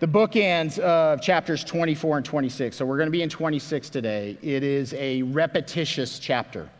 the 0.00 0.08
bookends 0.08 0.78
of 0.78 1.20
chapters 1.20 1.62
24 1.62 2.16
and 2.16 2.26
26. 2.26 2.74
So 2.74 2.86
we're 2.86 2.96
going 2.96 3.08
to 3.08 3.12
be 3.12 3.20
in 3.20 3.28
26 3.28 3.90
today. 3.90 4.38
It 4.40 4.62
is 4.62 4.94
a 4.94 5.20
repetitious 5.24 6.18
chapter. 6.18 6.70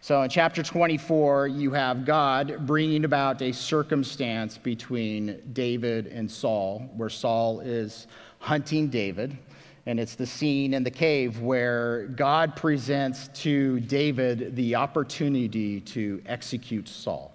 So 0.00 0.22
in 0.22 0.30
chapter 0.30 0.62
24, 0.62 1.48
you 1.48 1.70
have 1.72 2.06
God 2.06 2.66
bringing 2.66 3.04
about 3.04 3.42
a 3.42 3.52
circumstance 3.52 4.56
between 4.56 5.42
David 5.52 6.06
and 6.06 6.30
Saul, 6.30 6.90
where 6.96 7.10
Saul 7.10 7.60
is 7.60 8.06
hunting 8.38 8.88
David. 8.88 9.36
And 9.84 10.00
it's 10.00 10.14
the 10.14 10.26
scene 10.26 10.72
in 10.72 10.82
the 10.82 10.90
cave 10.90 11.40
where 11.40 12.06
God 12.06 12.56
presents 12.56 13.28
to 13.42 13.80
David 13.80 14.56
the 14.56 14.76
opportunity 14.76 15.80
to 15.80 16.22
execute 16.24 16.88
Saul. 16.88 17.34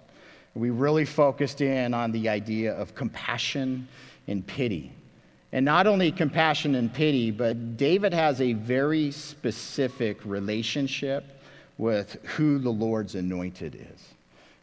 We 0.54 0.70
really 0.70 1.04
focused 1.04 1.60
in 1.60 1.94
on 1.94 2.10
the 2.10 2.28
idea 2.28 2.74
of 2.74 2.96
compassion 2.96 3.86
and 4.26 4.44
pity. 4.44 4.92
And 5.52 5.64
not 5.64 5.86
only 5.86 6.12
compassion 6.12 6.74
and 6.74 6.92
pity, 6.92 7.30
but 7.30 7.76
David 7.76 8.12
has 8.12 8.40
a 8.40 8.52
very 8.52 9.10
specific 9.10 10.18
relationship 10.24 11.24
with 11.78 12.22
who 12.24 12.58
the 12.58 12.70
Lord's 12.70 13.14
anointed 13.14 13.74
is. 13.74 14.14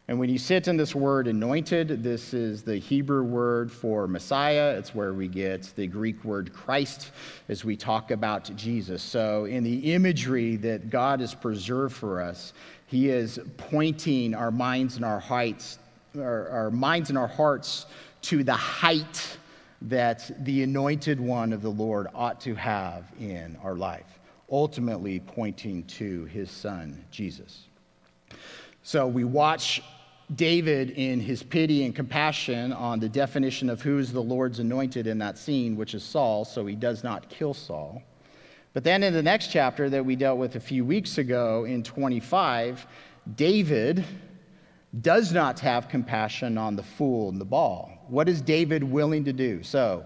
And 0.08 0.20
when 0.20 0.30
you 0.30 0.38
sit 0.38 0.68
in 0.68 0.78
this 0.78 0.94
word 0.94 1.28
anointed, 1.28 2.04
this 2.04 2.36
is 2.36 2.62
the 2.62 2.78
Hebrew 2.78 3.24
word 3.24 3.72
for 3.72 4.08
Messiah. 4.08 4.76
It's 4.78 4.94
where 4.94 5.16
we 5.16 5.28
get 5.28 5.74
the 5.76 5.88
Greek 5.88 6.24
word 6.24 6.54
Christ 6.54 7.10
as 7.50 7.66
we 7.66 7.76
talk 7.76 8.12
about 8.12 8.56
Jesus. 8.56 9.02
So, 9.02 9.46
in 9.46 9.64
the 9.64 9.94
imagery 9.94 10.58
that 10.58 10.92
God 10.92 11.22
has 11.22 11.34
preserved 11.34 11.96
for 11.96 12.22
us, 12.22 12.54
He 12.86 13.10
is 13.10 13.40
pointing 13.58 14.36
our 14.36 14.52
minds 14.52 14.96
and 14.98 15.04
our 15.04 15.20
heights, 15.20 15.80
our, 16.20 16.50
our 16.50 16.70
minds 16.70 17.10
and 17.10 17.18
our 17.18 17.28
hearts 17.28 17.88
to 18.24 18.44
the 18.44 18.54
height 18.54 19.38
that 19.82 20.32
the 20.46 20.64
anointed 20.64 21.20
one 21.20 21.54
of 21.54 21.62
the 21.62 21.70
Lord 21.70 22.08
ought 22.14 22.40
to 22.42 22.56
have 22.56 23.06
in 23.20 23.58
our 23.64 23.76
life, 23.76 24.20
ultimately 24.50 25.20
pointing 25.20 25.84
to 25.84 26.26
his 26.26 26.50
son, 26.50 27.04
Jesus. 27.12 27.68
So 28.84 29.08
we 29.08 29.24
watch 29.24 29.82
David 30.36 30.92
in 30.92 31.20
his 31.20 31.44
pity 31.44 31.86
and 31.86 31.96
compassion 31.96 32.74
on 32.74 33.00
the 33.00 33.10
definition 33.10 33.70
of 33.70 33.82
who 33.82 34.00
is 34.00 34.12
the 34.12 34.22
Lord's 34.22 34.60
anointed 34.60 35.06
in 35.06 35.20
that 35.20 35.38
scene, 35.38 35.76
which 35.76 35.94
is 35.94 36.04
Saul, 36.04 36.46
so 36.46 36.66
he 36.66 36.76
does 36.76 37.04
not 37.04 37.30
kill 37.30 37.54
Saul. 37.54 38.02
But 38.74 38.84
then 38.84 39.04
in 39.04 39.14
the 39.14 39.24
next 39.24 39.52
chapter 39.52 39.90
that 39.90 40.04
we 40.04 40.16
dealt 40.16 40.38
with 40.38 40.56
a 40.56 40.60
few 40.60 40.84
weeks 40.84 41.18
ago 41.18 41.66
in 41.66 41.84
25, 41.84 42.86
David 43.36 44.04
does 45.02 45.32
not 45.32 45.60
have 45.60 45.90
compassion 45.90 46.58
on 46.58 46.76
the 46.76 46.84
fool 46.84 47.32
Nabal. 47.32 47.92
What 48.08 48.30
is 48.30 48.42
David 48.42 48.84
willing 48.84 49.26
to 49.26 49.34
do? 49.34 49.64
So, 49.64 50.06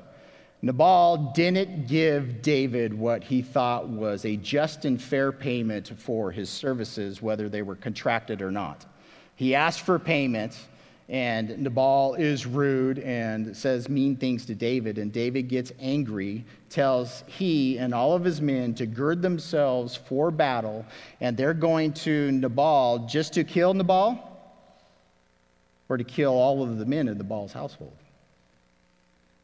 Nabal 0.61 1.31
didn't 1.33 1.87
give 1.87 2.41
David 2.41 2.93
what 2.93 3.23
he 3.23 3.41
thought 3.41 3.87
was 3.87 4.25
a 4.25 4.35
just 4.35 4.83
and 4.83 5.01
fair 5.01 5.31
payment 5.31 5.93
for 5.97 6.31
his 6.31 6.49
services, 6.49 7.21
whether 7.21 7.47
they 7.47 7.61
were 7.61 7.75
contracted 7.75 8.41
or 8.41 8.51
not. 8.51 8.85
He 9.35 9.55
asked 9.55 9.81
for 9.81 9.97
payment, 9.97 10.57
and 11.07 11.57
Nabal 11.57 12.15
is 12.15 12.45
rude 12.45 12.99
and 12.99 13.55
says 13.55 13.87
mean 13.87 14.17
things 14.17 14.45
to 14.47 14.55
David. 14.55 14.97
And 14.97 15.13
David 15.13 15.43
gets 15.47 15.71
angry, 15.79 16.43
tells 16.69 17.23
he 17.25 17.77
and 17.77 17.93
all 17.93 18.13
of 18.13 18.25
his 18.25 18.41
men 18.41 18.73
to 18.75 18.85
gird 18.85 19.21
themselves 19.21 19.95
for 19.95 20.29
battle, 20.29 20.85
and 21.21 21.37
they're 21.37 21.53
going 21.53 21.93
to 21.93 22.33
Nabal 22.33 23.07
just 23.07 23.31
to 23.33 23.45
kill 23.45 23.73
Nabal 23.73 24.28
or 25.89 25.97
to 25.97 26.03
kill 26.03 26.33
all 26.33 26.63
of 26.63 26.77
the 26.77 26.85
men 26.85 27.07
in 27.07 27.17
Nabal's 27.17 27.51
household. 27.51 27.97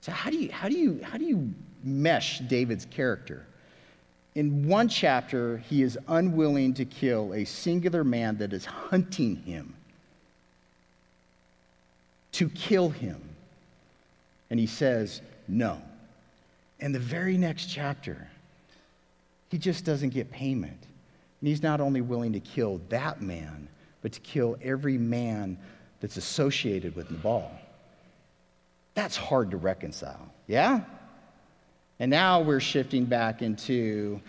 So, 0.02 0.12
how 0.12 0.30
do 0.30 0.38
you, 0.38 0.52
how 0.52 0.70
do 0.70 0.78
you, 0.78 1.00
how 1.04 1.18
do 1.18 1.26
you 1.26 1.52
mesh 1.84 2.40
David's 2.40 2.86
character? 2.86 3.44
In 4.36 4.68
one 4.68 4.88
chapter, 4.88 5.58
he 5.58 5.82
is 5.82 5.98
unwilling 6.08 6.74
to 6.76 6.86
kill 6.86 7.34
a 7.34 7.46
singular 7.46 8.04
man 8.04 8.38
that 8.38 8.54
is 8.54 8.66
hunting 8.66 9.38
him, 9.38 9.74
to 12.34 12.50
kill 12.50 12.90
him. 12.90 13.22
And 14.52 14.60
he 14.60 14.68
says, 14.68 15.22
no. 15.48 15.82
In 16.80 16.92
the 16.92 17.00
very 17.00 17.38
next 17.38 17.68
chapter, 17.68 18.28
he 19.50 19.58
just 19.58 19.86
doesn't 19.86 20.10
get 20.10 20.30
payment. 20.30 20.78
And 21.42 21.48
he's 21.48 21.64
not 21.64 21.82
only 21.82 22.02
willing 22.02 22.34
to 22.34 22.40
kill 22.40 22.82
that 22.90 23.22
man, 23.22 23.68
but 24.02 24.12
to 24.12 24.20
kill 24.20 24.58
every 24.62 24.98
man 24.98 25.58
that's 26.06 26.18
associated 26.18 26.96
with 26.96 27.10
Nabal. 27.10 27.50
That's 28.94 29.18
hard 29.18 29.50
to 29.50 29.58
reconcile, 29.58 30.32
yeah? 30.46 30.82
And 32.00 32.12
now 32.12 32.42
we're 32.42 32.60
shifting 32.60 33.06
back 33.06 33.42
into 33.42 34.22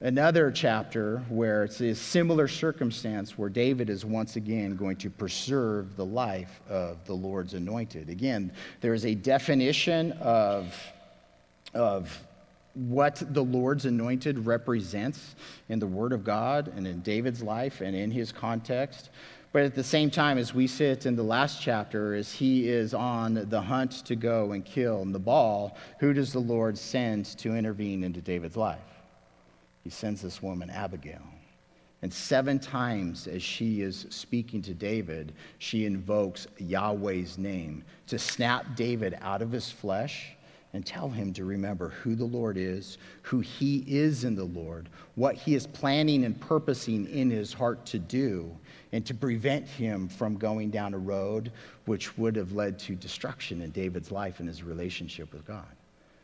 another 0.00 0.52
chapter 0.52 1.24
where 1.28 1.64
it's 1.64 1.80
a 1.80 1.92
similar 1.92 2.46
circumstance 2.46 3.36
where 3.36 3.48
David 3.48 3.90
is 3.90 4.04
once 4.04 4.36
again 4.36 4.76
going 4.76 4.94
to 4.98 5.10
preserve 5.10 5.96
the 5.96 6.04
life 6.04 6.60
of 6.68 7.04
the 7.04 7.14
Lord's 7.14 7.54
anointed. 7.54 8.08
Again, 8.08 8.52
there 8.80 8.94
is 8.94 9.06
a 9.06 9.14
definition 9.16 10.12
of, 10.12 10.72
of 11.74 12.16
what 12.74 13.20
the 13.34 13.42
Lord's 13.42 13.86
anointed 13.86 14.46
represents 14.46 15.34
in 15.68 15.80
the 15.80 15.86
Word 15.88 16.12
of 16.12 16.22
God 16.22 16.72
and 16.76 16.86
in 16.86 17.00
David's 17.00 17.42
life 17.42 17.80
and 17.80 17.96
in 17.96 18.12
his 18.12 18.30
context. 18.30 19.10
But 19.56 19.64
at 19.64 19.74
the 19.74 19.82
same 19.82 20.10
time, 20.10 20.36
as 20.36 20.52
we 20.52 20.66
sit 20.66 21.06
in 21.06 21.16
the 21.16 21.22
last 21.22 21.62
chapter, 21.62 22.14
as 22.14 22.30
he 22.30 22.68
is 22.68 22.92
on 22.92 23.46
the 23.48 23.62
hunt 23.62 24.04
to 24.04 24.14
go 24.14 24.52
and 24.52 24.62
kill 24.62 25.06
Nabal, 25.06 25.78
who 25.98 26.12
does 26.12 26.30
the 26.30 26.40
Lord 26.40 26.76
send 26.76 27.24
to 27.38 27.56
intervene 27.56 28.04
into 28.04 28.20
David's 28.20 28.58
life? 28.58 29.00
He 29.82 29.88
sends 29.88 30.20
this 30.20 30.42
woman, 30.42 30.68
Abigail. 30.68 31.22
And 32.02 32.12
seven 32.12 32.58
times 32.58 33.26
as 33.26 33.42
she 33.42 33.80
is 33.80 34.04
speaking 34.10 34.60
to 34.60 34.74
David, 34.74 35.32
she 35.56 35.86
invokes 35.86 36.46
Yahweh's 36.58 37.38
name 37.38 37.82
to 38.08 38.18
snap 38.18 38.76
David 38.76 39.16
out 39.22 39.40
of 39.40 39.50
his 39.50 39.70
flesh 39.70 40.36
and 40.72 40.84
tell 40.84 41.08
him 41.08 41.32
to 41.32 41.44
remember 41.44 41.88
who 41.88 42.14
the 42.14 42.24
Lord 42.24 42.56
is, 42.56 42.98
who 43.22 43.40
he 43.40 43.84
is 43.86 44.24
in 44.24 44.34
the 44.34 44.44
Lord, 44.44 44.88
what 45.14 45.34
he 45.34 45.54
is 45.54 45.66
planning 45.66 46.24
and 46.24 46.38
purposing 46.40 47.08
in 47.08 47.30
his 47.30 47.52
heart 47.52 47.86
to 47.86 47.98
do, 47.98 48.50
and 48.92 49.04
to 49.06 49.14
prevent 49.14 49.66
him 49.66 50.08
from 50.08 50.36
going 50.36 50.70
down 50.70 50.94
a 50.94 50.98
road 50.98 51.52
which 51.86 52.16
would 52.18 52.36
have 52.36 52.52
led 52.52 52.78
to 52.80 52.94
destruction 52.94 53.62
in 53.62 53.70
David's 53.70 54.10
life 54.10 54.40
and 54.40 54.48
his 54.48 54.62
relationship 54.62 55.32
with 55.32 55.46
God. 55.46 55.64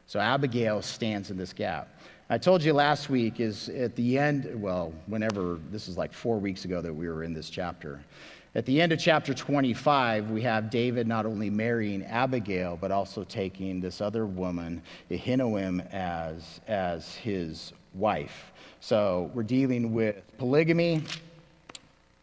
So 0.06 0.20
Abigail 0.20 0.82
stands 0.82 1.30
in 1.30 1.36
this 1.36 1.52
gap. 1.52 1.88
I 2.28 2.38
told 2.38 2.62
you 2.62 2.72
last 2.72 3.08
week 3.08 3.40
is 3.40 3.68
at 3.70 3.94
the 3.96 4.18
end, 4.18 4.50
well, 4.60 4.92
whenever, 5.06 5.58
this 5.70 5.88
is 5.88 5.96
like 5.96 6.12
four 6.12 6.38
weeks 6.38 6.64
ago 6.64 6.80
that 6.80 6.92
we 6.92 7.08
were 7.08 7.24
in 7.24 7.32
this 7.32 7.48
chapter. 7.48 8.00
At 8.54 8.66
the 8.66 8.82
end 8.82 8.92
of 8.92 8.98
chapter 8.98 9.32
25, 9.32 10.30
we 10.30 10.42
have 10.42 10.68
David 10.68 11.06
not 11.06 11.24
only 11.24 11.48
marrying 11.48 12.04
Abigail, 12.04 12.76
but 12.78 12.90
also 12.90 13.24
taking 13.24 13.80
this 13.80 14.02
other 14.02 14.26
woman, 14.26 14.82
Ahinoam, 15.10 15.90
as, 15.90 16.60
as 16.68 17.14
his 17.14 17.72
wife. 17.94 18.52
So 18.80 19.30
we're 19.32 19.42
dealing 19.42 19.94
with 19.94 20.16
polygamy, 20.36 21.02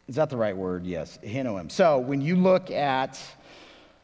is 0.08 0.16
that 0.16 0.30
the 0.30 0.38
right 0.38 0.56
word? 0.56 0.86
Yes, 0.86 1.18
Ahinoam. 1.24 1.72
So 1.72 1.98
when 1.98 2.22
you 2.22 2.36
look 2.36 2.70
at 2.70 3.20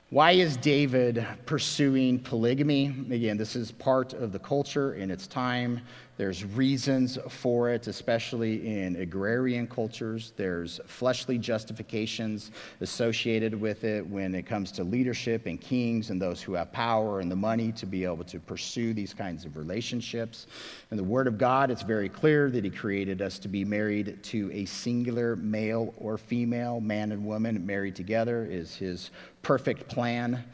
why 0.09 0.31
is 0.31 0.56
David 0.58 1.25
pursuing 1.46 2.19
polygamy? 2.19 2.85
Again, 3.12 3.38
this 3.38 3.56
is 3.56 3.72
part 3.72 4.14
of 4.14 4.31
the 4.31 4.40
culture 4.40 4.94
in 4.94 5.12
its 5.12 5.28
time. 5.28 5.81
There's 6.18 6.46
reasons 6.46 7.18
for 7.28 7.70
it, 7.70 7.88
especially 7.88 8.66
in 8.66 8.96
agrarian 8.96 9.68
cultures. 9.68 10.31
There's 10.38 10.80
fleshly 10.86 11.38
justifications 11.38 12.52
associated 12.80 13.53
with 13.53 13.84
it 13.84 14.08
when 14.08 14.34
it 14.34 14.46
comes 14.46 14.72
to 14.74 14.86
leadership 14.86 15.46
and 15.46 15.59
kings 15.59 16.12
and 16.12 16.22
those 16.22 16.42
who 16.42 16.53
have 16.53 16.72
power 16.72 17.20
and 17.20 17.30
the 17.30 17.36
money 17.36 17.74
to 17.74 17.86
be 17.86 18.06
able 18.06 18.24
to 18.24 18.40
pursue 18.40 18.94
these 18.94 19.14
kinds 19.14 19.44
of 19.44 19.58
relationships. 19.58 20.47
In 20.90 20.96
the 20.96 21.03
Word 21.03 21.28
of 21.28 21.38
God, 21.38 21.70
it's 21.70 21.84
very 21.84 22.08
clear 22.08 22.50
that 22.50 22.64
He 22.64 22.70
created 22.70 23.22
us 23.22 23.38
to 23.40 23.50
be 23.50 23.66
married 23.66 24.23
to 24.23 24.50
a 24.53 24.64
singular 24.64 25.35
male 25.35 25.94
or 25.97 26.18
female, 26.18 26.79
man 26.79 27.11
and 27.11 27.26
woman 27.26 27.66
married 27.66 27.96
together 27.96 28.47
is 28.50 28.73
His 28.73 29.11
perfect 29.41 29.90
plan. 29.90 30.46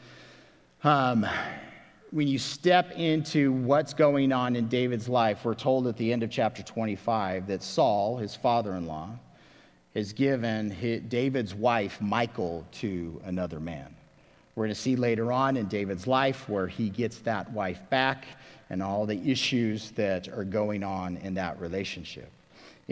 Um, 0.82 1.24
when 2.12 2.28
you 2.28 2.38
step 2.38 2.92
into 2.92 3.52
what's 3.52 3.94
going 3.94 4.32
on 4.32 4.54
in 4.54 4.68
David's 4.68 5.08
life, 5.08 5.46
we're 5.46 5.54
told 5.54 5.86
at 5.86 5.96
the 5.96 6.12
end 6.12 6.22
of 6.22 6.30
chapter 6.30 6.62
25 6.62 7.46
that 7.46 7.62
Saul, 7.62 8.18
his 8.18 8.36
father 8.36 8.76
in 8.76 8.86
law, 8.86 9.08
has 9.94 10.12
given 10.12 10.70
his, 10.70 11.00
David's 11.08 11.54
wife, 11.54 12.02
Michal, 12.02 12.66
to 12.72 13.18
another 13.24 13.60
man. 13.60 13.96
We're 14.54 14.64
going 14.64 14.74
to 14.74 14.80
see 14.80 14.94
later 14.94 15.32
on 15.32 15.56
in 15.56 15.66
David's 15.68 16.06
life 16.06 16.50
where 16.50 16.66
he 16.66 16.90
gets 16.90 17.20
that 17.20 17.50
wife 17.50 17.80
back 17.88 18.26
and 18.68 18.82
all 18.82 19.06
the 19.06 19.18
issues 19.30 19.90
that 19.92 20.28
are 20.28 20.44
going 20.44 20.84
on 20.84 21.16
in 21.16 21.32
that 21.34 21.58
relationship. 21.58 22.30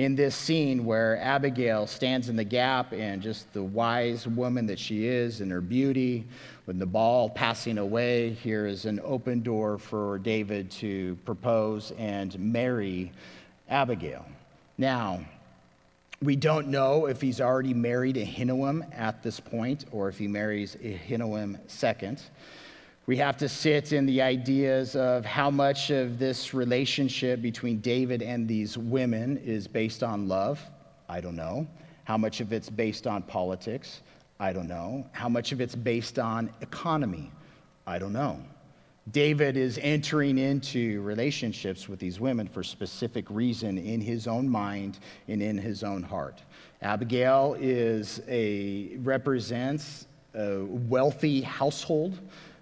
In 0.01 0.15
this 0.15 0.35
scene 0.35 0.87
where 0.87 1.19
Abigail 1.19 1.87
stands 1.87 2.31
in 2.31 2.37
the 2.37 2.43
gap 2.43 2.95
and 2.95 3.21
just 3.21 3.53
the 3.53 3.63
wise 3.63 4.27
woman 4.27 4.65
that 4.67 4.79
she 4.79 5.07
is 5.07 5.43
and 5.43 5.51
her 5.51 5.61
beauty, 5.61 6.25
with 6.65 6.77
Nabal 6.77 7.29
passing 7.29 7.77
away, 7.77 8.31
here 8.31 8.67
is 8.67 8.87
an 8.87 8.99
open 9.05 9.43
door 9.43 9.77
for 9.77 10.19
David 10.21 10.71
to 10.71 11.19
propose 11.27 11.93
and 11.99 12.39
marry 12.39 13.13
Abigail. 13.69 14.25
Now, 14.79 15.23
we 16.23 16.35
don't 16.35 16.69
know 16.69 17.05
if 17.05 17.21
he's 17.21 17.43
already 17.43 17.75
married 17.75 18.17
Ahinoam 18.17 18.89
at 18.97 19.23
this 19.23 19.39
point 19.39 19.85
or 19.93 20.09
if 20.09 20.17
he 20.17 20.27
marries 20.27 20.77
Ahinoam 20.77 21.59
second. 21.67 22.23
We 23.11 23.17
have 23.17 23.37
to 23.39 23.49
sit 23.49 23.93
in 23.93 24.07
the 24.07 24.23
ideas 24.23 24.95
of 24.95 25.25
how 25.25 25.51
much 25.51 25.91
of 25.91 26.21
this 26.21 26.55
relationship 26.55 27.43
between 27.43 27.81
David 27.81 28.23
and 28.23 28.47
these 28.47 28.79
women 28.79 29.37
is 29.39 29.67
based 29.67 30.05
on 30.05 30.29
love. 30.29 30.65
I 31.09 31.21
don't 31.21 31.35
know. 31.35 31.67
How 32.05 32.17
much 32.17 32.41
of 32.41 32.53
it's 32.53 32.71
based 32.71 33.09
on 33.09 33.25
politics? 33.25 34.03
I 34.39 34.53
don't 34.53 34.69
know. 34.69 35.05
How 35.11 35.29
much 35.29 35.51
of 35.51 35.61
it's 35.61 35.75
based 35.75 36.21
on 36.21 36.53
economy? 36.61 37.33
I 37.85 37.99
don't 37.99 38.13
know. 38.13 38.41
David 39.11 39.57
is 39.57 39.81
entering 39.83 40.39
into 40.39 41.03
relationships 41.03 41.89
with 41.89 41.99
these 41.99 42.21
women 42.21 42.47
for 42.47 42.63
specific 42.63 43.29
reason 43.29 43.77
in 43.77 44.01
his 44.01 44.29
own 44.29 44.49
mind 44.49 45.01
and 45.27 45.43
in 45.43 45.59
his 45.59 45.83
own 45.83 46.05
heart. 46.05 46.45
Abigail 46.81 47.57
is 47.59 48.23
a 48.29 48.97
represents 48.99 50.07
a 50.37 50.65
wealthy 50.65 51.41
household 51.41 52.21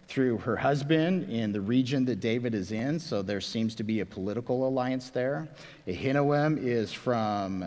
through 0.08 0.38
her 0.38 0.56
husband 0.56 1.28
in 1.30 1.52
the 1.52 1.60
region 1.60 2.04
that 2.06 2.18
David 2.18 2.54
is 2.54 2.72
in, 2.72 2.98
so 2.98 3.20
there 3.20 3.42
seems 3.42 3.74
to 3.74 3.82
be 3.82 4.00
a 4.00 4.06
political 4.06 4.66
alliance 4.66 5.10
there. 5.10 5.46
Ahinoam 5.86 6.58
is 6.58 6.90
from 6.90 7.62
uh, 7.62 7.66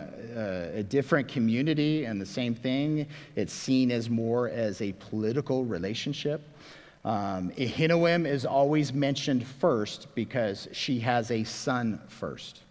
a 0.74 0.82
different 0.82 1.28
community, 1.28 2.04
and 2.04 2.20
the 2.20 2.26
same 2.26 2.52
thing. 2.52 3.06
It's 3.36 3.52
seen 3.52 3.92
as 3.92 4.10
more 4.10 4.48
as 4.48 4.82
a 4.82 4.92
political 4.94 5.64
relationship. 5.64 6.42
Um, 7.04 7.52
Ahinoam 7.52 8.26
is 8.26 8.44
always 8.44 8.92
mentioned 8.92 9.46
first 9.46 10.12
because 10.16 10.68
she 10.72 10.98
has 10.98 11.30
a 11.30 11.44
son 11.44 12.00
first. 12.08 12.62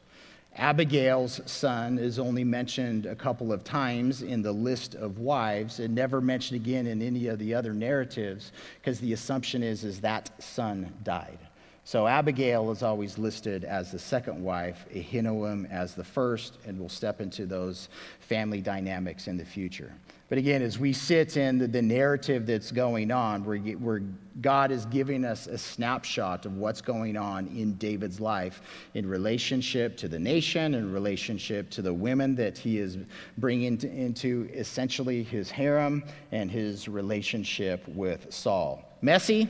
Abigail's 0.58 1.40
son 1.50 1.98
is 1.98 2.20
only 2.20 2.44
mentioned 2.44 3.06
a 3.06 3.16
couple 3.16 3.54
of 3.54 3.64
times 3.64 4.22
in 4.22 4.42
the 4.42 4.52
list 4.52 4.96
of 4.96 5.20
wives 5.20 5.80
and 5.80 5.96
never 5.96 6.20
mentioned 6.20 6.60
again 6.60 6.88
in 6.88 7.02
any 7.02 7.28
of 7.28 7.40
the 7.40 7.54
other 7.54 7.74
narratives 7.74 8.52
because 8.80 9.00
the 9.00 9.14
assumption 9.14 9.64
is, 9.64 9.86
is 9.86 10.02
that 10.02 10.30
son 10.44 10.92
died. 11.04 11.40
So 11.84 12.06
Abigail 12.06 12.70
is 12.72 12.84
always 12.84 13.18
listed 13.18 13.64
as 13.64 13.92
the 13.92 14.00
second 14.00 14.44
wife, 14.44 14.86
Ahinoam 14.94 15.70
as 15.72 15.96
the 15.96 16.04
first, 16.04 16.58
and 16.66 16.78
we'll 16.78 16.90
step 16.90 17.22
into 17.22 17.46
those 17.46 17.90
family 18.20 18.62
dynamics 18.62 19.28
in 19.28 19.38
the 19.38 19.46
future. 19.46 19.94
But 20.32 20.38
again, 20.38 20.62
as 20.62 20.80
we 20.80 20.94
sit 20.94 21.36
in 21.36 21.58
the, 21.58 21.68
the 21.68 21.82
narrative 21.82 22.46
that's 22.46 22.72
going 22.72 23.12
on, 23.12 23.44
where, 23.44 23.58
where 23.58 24.02
God 24.40 24.72
is 24.72 24.86
giving 24.86 25.26
us 25.26 25.48
a 25.48 25.58
snapshot 25.58 26.46
of 26.46 26.56
what's 26.56 26.80
going 26.80 27.18
on 27.18 27.48
in 27.48 27.74
David's 27.74 28.22
life 28.22 28.62
in 28.94 29.10
relationship 29.10 29.98
to 29.98 30.08
the 30.08 30.18
nation, 30.18 30.74
in 30.74 30.94
relationship 30.94 31.70
to 31.72 31.82
the 31.82 31.94
women 31.94 32.34
that 32.36 32.58
he 32.58 32.78
is 32.78 32.98
bringing 33.40 33.78
to, 33.80 33.92
into 33.92 34.50
essentially 34.54 35.22
his 35.22 35.52
harem, 35.52 36.02
and 36.32 36.50
his 36.50 36.88
relationship 36.88 37.86
with 37.90 38.34
Saul. 38.34 38.86
Messy? 39.02 39.50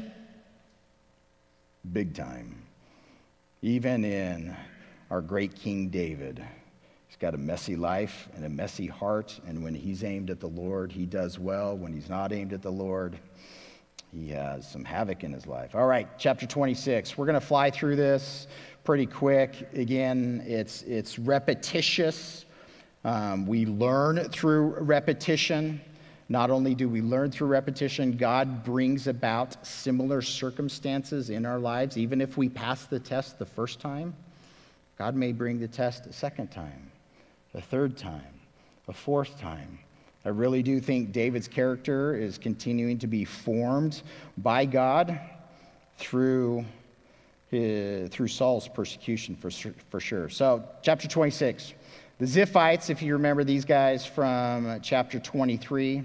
Big 1.93 2.15
time. 2.15 2.59
Even 3.61 4.03
in 4.03 4.57
our 5.11 5.21
great 5.21 5.55
King 5.55 5.89
David 5.89 6.43
got 7.21 7.35
a 7.35 7.37
messy 7.37 7.75
life 7.75 8.27
and 8.35 8.43
a 8.45 8.49
messy 8.49 8.87
heart, 8.87 9.39
and 9.45 9.63
when 9.63 9.75
he's 9.75 10.03
aimed 10.03 10.31
at 10.31 10.39
the 10.39 10.47
Lord, 10.47 10.91
he 10.91 11.05
does 11.05 11.37
well. 11.37 11.77
When 11.77 11.93
he's 11.93 12.09
not 12.09 12.33
aimed 12.33 12.51
at 12.51 12.63
the 12.63 12.71
Lord, 12.71 13.19
he 14.11 14.29
has 14.29 14.67
some 14.67 14.83
havoc 14.83 15.23
in 15.23 15.31
his 15.31 15.45
life. 15.45 15.75
All 15.75 15.85
right, 15.85 16.07
chapter 16.17 16.47
26. 16.47 17.19
We're 17.19 17.27
going 17.27 17.39
to 17.39 17.45
fly 17.45 17.69
through 17.69 17.95
this 17.95 18.47
pretty 18.83 19.05
quick. 19.05 19.69
Again, 19.73 20.43
it's, 20.47 20.81
it's 20.81 21.19
repetitious. 21.19 22.45
Um, 23.05 23.45
we 23.45 23.67
learn 23.67 24.27
through 24.29 24.79
repetition. 24.79 25.79
Not 26.27 26.49
only 26.49 26.73
do 26.73 26.89
we 26.89 27.03
learn 27.03 27.29
through 27.29 27.49
repetition, 27.49 28.17
God 28.17 28.63
brings 28.63 29.05
about 29.05 29.63
similar 29.63 30.23
circumstances 30.23 31.29
in 31.29 31.45
our 31.45 31.59
lives. 31.59 31.97
Even 31.99 32.19
if 32.19 32.35
we 32.35 32.49
pass 32.49 32.85
the 32.85 32.99
test 32.99 33.37
the 33.37 33.45
first 33.45 33.79
time, 33.79 34.15
God 34.97 35.15
may 35.15 35.31
bring 35.31 35.59
the 35.59 35.67
test 35.67 36.07
a 36.07 36.13
second 36.13 36.49
time 36.49 36.90
a 37.53 37.61
third 37.61 37.97
time, 37.97 38.39
a 38.87 38.93
fourth 38.93 39.39
time. 39.39 39.79
I 40.23 40.29
really 40.29 40.61
do 40.61 40.79
think 40.79 41.11
David's 41.11 41.47
character 41.47 42.15
is 42.15 42.37
continuing 42.37 42.99
to 42.99 43.07
be 43.07 43.25
formed 43.25 44.01
by 44.37 44.65
God 44.65 45.19
through, 45.97 46.63
his, 47.49 48.09
through 48.09 48.27
Saul's 48.27 48.67
persecution 48.67 49.35
for, 49.35 49.49
for 49.89 49.99
sure. 49.99 50.29
So, 50.29 50.63
chapter 50.83 51.07
26. 51.07 51.73
The 52.19 52.25
Ziphites, 52.27 52.91
if 52.91 53.01
you 53.01 53.13
remember 53.13 53.43
these 53.43 53.65
guys 53.65 54.05
from 54.05 54.79
chapter 54.83 55.19
23, 55.19 56.03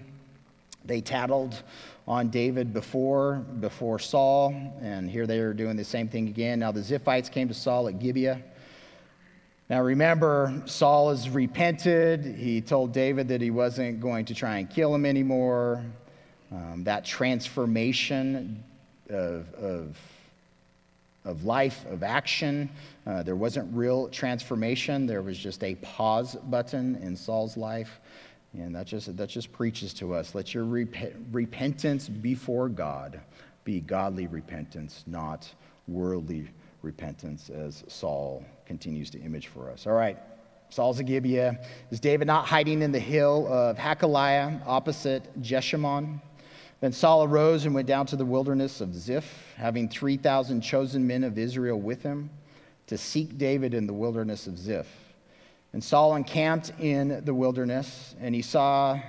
they 0.86 1.02
tattled 1.02 1.62
on 2.08 2.30
David 2.30 2.72
before, 2.72 3.34
before 3.60 3.98
Saul, 3.98 4.54
and 4.80 5.10
here 5.10 5.26
they 5.26 5.40
are 5.40 5.52
doing 5.52 5.76
the 5.76 5.84
same 5.84 6.08
thing 6.08 6.28
again. 6.28 6.60
Now, 6.60 6.72
the 6.72 6.80
Ziphites 6.80 7.30
came 7.30 7.48
to 7.48 7.54
Saul 7.54 7.88
at 7.88 7.98
Gibeah 7.98 8.42
now 9.68 9.82
remember, 9.82 10.62
Saul 10.66 11.10
has 11.10 11.28
repented. 11.28 12.24
He 12.24 12.60
told 12.60 12.92
David 12.92 13.26
that 13.28 13.40
he 13.40 13.50
wasn't 13.50 14.00
going 14.00 14.24
to 14.26 14.34
try 14.34 14.58
and 14.58 14.70
kill 14.70 14.94
him 14.94 15.04
anymore. 15.04 15.84
Um, 16.52 16.84
that 16.84 17.04
transformation 17.04 18.62
of, 19.10 19.52
of, 19.54 19.96
of 21.24 21.42
life, 21.42 21.84
of 21.90 22.04
action, 22.04 22.70
uh, 23.08 23.24
there 23.24 23.34
wasn't 23.34 23.74
real 23.74 24.08
transformation. 24.08 25.04
There 25.04 25.22
was 25.22 25.36
just 25.36 25.64
a 25.64 25.74
pause 25.76 26.36
button 26.36 26.94
in 27.02 27.16
Saul's 27.16 27.56
life. 27.56 27.98
And 28.52 28.72
that 28.76 28.86
just, 28.86 29.16
that 29.16 29.28
just 29.28 29.52
preaches 29.52 29.92
to 29.94 30.14
us 30.14 30.32
let 30.32 30.54
your 30.54 30.64
rep- 30.64 31.14
repentance 31.32 32.08
before 32.08 32.68
God 32.68 33.20
be 33.64 33.80
godly 33.80 34.28
repentance, 34.28 35.02
not 35.08 35.52
worldly 35.88 36.48
repentance, 36.82 37.50
as 37.50 37.82
Saul 37.88 38.44
continues 38.66 39.10
to 39.10 39.20
image 39.20 39.46
for 39.46 39.70
us. 39.70 39.86
All 39.86 39.92
right, 39.92 40.18
Saul's 40.70 41.00
at 41.00 41.06
Gibeah. 41.06 41.58
Is 41.90 42.00
David 42.00 42.26
not 42.26 42.46
hiding 42.46 42.82
in 42.82 42.92
the 42.92 43.00
hill 43.00 43.46
of 43.48 43.76
Hachilah 43.76 44.60
opposite 44.66 45.40
Jeshimon? 45.40 46.20
Then 46.80 46.92
Saul 46.92 47.24
arose 47.24 47.64
and 47.64 47.74
went 47.74 47.86
down 47.86 48.06
to 48.06 48.16
the 48.16 48.24
wilderness 48.24 48.80
of 48.80 48.94
Ziph, 48.94 49.54
having 49.56 49.88
3,000 49.88 50.60
chosen 50.60 51.06
men 51.06 51.24
of 51.24 51.38
Israel 51.38 51.80
with 51.80 52.02
him, 52.02 52.28
to 52.88 52.98
seek 52.98 53.38
David 53.38 53.72
in 53.72 53.86
the 53.86 53.94
wilderness 53.94 54.46
of 54.46 54.58
Ziph. 54.58 54.88
And 55.72 55.82
Saul 55.82 56.16
encamped 56.16 56.72
in 56.78 57.24
the 57.24 57.34
wilderness, 57.34 58.14
and 58.20 58.34
he 58.34 58.42
saw 58.42 59.00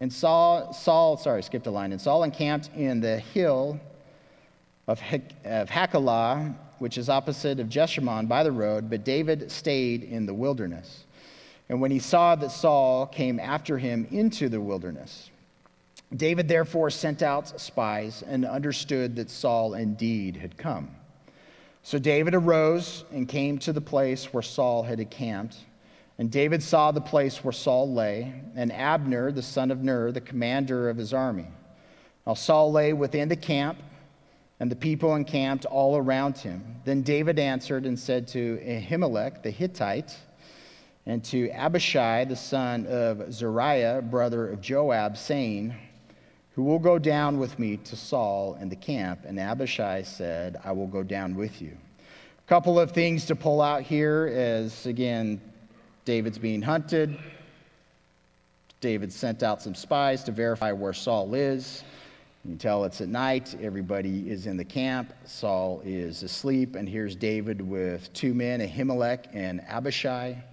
and 0.00 0.12
saw 0.12 0.70
Saul, 0.72 1.16
sorry, 1.16 1.42
skipped 1.42 1.66
a 1.66 1.70
line. 1.70 1.92
And 1.92 2.00
Saul 2.00 2.24
encamped 2.24 2.68
in 2.76 3.00
the 3.00 3.18
hill 3.18 3.80
of, 4.86 5.00
of 5.44 5.70
Hachilah, 5.70 6.54
which 6.84 6.98
is 6.98 7.08
opposite 7.08 7.60
of 7.60 7.70
Jeshimon 7.70 8.26
by 8.26 8.42
the 8.42 8.52
road, 8.52 8.90
but 8.90 9.06
David 9.06 9.50
stayed 9.50 10.02
in 10.02 10.26
the 10.26 10.34
wilderness. 10.34 11.04
And 11.70 11.80
when 11.80 11.90
he 11.90 11.98
saw 11.98 12.34
that 12.34 12.50
Saul 12.50 13.06
came 13.06 13.40
after 13.40 13.78
him 13.78 14.06
into 14.10 14.50
the 14.50 14.60
wilderness, 14.60 15.30
David 16.14 16.46
therefore 16.46 16.90
sent 16.90 17.22
out 17.22 17.58
spies 17.58 18.22
and 18.26 18.44
understood 18.44 19.16
that 19.16 19.30
Saul 19.30 19.72
indeed 19.72 20.36
had 20.36 20.58
come. 20.58 20.90
So 21.82 21.98
David 21.98 22.34
arose 22.34 23.06
and 23.10 23.26
came 23.26 23.56
to 23.60 23.72
the 23.72 23.80
place 23.80 24.34
where 24.34 24.42
Saul 24.42 24.82
had 24.82 25.00
encamped. 25.00 25.56
And 26.18 26.30
David 26.30 26.62
saw 26.62 26.92
the 26.92 27.00
place 27.00 27.42
where 27.42 27.52
Saul 27.52 27.94
lay, 27.94 28.30
and 28.56 28.70
Abner, 28.70 29.32
the 29.32 29.40
son 29.40 29.70
of 29.70 29.82
Ner, 29.82 30.12
the 30.12 30.20
commander 30.20 30.90
of 30.90 30.98
his 30.98 31.14
army. 31.14 31.46
Now 32.26 32.34
Saul 32.34 32.70
lay 32.70 32.92
within 32.92 33.30
the 33.30 33.36
camp 33.36 33.78
and 34.64 34.70
the 34.70 34.76
people 34.76 35.14
encamped 35.14 35.66
all 35.66 35.98
around 35.98 36.38
him. 36.38 36.64
Then 36.86 37.02
David 37.02 37.38
answered 37.38 37.84
and 37.84 37.98
said 37.98 38.26
to 38.28 38.58
Ahimelech 38.66 39.42
the 39.42 39.50
Hittite 39.50 40.16
and 41.04 41.22
to 41.24 41.50
Abishai 41.50 42.24
the 42.24 42.34
son 42.34 42.86
of 42.86 43.30
Zeruiah, 43.30 44.00
brother 44.00 44.48
of 44.48 44.62
Joab, 44.62 45.18
saying, 45.18 45.74
Who 46.54 46.62
will 46.62 46.78
go 46.78 46.98
down 46.98 47.38
with 47.38 47.58
me 47.58 47.76
to 47.76 47.94
Saul 47.94 48.56
in 48.58 48.70
the 48.70 48.76
camp? 48.76 49.26
And 49.26 49.38
Abishai 49.38 50.00
said, 50.00 50.56
I 50.64 50.72
will 50.72 50.86
go 50.86 51.02
down 51.02 51.34
with 51.34 51.60
you. 51.60 51.76
A 52.38 52.48
couple 52.48 52.80
of 52.80 52.92
things 52.92 53.26
to 53.26 53.36
pull 53.36 53.60
out 53.60 53.82
here 53.82 54.32
as, 54.34 54.86
again, 54.86 55.42
David's 56.06 56.38
being 56.38 56.62
hunted. 56.62 57.18
David 58.80 59.12
sent 59.12 59.42
out 59.42 59.60
some 59.60 59.74
spies 59.74 60.24
to 60.24 60.32
verify 60.32 60.72
where 60.72 60.94
Saul 60.94 61.34
is. 61.34 61.84
You 62.46 62.56
tell 62.56 62.84
it's 62.84 63.00
at 63.00 63.08
night. 63.08 63.56
Everybody 63.62 64.30
is 64.30 64.46
in 64.46 64.58
the 64.58 64.64
camp. 64.66 65.14
Saul 65.24 65.80
is 65.82 66.22
asleep. 66.22 66.76
And 66.76 66.86
here's 66.86 67.16
David 67.16 67.62
with 67.62 68.12
two 68.12 68.34
men, 68.34 68.60
Ahimelech 68.60 69.28
and 69.32 69.62
Abishai. 69.66 70.44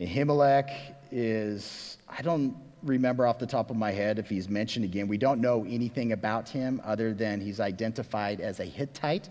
Ahimelech 0.00 0.94
is, 1.12 1.98
I 2.08 2.22
don't 2.22 2.56
remember 2.82 3.26
off 3.26 3.38
the 3.38 3.46
top 3.46 3.68
of 3.70 3.76
my 3.76 3.92
head 3.92 4.18
if 4.18 4.30
he's 4.30 4.48
mentioned 4.48 4.86
again. 4.86 5.08
We 5.08 5.18
don't 5.18 5.42
know 5.42 5.66
anything 5.68 6.12
about 6.12 6.48
him 6.48 6.80
other 6.82 7.12
than 7.12 7.42
he's 7.42 7.60
identified 7.60 8.40
as 8.40 8.60
a 8.60 8.64
Hittite. 8.64 9.28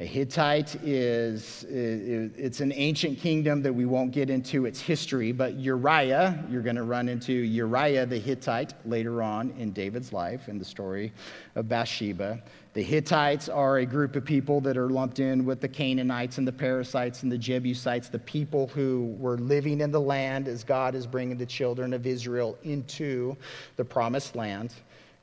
A 0.00 0.06
Hittite 0.06 0.76
is, 0.76 1.66
it's 1.68 2.60
an 2.60 2.72
ancient 2.74 3.18
kingdom 3.18 3.60
that 3.60 3.72
we 3.74 3.84
won't 3.84 4.12
get 4.12 4.30
into 4.30 4.64
its 4.64 4.80
history, 4.80 5.30
but 5.30 5.56
Uriah, 5.56 6.42
you're 6.50 6.62
going 6.62 6.76
to 6.76 6.84
run 6.84 7.06
into 7.06 7.34
Uriah 7.34 8.06
the 8.06 8.16
Hittite 8.16 8.72
later 8.86 9.22
on 9.22 9.50
in 9.58 9.72
David's 9.72 10.10
life 10.10 10.48
in 10.48 10.58
the 10.58 10.64
story 10.64 11.12
of 11.54 11.68
Bathsheba. 11.68 12.42
The 12.72 12.82
Hittites 12.82 13.50
are 13.50 13.76
a 13.78 13.84
group 13.84 14.16
of 14.16 14.24
people 14.24 14.62
that 14.62 14.78
are 14.78 14.88
lumped 14.88 15.18
in 15.18 15.44
with 15.44 15.60
the 15.60 15.68
Canaanites 15.68 16.38
and 16.38 16.48
the 16.48 16.52
Perizzites 16.52 17.22
and 17.22 17.30
the 17.30 17.36
Jebusites, 17.36 18.08
the 18.08 18.20
people 18.20 18.68
who 18.68 19.14
were 19.18 19.36
living 19.36 19.82
in 19.82 19.90
the 19.90 20.00
land 20.00 20.48
as 20.48 20.64
God 20.64 20.94
is 20.94 21.06
bringing 21.06 21.36
the 21.36 21.44
children 21.44 21.92
of 21.92 22.06
Israel 22.06 22.56
into 22.62 23.36
the 23.76 23.84
promised 23.84 24.34
land. 24.34 24.72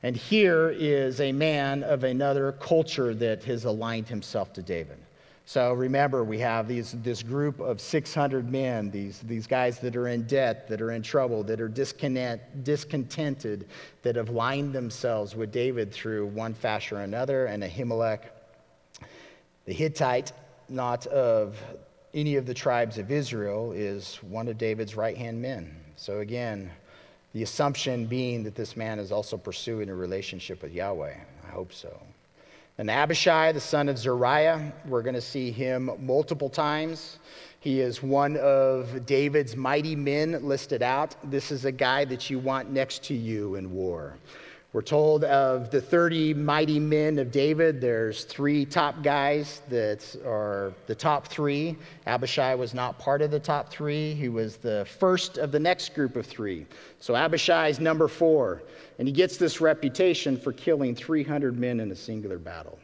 And 0.02 0.16
here 0.16 0.70
is 0.70 1.20
a 1.20 1.32
man 1.32 1.82
of 1.82 2.04
another 2.04 2.52
culture 2.52 3.14
that 3.14 3.42
has 3.44 3.64
aligned 3.64 4.08
himself 4.08 4.52
to 4.52 4.62
David. 4.62 4.98
So 5.44 5.72
remember, 5.72 6.24
we 6.24 6.38
have 6.40 6.68
these, 6.68 6.92
this 7.02 7.22
group 7.22 7.58
of 7.58 7.80
600 7.80 8.52
men, 8.52 8.90
these, 8.90 9.20
these 9.20 9.46
guys 9.46 9.78
that 9.78 9.96
are 9.96 10.08
in 10.08 10.24
debt, 10.24 10.68
that 10.68 10.82
are 10.82 10.90
in 10.90 11.02
trouble, 11.02 11.42
that 11.44 11.58
are 11.58 11.68
discontent, 11.68 12.42
discontented, 12.64 13.66
that 14.02 14.14
have 14.14 14.28
lined 14.28 14.74
themselves 14.74 15.34
with 15.34 15.50
David 15.50 15.90
through 15.90 16.26
one 16.26 16.52
fashion 16.52 16.98
or 16.98 17.00
another, 17.00 17.46
and 17.46 17.62
Ahimelech, 17.62 18.24
the 19.64 19.72
Hittite, 19.72 20.32
not 20.68 21.06
of 21.06 21.56
any 22.12 22.36
of 22.36 22.44
the 22.44 22.52
tribes 22.52 22.98
of 22.98 23.10
Israel, 23.10 23.72
is 23.72 24.16
one 24.16 24.48
of 24.48 24.58
David's 24.58 24.96
right 24.96 25.16
hand 25.16 25.40
men. 25.40 25.74
So 25.96 26.18
again, 26.18 26.70
the 27.34 27.42
assumption 27.42 28.06
being 28.06 28.42
that 28.44 28.54
this 28.54 28.76
man 28.76 28.98
is 28.98 29.12
also 29.12 29.36
pursuing 29.36 29.88
a 29.88 29.94
relationship 29.94 30.62
with 30.62 30.72
Yahweh. 30.72 31.14
I 31.46 31.50
hope 31.50 31.72
so. 31.72 32.00
And 32.78 32.88
Abishai, 32.90 33.52
the 33.52 33.60
son 33.60 33.88
of 33.88 33.98
Zeruiah, 33.98 34.72
we're 34.86 35.02
going 35.02 35.16
to 35.16 35.20
see 35.20 35.50
him 35.50 35.90
multiple 35.98 36.48
times. 36.48 37.18
He 37.60 37.80
is 37.80 38.02
one 38.04 38.36
of 38.36 39.04
David's 39.04 39.56
mighty 39.56 39.96
men 39.96 40.46
listed 40.46 40.80
out. 40.80 41.16
This 41.28 41.50
is 41.50 41.64
a 41.64 41.72
guy 41.72 42.04
that 42.04 42.30
you 42.30 42.38
want 42.38 42.70
next 42.70 43.02
to 43.04 43.14
you 43.14 43.56
in 43.56 43.72
war. 43.72 44.14
We're 44.74 44.82
told 44.82 45.24
of 45.24 45.70
the 45.70 45.80
30 45.80 46.34
mighty 46.34 46.78
men 46.78 47.18
of 47.18 47.32
David, 47.32 47.80
there's 47.80 48.24
three 48.24 48.66
top 48.66 49.02
guys 49.02 49.62
that 49.70 50.14
are 50.26 50.74
the 50.86 50.94
top 50.94 51.28
three. 51.28 51.74
Abishai 52.06 52.54
was 52.54 52.74
not 52.74 52.98
part 52.98 53.22
of 53.22 53.30
the 53.30 53.40
top 53.40 53.70
three, 53.70 54.12
he 54.12 54.28
was 54.28 54.58
the 54.58 54.86
first 54.98 55.38
of 55.38 55.52
the 55.52 55.58
next 55.58 55.94
group 55.94 56.16
of 56.16 56.26
three. 56.26 56.66
So 57.00 57.16
Abishai 57.16 57.68
is 57.68 57.80
number 57.80 58.08
four, 58.08 58.62
and 58.98 59.08
he 59.08 59.12
gets 59.12 59.38
this 59.38 59.58
reputation 59.62 60.36
for 60.36 60.52
killing 60.52 60.94
300 60.94 61.58
men 61.58 61.80
in 61.80 61.90
a 61.90 61.96
singular 61.96 62.38
battle. 62.38 62.78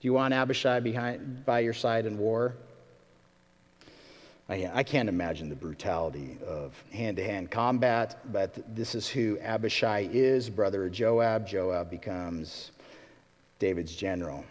Do 0.00 0.08
you 0.08 0.12
want 0.12 0.34
Abishai 0.34 0.80
behind, 0.80 1.46
by 1.46 1.60
your 1.60 1.72
side 1.72 2.04
in 2.04 2.18
war? 2.18 2.56
I, 4.48 4.70
I 4.72 4.82
can't 4.82 5.08
imagine 5.08 5.48
the 5.48 5.56
brutality 5.56 6.38
of 6.46 6.72
hand 6.92 7.16
to 7.16 7.24
hand 7.24 7.50
combat, 7.50 8.20
but 8.32 8.76
this 8.76 8.94
is 8.94 9.08
who 9.08 9.38
Abishai 9.40 10.08
is, 10.12 10.48
brother 10.48 10.86
of 10.86 10.92
Joab. 10.92 11.46
Joab 11.46 11.90
becomes 11.90 12.70
David's 13.58 13.94
general. 13.94 14.44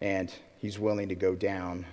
And 0.00 0.32
he's 0.58 0.78
willing 0.78 1.08
to 1.08 1.16
go 1.16 1.34
down 1.34 1.84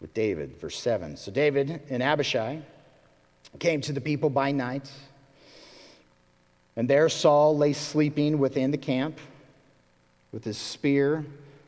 with 0.00 0.14
David. 0.14 0.56
Verse 0.58 0.78
7. 0.78 1.16
So 1.16 1.32
David 1.32 1.80
and 1.90 2.02
Abishai 2.02 2.60
came 3.58 3.80
to 3.80 3.92
the 3.92 4.00
people 4.00 4.30
by 4.30 4.52
night, 4.52 4.90
and 6.76 6.88
there 6.88 7.08
Saul 7.08 7.56
lay 7.56 7.72
sleeping 7.72 8.38
within 8.38 8.70
the 8.70 8.78
camp 8.78 9.18
with 10.30 10.44
his 10.44 10.58
spear 10.58 11.24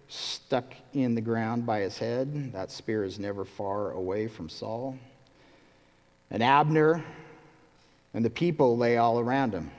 stuck 0.08 0.74
in 0.94 1.14
the 1.14 1.20
ground 1.20 1.66
by 1.66 1.80
his 1.80 1.98
head. 1.98 2.52
That 2.52 2.70
spear 2.70 3.04
is 3.04 3.18
never 3.18 3.44
far 3.44 3.92
away 3.92 4.26
from 4.26 4.48
Saul. 4.48 4.96
And 6.30 6.42
Abner 6.42 7.04
and 8.14 8.24
the 8.24 8.30
people 8.30 8.76
lay 8.76 8.96
all 8.96 9.20
around 9.20 9.52
him. 9.52 9.70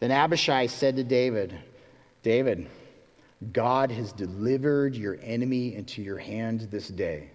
Then 0.00 0.10
Abishai 0.10 0.66
said 0.66 0.96
to 0.96 1.04
David, 1.04 1.56
David, 2.22 2.68
God 3.52 3.90
has 3.90 4.12
delivered 4.12 4.94
your 4.96 5.18
enemy 5.22 5.74
into 5.74 6.02
your 6.02 6.18
hand 6.18 6.62
this 6.70 6.88
day. 6.88 7.30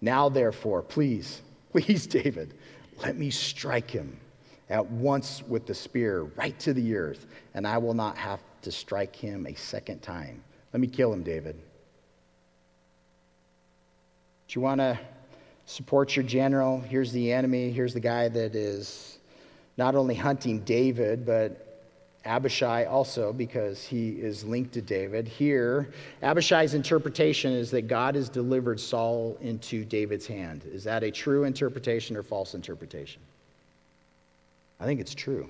Now, 0.00 0.28
therefore, 0.28 0.82
please, 0.82 1.42
please, 1.72 2.06
David, 2.06 2.54
let 3.02 3.16
me 3.16 3.30
strike 3.30 3.90
him 3.90 4.18
at 4.70 4.84
once 4.86 5.42
with 5.48 5.66
the 5.66 5.74
spear 5.74 6.22
right 6.36 6.58
to 6.60 6.72
the 6.72 6.96
earth, 6.96 7.26
and 7.54 7.66
I 7.66 7.78
will 7.78 7.94
not 7.94 8.16
have 8.16 8.40
to 8.62 8.72
strike 8.72 9.14
him 9.14 9.46
a 9.46 9.54
second 9.54 10.00
time. 10.00 10.42
Let 10.74 10.80
me 10.80 10.88
kill 10.88 11.12
him, 11.12 11.22
David. 11.22 11.54
Do 14.48 14.58
you 14.58 14.60
want 14.60 14.80
to 14.80 14.98
support 15.66 16.16
your 16.16 16.24
general? 16.24 16.80
Here's 16.80 17.12
the 17.12 17.32
enemy. 17.32 17.70
Here's 17.70 17.94
the 17.94 18.00
guy 18.00 18.26
that 18.26 18.56
is 18.56 19.18
not 19.76 19.94
only 19.94 20.16
hunting 20.16 20.58
David, 20.60 21.24
but 21.24 21.80
Abishai 22.24 22.86
also, 22.86 23.32
because 23.32 23.84
he 23.84 24.10
is 24.10 24.42
linked 24.42 24.72
to 24.72 24.82
David. 24.82 25.28
Here, 25.28 25.92
Abishai's 26.22 26.74
interpretation 26.74 27.52
is 27.52 27.70
that 27.70 27.82
God 27.82 28.16
has 28.16 28.28
delivered 28.28 28.80
Saul 28.80 29.38
into 29.40 29.84
David's 29.84 30.26
hand. 30.26 30.62
Is 30.64 30.82
that 30.84 31.04
a 31.04 31.10
true 31.12 31.44
interpretation 31.44 32.16
or 32.16 32.24
false 32.24 32.54
interpretation? 32.54 33.22
I 34.80 34.86
think 34.86 34.98
it's 34.98 35.14
true. 35.14 35.48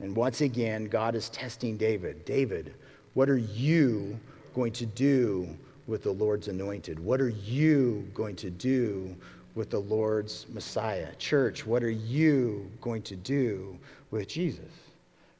And 0.00 0.16
once 0.16 0.40
again, 0.40 0.86
God 0.86 1.14
is 1.14 1.28
testing 1.28 1.76
David. 1.76 2.24
David, 2.24 2.74
what 3.16 3.30
are 3.30 3.38
you 3.38 4.20
going 4.54 4.70
to 4.70 4.84
do 4.84 5.48
with 5.86 6.02
the 6.02 6.10
Lord's 6.10 6.48
anointed? 6.48 7.00
What 7.00 7.18
are 7.18 7.30
you 7.30 8.06
going 8.12 8.36
to 8.36 8.50
do 8.50 9.16
with 9.54 9.70
the 9.70 9.78
Lord's 9.78 10.44
Messiah? 10.52 11.14
Church, 11.14 11.64
what 11.64 11.82
are 11.82 11.88
you 11.88 12.70
going 12.82 13.00
to 13.00 13.16
do 13.16 13.78
with 14.10 14.28
Jesus? 14.28 14.68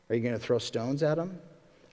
Are 0.09 0.17
you 0.17 0.23
going 0.23 0.33
to 0.33 0.41
throw 0.41 0.57
stones 0.59 1.03
at 1.03 1.19
him? 1.19 1.39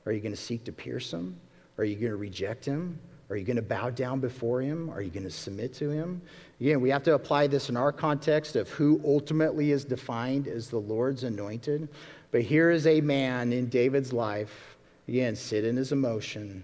Are 0.06 0.14
you 0.14 0.22
going 0.22 0.32
to 0.34 0.42
seek 0.42 0.64
to 0.64 0.72
pierce 0.72 1.12
him? 1.12 1.38
Are 1.78 1.84
you 1.84 1.96
going 1.96 2.12
to 2.12 2.18
reject 2.18 2.64
him? 2.64 2.98
Are 3.30 3.36
you 3.36 3.44
going 3.44 3.58
to 3.58 3.62
bow 3.62 3.90
down 3.90 4.22
before 4.22 4.62
him? 4.62 4.90
Are 4.90 5.02
you 5.02 5.10
going 5.10 5.26
to 5.26 5.32
submit 5.32 5.74
to 5.74 5.90
him? 5.90 6.22
Again, 6.62 6.80
we 6.80 6.92
have 6.92 7.04
to 7.04 7.16
apply 7.16 7.48
this 7.48 7.68
in 7.68 7.76
our 7.76 7.92
context 7.92 8.56
of 8.56 8.70
who 8.70 9.02
ultimately 9.04 9.72
is 9.72 9.84
defined 9.84 10.48
as 10.48 10.70
the 10.70 10.80
Lord's 10.80 11.26
anointed. 11.26 11.90
But 12.32 12.44
here 12.44 12.72
is 12.72 12.88
a 12.88 13.02
man 13.02 13.52
in 13.52 13.68
David's 13.68 14.14
life 14.14 14.73
Again, 15.08 15.36
sit 15.36 15.66
in 15.66 15.76
his 15.76 15.92
emotion. 15.92 16.64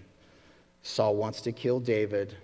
Saul 0.82 1.16
wants 1.16 1.40
to 1.42 1.52
kill 1.52 1.80
David. 1.80 2.34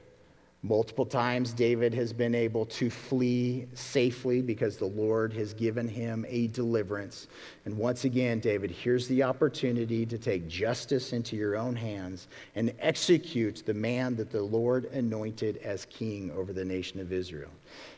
Multiple 0.63 1.07
times, 1.07 1.53
David 1.53 1.95
has 1.95 2.13
been 2.13 2.35
able 2.35 2.67
to 2.67 2.91
flee 2.91 3.67
safely 3.75 4.43
because 4.43 4.77
the 4.77 4.87
Lord 4.87 5.33
has 5.35 5.55
given 5.55 5.87
him 5.87 6.27
a 6.29 6.49
deliverance. 6.49 7.29
And 7.67 7.79
once 7.79 8.05
again, 8.05 8.41
David, 8.41 8.71
here's 8.73 9.07
the 9.07 9.23
opportunity 9.23 10.05
to 10.07 10.19
take 10.19 10.49
justice 10.49 11.13
into 11.13 11.37
your 11.37 11.57
own 11.57 11.77
hands 11.77 12.27
and 12.57 12.75
execute 12.81 13.63
the 13.65 13.75
man 13.75 14.17
that 14.17 14.31
the 14.31 14.43
Lord 14.43 14.87
anointed 14.87 15.59
as 15.59 15.85
king 15.85 16.33
over 16.33 16.53
the 16.53 16.65
nation 16.65 17.01
of 17.01 17.13
Israel. 17.13 17.51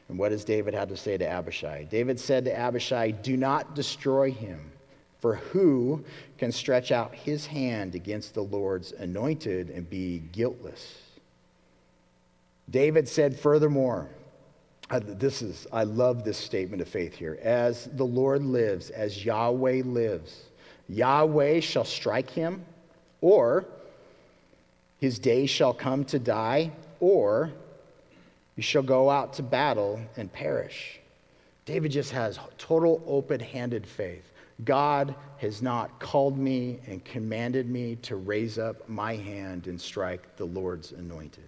And 0.09 0.19
what 0.19 0.29
does 0.29 0.45
David 0.45 0.75
have 0.75 0.89
to 0.89 0.97
say 0.97 1.17
to 1.17 1.27
Abishai? 1.27 1.85
David 1.85 2.21
said 2.21 2.45
to 2.45 2.59
Abishai, 2.59 3.13
Do 3.13 3.37
not 3.37 3.75
destroy 3.75 4.31
him. 4.31 4.73
For 5.21 5.37
who 5.37 6.05
can 6.37 6.53
stretch 6.53 6.93
out 6.93 7.15
his 7.15 7.47
hand 7.47 7.95
against 7.95 8.35
the 8.35 8.43
Lord's 8.43 8.93
anointed 8.93 9.71
and 9.71 9.89
be 9.89 10.23
guiltless? 10.33 11.03
David 12.71 13.09
said, 13.09 13.39
furthermore, 13.39 14.09
this 15.01 15.43
is, 15.43 15.67
I 15.73 15.85
love 15.85 16.25
this 16.25 16.39
statement 16.39 16.81
of 16.81 16.89
faith 16.89 17.15
here. 17.15 17.39
As 17.43 17.89
the 17.95 18.05
Lord 18.07 18.43
lives, 18.43 18.91
as 18.91 19.25
Yahweh 19.25 19.83
lives, 19.85 20.45
Yahweh 20.89 21.61
shall 21.61 21.85
strike 21.85 22.31
him, 22.31 22.65
or 23.21 23.67
his 24.99 25.19
day 25.19 25.47
shall 25.47 25.75
come 25.75 26.05
to 26.07 26.19
die, 26.19 26.73
or 27.01 27.53
he 28.57 28.63
shall 28.63 28.83
go 28.83 29.11
out 29.11 29.35
to 29.35 29.43
battle 29.43 30.01
and 30.17 30.33
perish. 30.33 31.01
David 31.69 31.93
just 31.93 32.13
has 32.13 32.39
total 32.57 33.03
open 33.07 33.39
handed 33.39 33.87
faith. 33.87 34.33
God 34.65 35.15
has 35.37 35.61
not 35.61 36.01
called 36.01 36.39
me 36.39 36.79
and 36.87 37.05
commanded 37.05 37.69
me 37.69 37.97
to 37.97 38.17
raise 38.17 38.59
up 38.59 38.89
my 38.89 39.17
hand 39.17 39.67
and 39.67 39.79
strike 39.79 40.35
the 40.39 40.47
Lord's 40.47 40.93
anointed. 40.93 41.45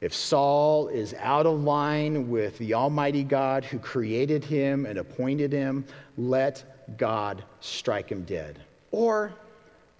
If 0.00 0.14
Saul 0.14 0.88
is 0.88 1.12
out 1.18 1.44
of 1.44 1.62
line 1.62 2.30
with 2.30 2.56
the 2.56 2.72
Almighty 2.72 3.22
God 3.22 3.62
who 3.62 3.78
created 3.78 4.42
him 4.42 4.86
and 4.86 4.98
appointed 4.98 5.52
him, 5.52 5.84
let 6.16 6.96
God 6.96 7.44
strike 7.60 8.08
him 8.08 8.22
dead. 8.22 8.58
Or 8.90 9.34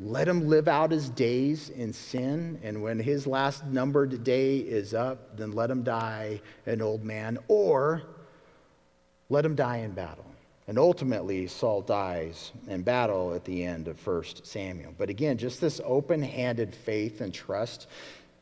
let 0.00 0.26
him 0.28 0.48
live 0.48 0.66
out 0.66 0.90
his 0.90 1.10
days 1.10 1.68
in 1.68 1.92
sin, 1.92 2.58
and 2.62 2.82
when 2.82 2.98
his 2.98 3.26
last 3.26 3.66
numbered 3.66 4.24
day 4.24 4.60
is 4.60 4.94
up, 4.94 5.36
then 5.36 5.52
let 5.52 5.70
him 5.70 5.82
die 5.82 6.40
an 6.64 6.80
old 6.80 7.04
man, 7.04 7.36
or 7.48 8.02
let 9.30 9.44
him 9.44 9.54
die 9.54 9.78
in 9.78 9.92
battle. 9.92 10.26
And 10.66 10.78
ultimately, 10.78 11.46
Saul 11.46 11.80
dies 11.80 12.52
in 12.68 12.82
battle 12.82 13.34
at 13.34 13.44
the 13.44 13.64
end 13.64 13.88
of 13.88 14.06
1 14.06 14.24
Samuel. 14.44 14.94
But 14.98 15.08
again, 15.08 15.38
just 15.38 15.60
this 15.60 15.80
open 15.84 16.22
handed 16.22 16.74
faith 16.74 17.22
and 17.22 17.32
trust 17.32 17.88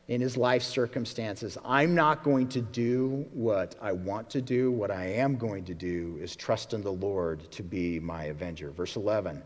in 0.09 0.19
his 0.19 0.35
life 0.35 0.63
circumstances. 0.63 1.57
I'm 1.63 1.95
not 1.95 2.23
going 2.23 2.47
to 2.49 2.61
do 2.61 3.25
what 3.33 3.75
I 3.81 3.93
want 3.93 4.29
to 4.31 4.41
do. 4.41 4.71
What 4.71 4.91
I 4.91 5.05
am 5.05 5.37
going 5.37 5.63
to 5.65 5.73
do 5.73 6.19
is 6.21 6.35
trust 6.35 6.73
in 6.73 6.81
the 6.81 6.91
Lord 6.91 7.49
to 7.51 7.63
be 7.63 7.99
my 7.99 8.25
avenger. 8.25 8.71
Verse 8.71 8.95
11 8.95 9.41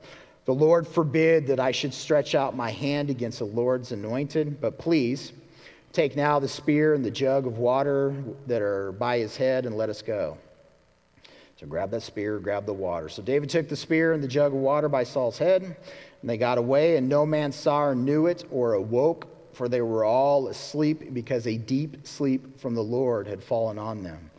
The 0.46 0.54
Lord 0.54 0.88
forbid 0.88 1.48
that 1.48 1.60
I 1.60 1.72
should 1.72 1.94
stretch 1.94 2.34
out 2.34 2.56
my 2.56 2.72
hand 2.72 3.10
against 3.10 3.40
the 3.40 3.46
Lord's 3.46 3.92
anointed, 3.92 4.60
but 4.60 4.78
please 4.78 5.34
take 5.92 6.16
now 6.16 6.40
the 6.40 6.48
spear 6.48 6.96
and 6.96 7.06
the 7.06 7.12
jug 7.12 7.46
of 7.46 7.58
water 7.60 8.16
that 8.48 8.62
are 8.62 8.94
by 8.94 9.20
his 9.20 9.38
head 9.38 9.66
and 9.66 9.78
let 9.78 9.90
us 9.90 10.02
go. 10.02 10.38
So 11.64 11.68
grab 11.70 11.92
that 11.92 12.02
spear, 12.02 12.40
grab 12.40 12.66
the 12.66 12.74
water. 12.74 13.08
So 13.08 13.22
David 13.22 13.50
took 13.50 13.70
the 13.70 13.76
spear 13.78 14.12
and 14.12 14.22
the 14.22 14.28
jug 14.28 14.52
of 14.52 14.60
water 14.60 14.90
by 14.90 15.06
Saul's 15.06 15.38
head, 15.38 15.64
and 15.64 16.30
they 16.30 16.36
got 16.36 16.58
away, 16.58 16.98
and 16.98 17.08
no 17.08 17.26
man 17.26 17.54
saw 17.54 17.84
or 17.84 17.96
knew 17.96 18.26
it 18.28 18.44
or 18.52 18.74
awoke 18.74 19.30
for 19.54 19.70
they 19.70 19.80
were 19.80 20.04
all 20.04 20.50
asleep 20.50 21.14
because 21.14 21.48
a 21.48 21.56
deep 21.56 22.06
sleep 22.06 22.60
from 22.60 22.76
the 22.76 22.84
Lord 22.84 23.28
had 23.28 23.42
fallen 23.42 23.80
on 23.80 24.04
them. 24.04 24.30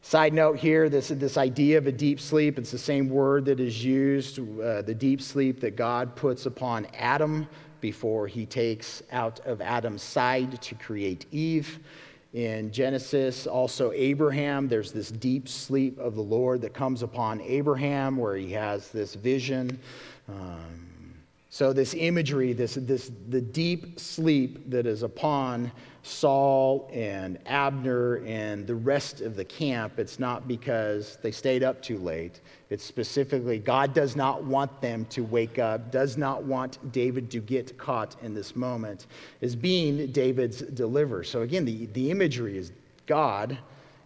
Side 0.00 0.32
note 0.32 0.56
here 0.56 0.88
this, 0.88 1.08
this 1.08 1.36
idea 1.36 1.76
of 1.76 1.86
a 1.86 1.92
deep 1.92 2.18
sleep, 2.18 2.58
it's 2.58 2.70
the 2.70 2.78
same 2.78 3.10
word 3.10 3.44
that 3.44 3.60
is 3.60 3.84
used, 3.84 4.38
uh, 4.38 4.80
the 4.80 4.94
deep 4.94 5.20
sleep 5.20 5.60
that 5.60 5.76
God 5.76 6.16
puts 6.16 6.46
upon 6.46 6.86
Adam 6.94 7.46
before 7.82 8.26
he 8.26 8.46
takes 8.46 9.02
out 9.12 9.38
of 9.40 9.60
Adam's 9.60 10.02
side 10.02 10.62
to 10.62 10.74
create 10.76 11.26
Eve. 11.30 11.78
In 12.34 12.72
Genesis, 12.72 13.46
also 13.46 13.92
Abraham, 13.92 14.66
there's 14.66 14.90
this 14.90 15.08
deep 15.08 15.48
sleep 15.48 15.96
of 16.00 16.16
the 16.16 16.20
Lord 16.20 16.60
that 16.62 16.74
comes 16.74 17.04
upon 17.04 17.40
Abraham 17.40 18.16
where 18.16 18.34
he 18.34 18.50
has 18.50 18.88
this 18.88 19.14
vision. 19.14 19.78
Um, 20.28 20.83
so, 21.54 21.72
this 21.72 21.94
imagery, 21.94 22.52
this, 22.52 22.74
this, 22.74 23.12
the 23.28 23.40
deep 23.40 24.00
sleep 24.00 24.68
that 24.70 24.86
is 24.86 25.04
upon 25.04 25.70
Saul 26.02 26.90
and 26.92 27.38
Abner 27.46 28.24
and 28.26 28.66
the 28.66 28.74
rest 28.74 29.20
of 29.20 29.36
the 29.36 29.44
camp, 29.44 30.00
it's 30.00 30.18
not 30.18 30.48
because 30.48 31.16
they 31.22 31.30
stayed 31.30 31.62
up 31.62 31.80
too 31.80 31.98
late. 31.98 32.40
It's 32.70 32.82
specifically 32.82 33.60
God 33.60 33.94
does 33.94 34.16
not 34.16 34.42
want 34.42 34.80
them 34.80 35.04
to 35.10 35.22
wake 35.22 35.60
up, 35.60 35.92
does 35.92 36.16
not 36.16 36.42
want 36.42 36.90
David 36.90 37.30
to 37.30 37.38
get 37.38 37.78
caught 37.78 38.16
in 38.20 38.34
this 38.34 38.56
moment, 38.56 39.06
is 39.40 39.54
being 39.54 40.08
David's 40.08 40.58
deliverer. 40.58 41.22
So, 41.22 41.42
again, 41.42 41.64
the, 41.64 41.86
the 41.92 42.10
imagery 42.10 42.58
is 42.58 42.72
God 43.06 43.56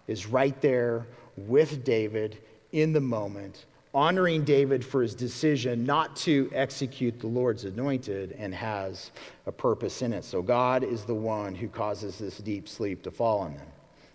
is 0.07 0.27
right 0.27 0.61
there 0.61 1.07
with 1.39 1.83
David 1.83 2.37
in 2.73 2.93
the 2.93 3.01
moment 3.01 3.65
honoring 3.95 4.45
David 4.45 4.85
for 4.85 5.03
his 5.03 5.15
decision 5.15 5.85
not 5.85 6.15
to 6.17 6.51
execute 6.55 7.19
the 7.19 7.27
Lord's 7.27 7.65
anointed 7.65 8.33
and 8.39 8.55
has 8.55 9.11
a 9.47 9.53
purpose 9.53 10.03
in 10.03 10.13
it. 10.13 10.25
So 10.25 10.43
God 10.43 10.85
is 10.85 11.05
the 11.05 11.15
one 11.15 11.55
who 11.55 11.69
causes 11.69 12.19
this 12.19 12.39
deep 12.39 12.69
sleep 12.69 13.03
to 13.03 13.11
fall 13.11 13.41
on 13.41 13.55
them. 13.55 13.67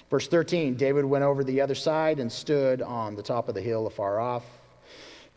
Verse 0.10 0.27
13 0.27 0.75
David 0.75 1.06
went 1.06 1.24
over 1.24 1.44
the 1.44 1.60
other 1.60 1.75
side 1.75 2.20
and 2.20 2.32
stood 2.32 2.82
on 2.82 3.15
the 3.15 3.24
top 3.24 3.50
of 3.50 3.56
the 3.56 3.62
hill 3.62 3.88
afar 3.88 4.20
off, 4.20 4.44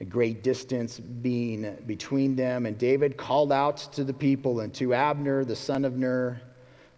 a 0.00 0.04
great 0.04 0.42
distance 0.42 0.98
being 0.98 1.76
between 1.86 2.36
them. 2.36 2.66
And 2.66 2.76
David 2.76 3.16
called 3.16 3.52
out 3.52 3.78
to 3.94 4.04
the 4.04 4.12
people 4.12 4.60
and 4.60 4.74
to 4.74 4.92
Abner, 4.92 5.46
the 5.46 5.56
son 5.56 5.86
of 5.86 5.96
Ner, 5.96 6.42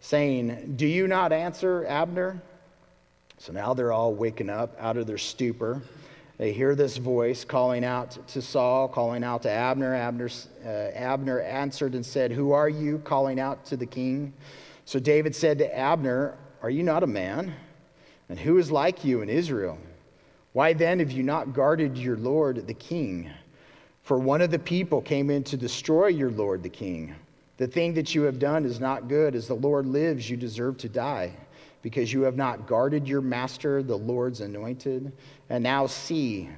saying, 0.00 0.74
Do 0.76 0.86
you 0.86 1.06
not 1.06 1.32
answer, 1.32 1.86
Abner? 1.86 2.42
So 3.38 3.52
now 3.52 3.74
they're 3.74 3.92
all 3.92 4.12
waking 4.12 4.50
up 4.50 4.74
out 4.80 4.96
of 4.96 5.06
their 5.06 5.18
stupor. 5.18 5.80
They 6.38 6.52
hear 6.52 6.76
this 6.76 6.96
voice 6.98 7.44
calling 7.44 7.84
out 7.84 8.16
to 8.28 8.40
Saul, 8.40 8.86
calling 8.86 9.24
out 9.24 9.42
to 9.42 9.50
Abner. 9.50 9.92
Abner, 9.92 10.30
uh, 10.64 10.68
Abner 10.68 11.40
answered 11.40 11.94
and 11.94 12.06
said, 12.06 12.30
Who 12.30 12.52
are 12.52 12.68
you 12.68 12.98
calling 13.00 13.40
out 13.40 13.64
to 13.66 13.76
the 13.76 13.86
king? 13.86 14.32
So 14.84 15.00
David 15.00 15.34
said 15.34 15.58
to 15.58 15.76
Abner, 15.76 16.38
Are 16.62 16.70
you 16.70 16.84
not 16.84 17.02
a 17.02 17.08
man? 17.08 17.52
And 18.28 18.38
who 18.38 18.58
is 18.58 18.70
like 18.70 19.04
you 19.04 19.20
in 19.20 19.28
Israel? 19.28 19.78
Why 20.52 20.72
then 20.72 21.00
have 21.00 21.10
you 21.10 21.24
not 21.24 21.52
guarded 21.52 21.98
your 21.98 22.16
Lord 22.16 22.68
the 22.68 22.74
king? 22.74 23.30
For 24.02 24.16
one 24.16 24.40
of 24.40 24.52
the 24.52 24.60
people 24.60 25.02
came 25.02 25.30
in 25.30 25.42
to 25.44 25.56
destroy 25.56 26.06
your 26.06 26.30
Lord 26.30 26.62
the 26.62 26.68
king. 26.68 27.16
The 27.56 27.66
thing 27.66 27.94
that 27.94 28.14
you 28.14 28.22
have 28.22 28.38
done 28.38 28.64
is 28.64 28.78
not 28.78 29.08
good. 29.08 29.34
As 29.34 29.48
the 29.48 29.54
Lord 29.54 29.86
lives, 29.86 30.30
you 30.30 30.36
deserve 30.36 30.78
to 30.78 30.88
die 30.88 31.32
because 31.82 32.12
you 32.12 32.22
have 32.22 32.36
not 32.36 32.66
guarded 32.66 33.08
your 33.08 33.20
master, 33.20 33.82
the 33.82 33.96
Lord's 33.96 34.40
anointed. 34.40 35.12
And 35.48 35.62
now 35.62 35.86
see, 35.86 36.48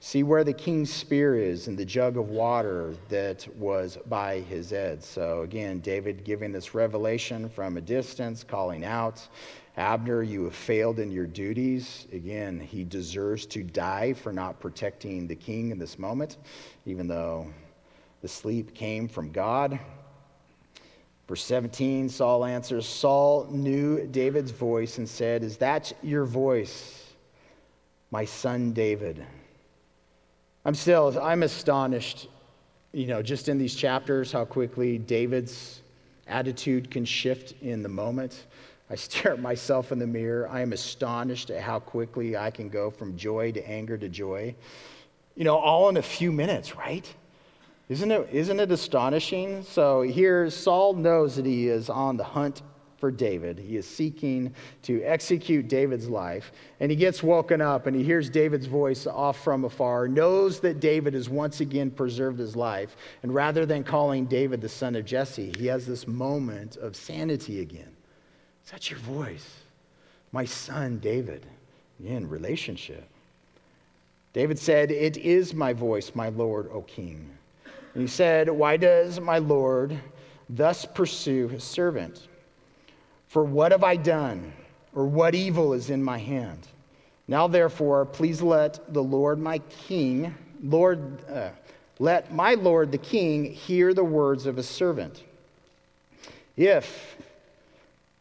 see 0.00 0.22
where 0.22 0.44
the 0.44 0.52
king's 0.52 0.92
spear 0.92 1.36
is 1.36 1.68
and 1.68 1.78
the 1.78 1.84
jug 1.84 2.16
of 2.16 2.28
water 2.28 2.94
that 3.08 3.46
was 3.56 3.98
by 4.06 4.40
his 4.40 4.70
head. 4.70 5.02
So 5.02 5.42
again, 5.42 5.80
David 5.80 6.24
giving 6.24 6.52
this 6.52 6.74
revelation 6.74 7.48
from 7.48 7.76
a 7.76 7.80
distance, 7.80 8.44
calling 8.44 8.84
out, 8.84 9.26
Abner, 9.76 10.22
you 10.22 10.44
have 10.44 10.54
failed 10.54 11.00
in 11.00 11.10
your 11.10 11.26
duties. 11.26 12.06
Again, 12.12 12.60
he 12.60 12.84
deserves 12.84 13.44
to 13.46 13.64
die 13.64 14.12
for 14.12 14.32
not 14.32 14.60
protecting 14.60 15.26
the 15.26 15.34
king 15.34 15.70
in 15.70 15.78
this 15.78 15.98
moment, 15.98 16.36
even 16.86 17.08
though 17.08 17.52
the 18.22 18.28
sleep 18.28 18.72
came 18.72 19.08
from 19.08 19.32
God. 19.32 19.78
Verse 21.26 21.42
17, 21.44 22.08
Saul 22.10 22.44
answers 22.44 22.86
Saul 22.86 23.46
knew 23.50 24.06
David's 24.06 24.50
voice 24.50 24.98
and 24.98 25.08
said, 25.08 25.42
Is 25.42 25.56
that 25.58 25.92
your 26.02 26.24
voice, 26.24 27.12
my 28.10 28.24
son 28.24 28.72
David? 28.72 29.24
I'm 30.66 30.74
still, 30.74 31.18
I'm 31.22 31.42
astonished, 31.42 32.28
you 32.92 33.06
know, 33.06 33.22
just 33.22 33.48
in 33.48 33.58
these 33.58 33.74
chapters, 33.74 34.32
how 34.32 34.44
quickly 34.44 34.98
David's 34.98 35.80
attitude 36.26 36.90
can 36.90 37.04
shift 37.04 37.54
in 37.62 37.82
the 37.82 37.88
moment. 37.88 38.44
I 38.90 38.94
stare 38.96 39.32
at 39.32 39.40
myself 39.40 39.92
in 39.92 39.98
the 39.98 40.06
mirror. 40.06 40.48
I 40.50 40.60
am 40.60 40.72
astonished 40.72 41.50
at 41.50 41.62
how 41.62 41.80
quickly 41.80 42.36
I 42.36 42.50
can 42.50 42.68
go 42.68 42.90
from 42.90 43.16
joy 43.16 43.52
to 43.52 43.68
anger 43.68 43.96
to 43.96 44.08
joy. 44.08 44.54
You 45.36 45.44
know, 45.44 45.56
all 45.56 45.88
in 45.88 45.96
a 45.96 46.02
few 46.02 46.30
minutes, 46.30 46.76
right? 46.76 47.12
Isn't 47.88 48.10
it, 48.10 48.28
isn't 48.32 48.60
it 48.60 48.72
astonishing? 48.72 49.62
So 49.62 50.02
here, 50.02 50.48
Saul 50.48 50.94
knows 50.94 51.36
that 51.36 51.44
he 51.44 51.68
is 51.68 51.90
on 51.90 52.16
the 52.16 52.24
hunt 52.24 52.62
for 52.96 53.10
David. 53.10 53.58
He 53.58 53.76
is 53.76 53.86
seeking 53.86 54.54
to 54.82 55.02
execute 55.02 55.68
David's 55.68 56.08
life. 56.08 56.52
And 56.80 56.90
he 56.90 56.96
gets 56.96 57.22
woken 57.22 57.60
up 57.60 57.86
and 57.86 57.94
he 57.94 58.02
hears 58.02 58.30
David's 58.30 58.64
voice 58.64 59.06
off 59.06 59.44
from 59.44 59.66
afar, 59.66 60.08
knows 60.08 60.60
that 60.60 60.80
David 60.80 61.12
has 61.12 61.28
once 61.28 61.60
again 61.60 61.90
preserved 61.90 62.38
his 62.38 62.56
life. 62.56 62.96
And 63.22 63.34
rather 63.34 63.66
than 63.66 63.84
calling 63.84 64.24
David 64.24 64.62
the 64.62 64.70
son 64.70 64.96
of 64.96 65.04
Jesse, 65.04 65.52
he 65.58 65.66
has 65.66 65.86
this 65.86 66.08
moment 66.08 66.78
of 66.78 66.96
sanity 66.96 67.60
again. 67.60 67.94
Is 68.64 68.70
that 68.70 68.90
your 68.90 69.00
voice? 69.00 69.58
My 70.32 70.46
son, 70.46 70.98
David. 70.98 71.44
In 72.02 72.26
relationship. 72.26 73.06
David 74.32 74.58
said, 74.58 74.90
It 74.90 75.18
is 75.18 75.52
my 75.52 75.74
voice, 75.74 76.12
my 76.14 76.30
Lord, 76.30 76.70
O 76.72 76.80
king. 76.80 77.30
And 77.94 78.02
he 78.02 78.08
said, 78.08 78.50
Why 78.50 78.76
does 78.76 79.20
my 79.20 79.38
Lord 79.38 79.98
thus 80.48 80.84
pursue 80.84 81.48
his 81.48 81.64
servant? 81.64 82.28
For 83.28 83.44
what 83.44 83.72
have 83.72 83.84
I 83.84 83.96
done, 83.96 84.52
or 84.94 85.06
what 85.06 85.34
evil 85.34 85.72
is 85.72 85.90
in 85.90 86.02
my 86.02 86.18
hand? 86.18 86.68
Now, 87.26 87.48
therefore, 87.48 88.04
please 88.04 88.42
let 88.42 88.92
the 88.92 89.02
Lord 89.02 89.38
my 89.38 89.58
king, 89.88 90.34
Lord, 90.62 91.24
uh, 91.28 91.50
let 91.98 92.32
my 92.32 92.54
Lord 92.54 92.92
the 92.92 92.98
king 92.98 93.44
hear 93.44 93.94
the 93.94 94.04
words 94.04 94.46
of 94.46 94.56
his 94.56 94.68
servant. 94.68 95.22
If, 96.56 97.16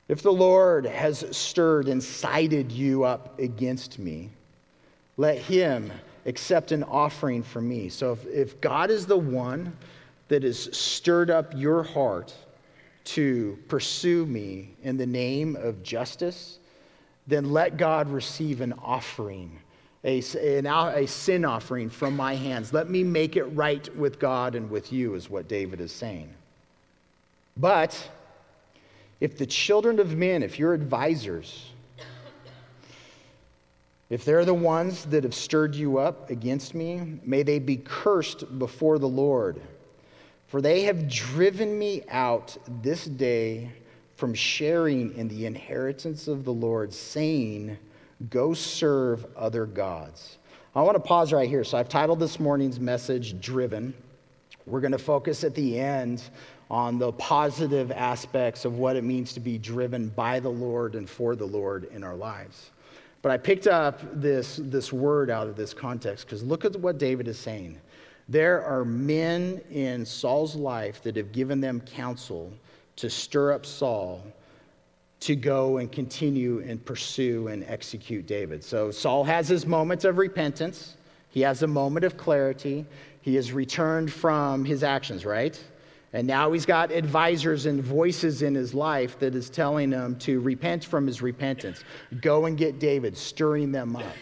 if 0.08 0.22
the 0.22 0.32
Lord 0.32 0.86
has 0.86 1.26
stirred 1.36 1.88
and 1.88 2.02
sided 2.02 2.72
you 2.72 3.04
up 3.04 3.38
against 3.40 4.00
me, 4.00 4.30
let 5.18 5.38
him 5.38 5.92
accept 6.26 6.72
an 6.72 6.84
offering 6.84 7.44
for 7.44 7.62
me. 7.62 7.90
So 7.90 8.14
if, 8.14 8.26
if 8.28 8.62
God 8.62 8.90
is 8.90 9.06
the 9.06 9.18
one 9.18 9.76
that 10.30 10.44
has 10.44 10.76
stirred 10.76 11.30
up 11.30 11.54
your 11.56 11.84
heart 11.84 12.34
to 13.06 13.58
pursue 13.68 14.26
me 14.26 14.70
in 14.84 14.98
the 14.98 15.06
name 15.06 15.56
of 15.58 15.84
justice, 15.84 16.60
then 17.28 17.52
let 17.52 17.78
God 17.78 18.10
receive 18.10 18.62
an 18.62 18.74
offering, 18.82 19.60
a, 20.04 20.24
an, 20.42 20.66
a 20.66 21.06
sin 21.08 21.46
offering 21.46 21.90
from 21.90 22.16
my 22.16 22.36
hands. 22.36 22.74
Let 22.74 22.90
me 22.90 23.04
make 23.04 23.36
it 23.36 23.46
right 23.46 23.94
with 23.96 24.20
God 24.20 24.56
and 24.56 24.70
with 24.70 24.92
you, 24.94 25.16
is 25.16 25.30
what 25.30 25.48
David 25.48 25.82
is 25.82 25.92
saying. 25.92 26.30
But 27.58 28.10
if 29.20 29.38
the 29.38 29.46
children 29.46 30.00
of 30.00 30.16
men, 30.18 30.44
if 30.44 30.58
your 30.58 30.74
advisors, 30.74 31.70
if 34.14 34.24
they're 34.24 34.46
the 34.46 34.54
ones 34.54 35.06
that 35.06 35.24
have 35.24 35.34
stirred 35.34 35.74
you 35.74 35.98
up 35.98 36.30
against 36.30 36.76
me, 36.76 37.20
may 37.24 37.42
they 37.42 37.58
be 37.58 37.78
cursed 37.78 38.60
before 38.60 39.00
the 39.00 39.08
Lord. 39.08 39.60
For 40.46 40.62
they 40.62 40.84
have 40.84 41.10
driven 41.10 41.80
me 41.80 42.04
out 42.10 42.56
this 42.84 43.06
day 43.06 43.72
from 44.16 44.36
sharing 44.36 45.18
in 45.18 45.28
the 45.30 45.48
inheritance 45.48 46.28
of 46.28 46.46
the 46.46 46.54
Lord, 46.54 46.94
saying, 46.94 47.76
Go 48.30 48.54
serve 48.54 49.26
other 49.36 49.66
gods. 49.66 50.38
I 50.76 50.84
want 50.84 50.94
to 50.96 51.02
pause 51.02 51.34
right 51.34 51.50
here. 51.50 51.64
So 51.64 51.80
I've 51.80 51.90
titled 51.90 52.20
this 52.20 52.40
morning's 52.40 52.80
message 52.80 53.42
Driven. 53.42 53.96
We're 54.68 54.82
going 54.82 54.92
to 54.92 55.00
focus 55.00 55.44
at 55.44 55.56
the 55.56 55.80
end 55.80 56.22
on 56.70 57.00
the 57.00 57.14
positive 57.14 57.92
aspects 57.92 58.64
of 58.64 58.78
what 58.78 58.96
it 58.96 59.04
means 59.04 59.34
to 59.34 59.40
be 59.40 59.58
driven 59.58 60.10
by 60.10 60.40
the 60.40 60.52
Lord 60.52 60.94
and 60.94 61.10
for 61.10 61.36
the 61.36 61.48
Lord 61.48 61.86
in 61.86 62.04
our 62.04 62.16
lives. 62.16 62.70
But 63.24 63.32
I 63.32 63.38
picked 63.38 63.66
up 63.66 64.02
this, 64.14 64.60
this 64.62 64.94
word 64.94 65.32
out 65.32 65.48
of 65.48 65.56
this 65.56 65.74
context 65.74 66.28
because 66.28 66.44
look 66.44 66.66
at 66.66 66.76
what 66.76 67.00
David 67.00 67.28
is 67.28 67.40
saying. 67.40 67.80
There 68.30 68.64
are 68.64 68.86
men 68.86 69.62
in 69.72 70.06
Saul's 70.06 70.56
life 70.56 71.02
that 71.02 71.16
have 71.16 71.32
given 71.32 71.60
them 71.60 71.82
counsel 71.82 72.54
to 72.98 73.10
stir 73.10 73.54
up 73.54 73.66
Saul 73.66 74.22
to 75.22 75.36
go 75.36 75.78
and 75.78 75.92
continue 75.92 76.60
and 76.68 76.86
pursue 76.86 77.48
and 77.48 77.64
execute 77.64 78.28
David. 78.28 78.62
So 78.62 78.92
Saul 78.92 79.24
has 79.24 79.48
his 79.48 79.66
moments 79.66 80.04
of 80.04 80.18
repentance, 80.18 80.98
he 81.34 81.42
has 81.42 81.64
a 81.64 81.68
moment 81.68 82.06
of 82.06 82.16
clarity. 82.16 82.86
He 83.22 83.34
has 83.36 83.52
returned 83.54 84.14
from 84.14 84.64
his 84.66 84.84
actions, 84.84 85.26
right? 85.26 85.60
And 86.14 86.28
now 86.28 86.52
he's 86.52 86.66
got 86.66 86.92
advisors 86.92 87.66
and 87.66 87.82
voices 87.82 88.44
in 88.44 88.54
his 88.54 88.76
life 88.76 89.18
that 89.18 89.34
is 89.34 89.50
telling 89.50 89.92
him 89.92 90.16
to 90.20 90.40
repent 90.42 90.86
from 90.86 91.08
his 91.08 91.24
repentance. 91.24 91.84
Go 92.22 92.46
and 92.46 92.56
get 92.56 92.80
David, 92.80 93.18
stirring 93.18 93.72
them 93.72 93.96
up. 93.96 94.14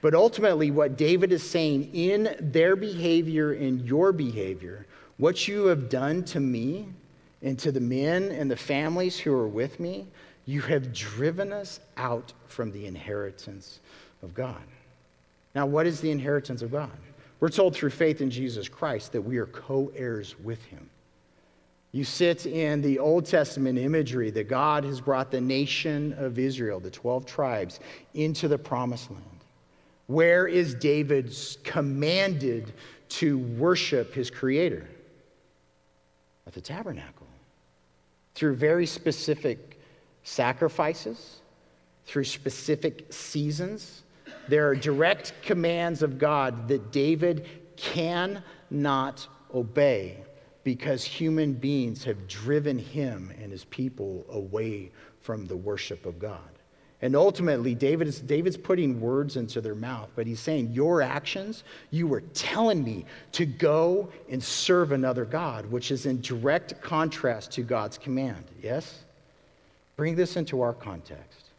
But 0.00 0.14
ultimately, 0.14 0.72
what 0.72 0.98
David 0.98 1.32
is 1.32 1.48
saying 1.48 1.94
in 1.94 2.36
their 2.40 2.74
behavior, 2.74 3.54
in 3.54 3.78
your 3.80 4.12
behavior, 4.12 4.86
what 5.18 5.46
you 5.46 5.66
have 5.66 5.88
done 5.88 6.24
to 6.24 6.40
me 6.40 6.88
and 7.42 7.58
to 7.60 7.70
the 7.70 7.80
men 7.80 8.24
and 8.32 8.50
the 8.50 8.56
families 8.56 9.18
who 9.18 9.32
are 9.32 9.48
with 9.48 9.78
me, 9.78 10.08
you 10.46 10.60
have 10.62 10.92
driven 10.92 11.52
us 11.52 11.80
out 11.96 12.32
from 12.48 12.72
the 12.72 12.86
inheritance 12.86 13.80
of 14.22 14.34
God. 14.34 14.62
Now, 15.54 15.64
what 15.64 15.86
is 15.86 16.00
the 16.00 16.10
inheritance 16.10 16.62
of 16.62 16.72
God? 16.72 16.90
We're 17.40 17.48
told 17.50 17.74
through 17.74 17.90
faith 17.90 18.20
in 18.20 18.30
Jesus 18.30 18.68
Christ 18.68 19.12
that 19.12 19.22
we 19.22 19.38
are 19.38 19.46
co 19.46 19.92
heirs 19.94 20.38
with 20.40 20.62
him. 20.64 20.88
You 21.96 22.04
sit 22.04 22.44
in 22.44 22.82
the 22.82 22.98
Old 22.98 23.24
Testament 23.24 23.78
imagery 23.78 24.30
that 24.32 24.48
God 24.48 24.84
has 24.84 25.00
brought 25.00 25.30
the 25.30 25.40
nation 25.40 26.12
of 26.18 26.38
Israel, 26.38 26.78
the 26.78 26.90
12 26.90 27.24
tribes, 27.24 27.80
into 28.12 28.48
the 28.48 28.58
promised 28.58 29.10
land. 29.10 29.24
Where 30.06 30.46
is 30.46 30.74
David 30.74 31.34
commanded 31.64 32.74
to 33.08 33.38
worship 33.38 34.12
his 34.12 34.30
creator? 34.30 34.86
At 36.46 36.52
the 36.52 36.60
tabernacle. 36.60 37.26
Through 38.34 38.56
very 38.56 38.84
specific 38.84 39.80
sacrifices, 40.22 41.40
through 42.04 42.24
specific 42.24 43.10
seasons. 43.10 44.02
There 44.48 44.68
are 44.68 44.74
direct 44.74 45.32
commands 45.40 46.02
of 46.02 46.18
God 46.18 46.68
that 46.68 46.92
David 46.92 47.48
cannot 47.78 49.26
obey 49.54 50.18
because 50.66 51.04
human 51.04 51.52
beings 51.52 52.02
have 52.02 52.26
driven 52.26 52.76
him 52.76 53.32
and 53.40 53.52
his 53.52 53.62
people 53.66 54.26
away 54.30 54.90
from 55.20 55.46
the 55.46 55.56
worship 55.56 56.04
of 56.04 56.18
God. 56.18 56.40
And 57.02 57.14
ultimately, 57.14 57.72
David 57.72 58.08
is, 58.08 58.18
David's 58.18 58.56
putting 58.56 59.00
words 59.00 59.36
into 59.36 59.60
their 59.60 59.76
mouth, 59.76 60.08
but 60.16 60.26
he's 60.26 60.40
saying, 60.40 60.72
Your 60.72 61.02
actions, 61.02 61.62
you 61.92 62.08
were 62.08 62.22
telling 62.34 62.82
me 62.82 63.04
to 63.30 63.46
go 63.46 64.08
and 64.28 64.42
serve 64.42 64.90
another 64.90 65.24
God, 65.24 65.66
which 65.66 65.92
is 65.92 66.04
in 66.04 66.20
direct 66.20 66.80
contrast 66.82 67.52
to 67.52 67.62
God's 67.62 67.96
command. 67.96 68.44
Yes? 68.60 69.04
Bring 69.94 70.16
this 70.16 70.36
into 70.36 70.62
our 70.62 70.72
context. 70.72 71.50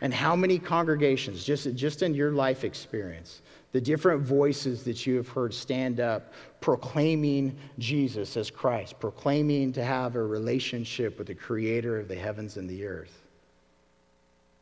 And 0.00 0.12
how 0.12 0.34
many 0.34 0.58
congregations, 0.58 1.44
just, 1.44 1.72
just 1.76 2.02
in 2.02 2.14
your 2.14 2.32
life 2.32 2.64
experience, 2.64 3.42
the 3.72 3.80
different 3.80 4.22
voices 4.22 4.82
that 4.84 5.06
you 5.06 5.16
have 5.16 5.28
heard 5.28 5.52
stand 5.52 6.00
up 6.00 6.32
proclaiming 6.60 7.56
Jesus 7.78 8.36
as 8.36 8.50
Christ, 8.50 8.98
proclaiming 8.98 9.72
to 9.74 9.84
have 9.84 10.16
a 10.16 10.22
relationship 10.22 11.18
with 11.18 11.26
the 11.26 11.34
creator 11.34 11.98
of 11.98 12.08
the 12.08 12.16
heavens 12.16 12.56
and 12.56 12.68
the 12.68 12.86
earth. 12.86 13.22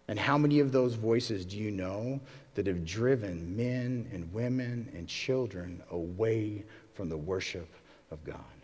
And 0.09 0.19
how 0.19 0.39
many 0.39 0.61
of 0.61 0.73
those 0.73 0.95
voices 0.95 1.45
do 1.45 1.57
you 1.57 1.71
know 1.71 2.21
that 2.55 2.67
have 2.67 2.85
driven 2.85 3.57
men 3.57 4.09
and 4.13 4.33
women 4.33 4.91
and 4.95 5.09
children 5.09 5.83
away 5.91 6.65
from 6.95 7.09
the 7.09 7.17
worship 7.17 7.69
of 8.11 8.23
God? 8.25 8.56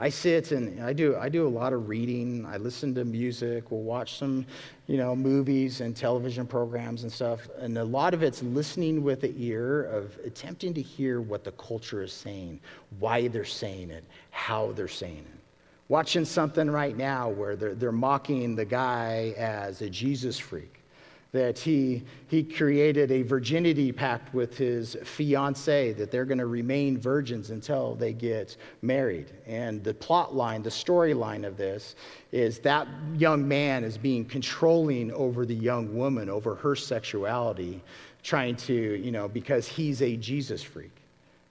I 0.00 0.10
sit 0.10 0.52
and 0.52 0.80
I 0.80 0.92
do, 0.92 1.16
I 1.16 1.28
do 1.28 1.46
a 1.46 1.48
lot 1.48 1.72
of 1.72 1.88
reading. 1.88 2.46
I 2.46 2.56
listen 2.56 2.94
to 2.94 3.04
music. 3.04 3.70
We'll 3.70 3.82
watch 3.82 4.16
some, 4.16 4.46
you 4.86 4.96
know, 4.96 5.16
movies 5.16 5.80
and 5.80 5.96
television 5.96 6.46
programs 6.46 7.02
and 7.02 7.10
stuff. 7.10 7.48
And 7.58 7.76
a 7.76 7.84
lot 7.84 8.14
of 8.14 8.22
it's 8.22 8.40
listening 8.42 9.02
with 9.02 9.22
the 9.22 9.34
ear 9.36 9.84
of 9.86 10.16
attempting 10.24 10.72
to 10.74 10.82
hear 10.82 11.20
what 11.20 11.42
the 11.42 11.50
culture 11.52 12.02
is 12.04 12.12
saying, 12.12 12.60
why 13.00 13.26
they're 13.26 13.44
saying 13.44 13.90
it, 13.90 14.04
how 14.30 14.70
they're 14.72 14.86
saying 14.86 15.26
it. 15.34 15.40
Watching 15.88 16.24
something 16.24 16.70
right 16.70 16.96
now 16.96 17.30
where 17.30 17.56
they're, 17.56 17.74
they're 17.74 17.90
mocking 17.90 18.54
the 18.54 18.64
guy 18.64 19.34
as 19.36 19.82
a 19.82 19.90
Jesus 19.90 20.38
freak 20.38 20.77
that 21.32 21.58
he, 21.58 22.02
he 22.28 22.42
created 22.42 23.10
a 23.10 23.22
virginity 23.22 23.92
pact 23.92 24.32
with 24.32 24.56
his 24.56 24.96
fiancee, 25.04 25.92
that 25.92 26.10
they're 26.10 26.24
going 26.24 26.38
to 26.38 26.46
remain 26.46 26.98
virgins 26.98 27.50
until 27.50 27.94
they 27.94 28.14
get 28.14 28.56
married. 28.80 29.32
And 29.46 29.84
the 29.84 29.92
plot 29.92 30.34
line, 30.34 30.62
the 30.62 30.70
storyline 30.70 31.46
of 31.46 31.56
this 31.56 31.96
is 32.32 32.60
that 32.60 32.88
young 33.16 33.46
man 33.46 33.84
is 33.84 33.98
being 33.98 34.24
controlling 34.24 35.12
over 35.12 35.44
the 35.44 35.54
young 35.54 35.94
woman, 35.94 36.30
over 36.30 36.54
her 36.54 36.74
sexuality, 36.74 37.82
trying 38.22 38.56
to, 38.56 38.74
you 38.74 39.12
know, 39.12 39.28
because 39.28 39.66
he's 39.66 40.00
a 40.00 40.16
Jesus 40.16 40.62
freak. 40.62 40.97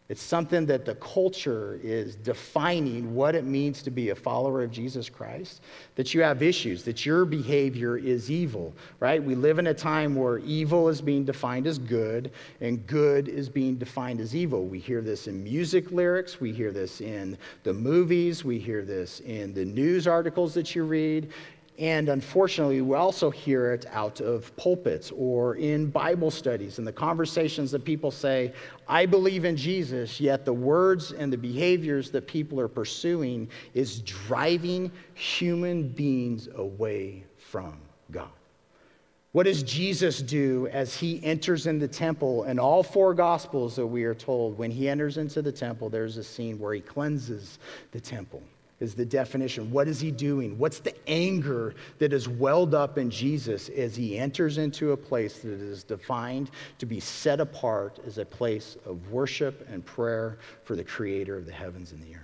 It's 0.09 0.21
something 0.21 0.65
that 0.67 0.85
the 0.85 0.95
culture 0.95 1.81
is 1.83 2.15
defining 2.15 3.13
what 3.13 3.35
it 3.35 3.43
means 3.43 3.81
to 3.83 3.91
be 3.91 4.09
a 4.09 4.15
follower 4.15 4.63
of 4.63 4.71
Jesus 4.71 5.09
Christ. 5.09 5.61
That 5.95 6.13
you 6.13 6.21
have 6.21 6.41
issues, 6.41 6.83
that 6.83 7.05
your 7.05 7.25
behavior 7.25 7.97
is 7.97 8.31
evil, 8.31 8.73
right? 9.01 9.21
We 9.21 9.35
live 9.35 9.59
in 9.59 9.67
a 9.67 9.73
time 9.73 10.15
where 10.15 10.37
evil 10.39 10.87
is 10.87 11.01
being 11.01 11.25
defined 11.25 11.67
as 11.67 11.77
good 11.77 12.31
and 12.61 12.87
good 12.87 13.27
is 13.27 13.49
being 13.49 13.75
defined 13.75 14.21
as 14.21 14.33
evil. 14.33 14.65
We 14.65 14.79
hear 14.79 15.01
this 15.01 15.27
in 15.27 15.43
music 15.43 15.91
lyrics, 15.91 16.39
we 16.39 16.53
hear 16.53 16.71
this 16.71 17.01
in 17.01 17.37
the 17.63 17.73
movies, 17.73 18.45
we 18.45 18.59
hear 18.59 18.85
this 18.85 19.19
in 19.21 19.53
the 19.53 19.65
news 19.65 20.07
articles 20.07 20.53
that 20.53 20.73
you 20.73 20.85
read. 20.85 21.33
And 21.77 22.09
unfortunately, 22.09 22.81
we 22.81 22.95
also 22.95 23.29
hear 23.29 23.71
it 23.71 23.85
out 23.91 24.19
of 24.19 24.55
pulpits 24.57 25.11
or 25.15 25.55
in 25.57 25.91
Bible 25.91 26.31
studies 26.31 26.79
and 26.79 26.87
the 26.87 26.91
conversations 26.91 27.69
that 27.69 27.85
people 27.85 28.09
say, 28.09 28.51
I 28.87 29.05
believe 29.05 29.45
in 29.45 29.55
Jesus, 29.55 30.19
yet 30.19 30.43
the 30.43 30.53
words 30.53 31.11
and 31.11 31.31
the 31.31 31.37
behaviors 31.37 32.09
that 32.11 32.25
people 32.25 32.59
are 32.59 32.67
pursuing 32.67 33.47
is 33.75 34.01
driving 34.01 34.91
human 35.13 35.87
beings 35.89 36.49
away 36.55 37.23
from 37.37 37.77
God. 38.09 38.29
What 39.33 39.43
does 39.43 39.61
Jesus 39.61 40.23
do 40.23 40.67
as 40.71 40.95
he 40.95 41.23
enters 41.23 41.67
in 41.67 41.77
the 41.77 41.87
temple? 41.87 42.45
In 42.45 42.57
all 42.57 42.81
four 42.81 43.13
gospels 43.13 43.75
that 43.75 43.85
we 43.85 44.03
are 44.03 44.15
told, 44.15 44.57
when 44.57 44.71
he 44.71 44.89
enters 44.89 45.17
into 45.17 45.43
the 45.43 45.51
temple, 45.51 45.89
there's 45.89 46.17
a 46.17 46.23
scene 46.23 46.57
where 46.57 46.73
he 46.73 46.81
cleanses 46.81 47.59
the 47.91 47.99
temple 47.99 48.41
is 48.79 48.93
the 48.93 49.05
definition. 49.05 49.71
What 49.71 49.87
is 49.87 49.99
he 49.99 50.11
doing? 50.11 50.57
What's 50.57 50.79
the 50.79 50.93
anger 51.07 51.73
that 51.97 52.13
is 52.13 52.27
welled 52.27 52.75
up 52.75 52.97
in 52.97 53.09
Jesus 53.09 53.69
as 53.69 53.95
he 53.95 54.17
enters 54.17 54.59
into 54.59 54.91
a 54.91 54.97
place 54.97 55.39
that 55.39 55.59
is 55.59 55.83
defined 55.83 56.51
to 56.77 56.85
be 56.85 56.99
set 56.99 57.39
apart 57.39 57.99
as 58.05 58.17
a 58.19 58.25
place 58.25 58.77
of 58.85 59.11
worship 59.11 59.67
and 59.71 59.83
prayer 59.83 60.37
for 60.63 60.75
the 60.75 60.83
creator 60.83 61.37
of 61.37 61.45
the 61.45 61.51
heavens 61.51 61.91
and 61.91 62.03
the 62.03 62.15
earth? 62.15 62.21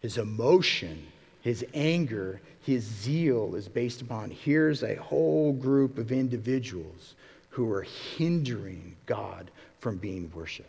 His 0.00 0.18
emotion, 0.18 1.06
his 1.42 1.64
anger, 1.74 2.40
his 2.62 2.84
zeal 2.84 3.54
is 3.54 3.68
based 3.68 4.00
upon 4.00 4.30
here's 4.30 4.82
a 4.82 4.94
whole 4.94 5.52
group 5.52 5.98
of 5.98 6.12
individuals 6.12 7.14
who 7.50 7.70
are 7.70 7.82
hindering 8.16 8.96
God 9.04 9.50
from 9.80 9.98
being 9.98 10.32
worshiped. 10.34 10.68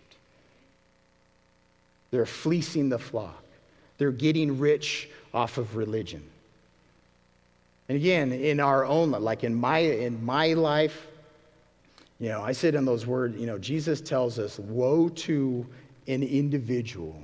They're 2.12 2.26
fleecing 2.26 2.90
the 2.90 3.00
flock. 3.00 3.44
They're 3.98 4.12
getting 4.12 4.60
rich 4.60 5.10
off 5.34 5.58
of 5.58 5.76
religion. 5.76 6.24
And 7.90 7.98
again, 7.98 8.32
in 8.32 8.60
our 8.60 8.86
own, 8.86 9.12
like 9.12 9.44
in 9.44 9.54
my, 9.54 9.80
in 9.80 10.24
my 10.24 10.54
life, 10.54 11.08
you 12.20 12.30
know, 12.30 12.42
I 12.42 12.54
said 12.54 12.76
in 12.76 12.86
those 12.86 13.06
words, 13.06 13.38
you 13.38 13.46
know, 13.46 13.58
Jesus 13.58 14.00
tells 14.00 14.40
us, 14.40 14.60
woe 14.60 15.10
to 15.10 15.66
an 16.08 16.24
individual 16.24 17.22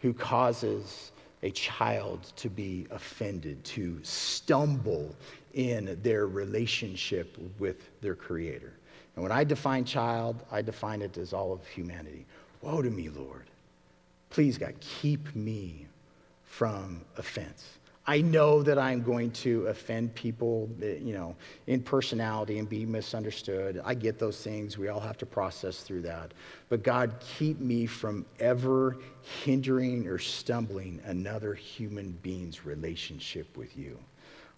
who 0.00 0.12
causes 0.12 1.12
a 1.42 1.50
child 1.50 2.32
to 2.36 2.48
be 2.48 2.86
offended, 2.90 3.62
to 3.64 3.98
stumble 4.02 5.14
in 5.54 5.98
their 6.02 6.26
relationship 6.26 7.36
with 7.58 7.90
their 8.00 8.14
creator. 8.14 8.72
And 9.14 9.22
when 9.22 9.32
I 9.32 9.44
define 9.44 9.84
child, 9.84 10.42
I 10.50 10.62
define 10.62 11.02
it 11.02 11.18
as 11.18 11.32
all 11.32 11.52
of 11.52 11.66
humanity. 11.66 12.24
Woe 12.62 12.82
to 12.82 12.90
me, 12.90 13.08
Lord. 13.08 13.50
Please, 14.30 14.58
God, 14.58 14.74
keep 14.80 15.34
me 15.34 15.86
from 16.48 17.04
offense. 17.16 17.78
I 18.06 18.22
know 18.22 18.62
that 18.62 18.78
I'm 18.78 19.02
going 19.02 19.30
to 19.32 19.66
offend 19.66 20.14
people, 20.14 20.70
eh, 20.82 20.94
you 20.98 21.12
know, 21.12 21.36
in 21.66 21.82
personality 21.82 22.58
and 22.58 22.66
be 22.66 22.86
misunderstood. 22.86 23.82
I 23.84 23.92
get 23.92 24.18
those 24.18 24.42
things. 24.42 24.78
We 24.78 24.88
all 24.88 24.98
have 24.98 25.18
to 25.18 25.26
process 25.26 25.82
through 25.82 26.00
that. 26.02 26.32
But 26.70 26.82
God, 26.82 27.14
keep 27.20 27.60
me 27.60 27.84
from 27.84 28.24
ever 28.40 28.96
hindering 29.44 30.06
or 30.06 30.18
stumbling 30.18 31.02
another 31.04 31.52
human 31.52 32.12
being's 32.22 32.64
relationship 32.64 33.54
with 33.58 33.76
you. 33.76 33.98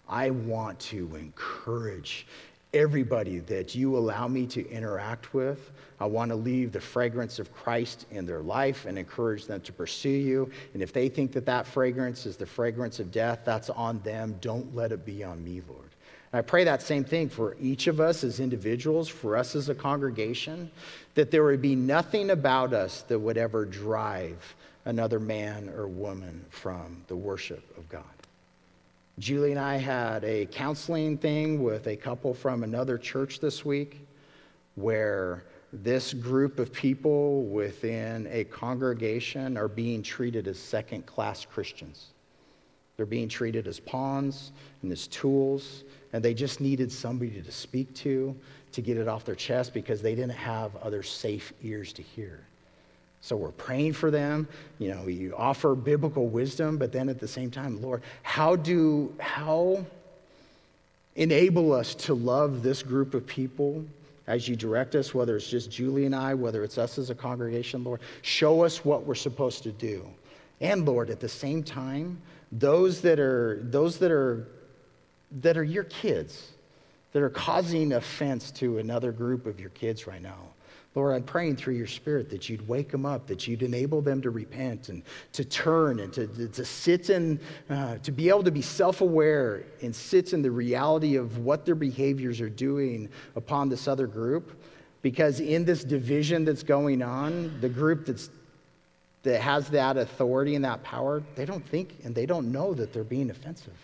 I 0.07 0.29
want 0.29 0.79
to 0.91 1.13
encourage 1.17 2.27
everybody 2.73 3.39
that 3.39 3.75
you 3.75 3.97
allow 3.97 4.27
me 4.27 4.47
to 4.47 4.69
interact 4.69 5.33
with. 5.33 5.71
I 5.99 6.05
want 6.05 6.29
to 6.29 6.35
leave 6.35 6.71
the 6.71 6.81
fragrance 6.81 7.37
of 7.37 7.53
Christ 7.53 8.05
in 8.11 8.25
their 8.25 8.41
life 8.41 8.85
and 8.85 8.97
encourage 8.97 9.45
them 9.45 9.61
to 9.61 9.73
pursue 9.73 10.09
you. 10.09 10.49
And 10.73 10.81
if 10.81 10.93
they 10.93 11.09
think 11.09 11.31
that 11.33 11.45
that 11.45 11.67
fragrance 11.67 12.25
is 12.25 12.37
the 12.37 12.45
fragrance 12.45 12.99
of 12.99 13.11
death, 13.11 13.39
that's 13.43 13.69
on 13.69 13.99
them. 13.99 14.37
Don't 14.41 14.73
let 14.73 14.91
it 14.91 15.05
be 15.05 15.23
on 15.23 15.43
me, 15.43 15.61
Lord. 15.67 15.89
And 16.31 16.39
I 16.39 16.41
pray 16.41 16.63
that 16.63 16.81
same 16.81 17.03
thing 17.03 17.27
for 17.27 17.57
each 17.59 17.87
of 17.87 17.99
us 17.99 18.23
as 18.23 18.39
individuals, 18.39 19.09
for 19.09 19.35
us 19.35 19.55
as 19.55 19.67
a 19.67 19.75
congregation, 19.75 20.71
that 21.13 21.29
there 21.29 21.43
would 21.43 21.61
be 21.61 21.75
nothing 21.75 22.29
about 22.29 22.73
us 22.73 23.01
that 23.03 23.19
would 23.19 23.37
ever 23.37 23.65
drive 23.65 24.55
another 24.85 25.19
man 25.19 25.69
or 25.69 25.87
woman 25.87 26.43
from 26.49 27.03
the 27.07 27.15
worship 27.15 27.77
of 27.77 27.87
God. 27.89 28.03
Julie 29.19 29.51
and 29.51 29.59
I 29.59 29.75
had 29.75 30.23
a 30.23 30.45
counseling 30.47 31.17
thing 31.17 31.63
with 31.63 31.87
a 31.87 31.95
couple 31.95 32.33
from 32.33 32.63
another 32.63 32.97
church 32.97 33.39
this 33.39 33.65
week 33.65 34.07
where 34.75 35.43
this 35.73 36.13
group 36.13 36.59
of 36.59 36.73
people 36.73 37.43
within 37.43 38.27
a 38.31 38.43
congregation 38.45 39.57
are 39.57 39.67
being 39.67 40.01
treated 40.01 40.47
as 40.47 40.59
second 40.59 41.05
class 41.05 41.45
Christians. 41.45 42.07
They're 42.97 43.05
being 43.05 43.29
treated 43.29 43.67
as 43.67 43.79
pawns 43.79 44.51
and 44.81 44.91
as 44.91 45.07
tools, 45.07 45.83
and 46.13 46.23
they 46.23 46.33
just 46.33 46.61
needed 46.61 46.91
somebody 46.91 47.41
to 47.41 47.51
speak 47.51 47.93
to 47.95 48.35
to 48.71 48.81
get 48.81 48.97
it 48.97 49.07
off 49.07 49.25
their 49.25 49.35
chest 49.35 49.73
because 49.73 50.01
they 50.01 50.15
didn't 50.15 50.31
have 50.31 50.75
other 50.77 51.03
safe 51.03 51.53
ears 51.61 51.93
to 51.93 52.01
hear. 52.01 52.45
So 53.21 53.35
we're 53.35 53.51
praying 53.51 53.93
for 53.93 54.09
them. 54.09 54.47
You 54.79 54.95
know, 54.95 55.07
you 55.07 55.35
offer 55.37 55.75
biblical 55.75 56.27
wisdom, 56.27 56.77
but 56.77 56.91
then 56.91 57.07
at 57.07 57.19
the 57.19 57.27
same 57.27 57.51
time, 57.51 57.81
Lord, 57.81 58.01
how 58.23 58.55
do, 58.55 59.13
how 59.19 59.85
enable 61.15 61.71
us 61.71 61.93
to 61.95 62.13
love 62.13 62.63
this 62.63 62.81
group 62.81 63.13
of 63.13 63.25
people 63.27 63.85
as 64.27 64.47
you 64.47 64.55
direct 64.55 64.95
us, 64.95 65.13
whether 65.13 65.35
it's 65.35 65.49
just 65.49 65.69
Julie 65.69 66.05
and 66.05 66.15
I, 66.15 66.33
whether 66.33 66.63
it's 66.63 66.77
us 66.77 66.97
as 66.97 67.09
a 67.09 67.15
congregation, 67.15 67.83
Lord. 67.83 68.01
Show 68.21 68.63
us 68.63 68.85
what 68.85 69.05
we're 69.05 69.15
supposed 69.15 69.63
to 69.63 69.71
do. 69.71 70.05
And 70.61 70.85
Lord, 70.85 71.09
at 71.09 71.19
the 71.19 71.29
same 71.29 71.63
time, 71.63 72.21
those 72.51 73.01
that 73.01 73.19
are 73.19 73.59
those 73.63 73.97
that 73.97 74.11
are 74.11 74.47
that 75.41 75.57
are 75.57 75.63
your 75.63 75.85
kids, 75.85 76.51
that 77.13 77.21
are 77.21 77.29
causing 77.29 77.93
offense 77.93 78.51
to 78.51 78.77
another 78.77 79.11
group 79.11 79.45
of 79.45 79.59
your 79.59 79.69
kids 79.71 80.07
right 80.07 80.21
now. 80.21 80.39
Lord, 80.93 81.15
I'm 81.15 81.23
praying 81.23 81.55
through 81.55 81.75
your 81.75 81.87
spirit 81.87 82.29
that 82.31 82.49
you'd 82.49 82.67
wake 82.67 82.91
them 82.91 83.05
up, 83.05 83.25
that 83.27 83.47
you'd 83.47 83.63
enable 83.63 84.01
them 84.01 84.21
to 84.21 84.29
repent 84.29 84.89
and 84.89 85.03
to 85.31 85.45
turn 85.45 86.01
and 86.01 86.11
to, 86.11 86.27
to, 86.27 86.47
to 86.49 86.65
sit 86.65 87.09
in, 87.09 87.39
uh, 87.69 87.97
to 87.99 88.11
be 88.11 88.27
able 88.27 88.43
to 88.43 88.51
be 88.51 88.61
self 88.61 88.99
aware 88.99 89.63
and 89.81 89.95
sit 89.95 90.33
in 90.33 90.41
the 90.41 90.51
reality 90.51 91.15
of 91.15 91.37
what 91.37 91.65
their 91.65 91.75
behaviors 91.75 92.41
are 92.41 92.49
doing 92.49 93.07
upon 93.37 93.69
this 93.69 93.87
other 93.87 94.05
group. 94.05 94.61
Because 95.01 95.39
in 95.39 95.63
this 95.63 95.83
division 95.83 96.43
that's 96.43 96.61
going 96.61 97.01
on, 97.01 97.57
the 97.61 97.69
group 97.69 98.05
that's, 98.05 98.29
that 99.23 99.39
has 99.39 99.69
that 99.69 99.95
authority 99.95 100.55
and 100.55 100.65
that 100.65 100.83
power, 100.83 101.23
they 101.35 101.45
don't 101.45 101.65
think 101.65 101.99
and 102.03 102.13
they 102.13 102.25
don't 102.25 102.51
know 102.51 102.73
that 102.73 102.91
they're 102.91 103.03
being 103.05 103.29
offensive. 103.29 103.77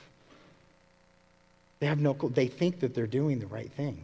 They 1.80 1.88
have 1.88 2.00
no, 2.00 2.13
they 2.13 2.48
think 2.48 2.82
that 2.82 2.93
they're 2.93 3.08
doing 3.08 3.39
the 3.39 3.48
right 3.48 3.72
thing. 3.72 4.02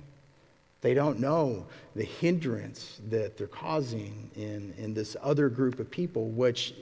They 0.84 0.94
don't 0.94 1.18
know 1.18 1.66
the 1.96 2.04
hindrance 2.04 3.00
that 3.10 3.38
they're 3.38 3.48
causing 3.48 4.30
in, 4.36 4.74
in 4.78 4.94
this 4.94 5.16
other 5.24 5.48
group 5.48 5.80
of 5.80 5.90
people, 5.90 6.28
which 6.28 6.74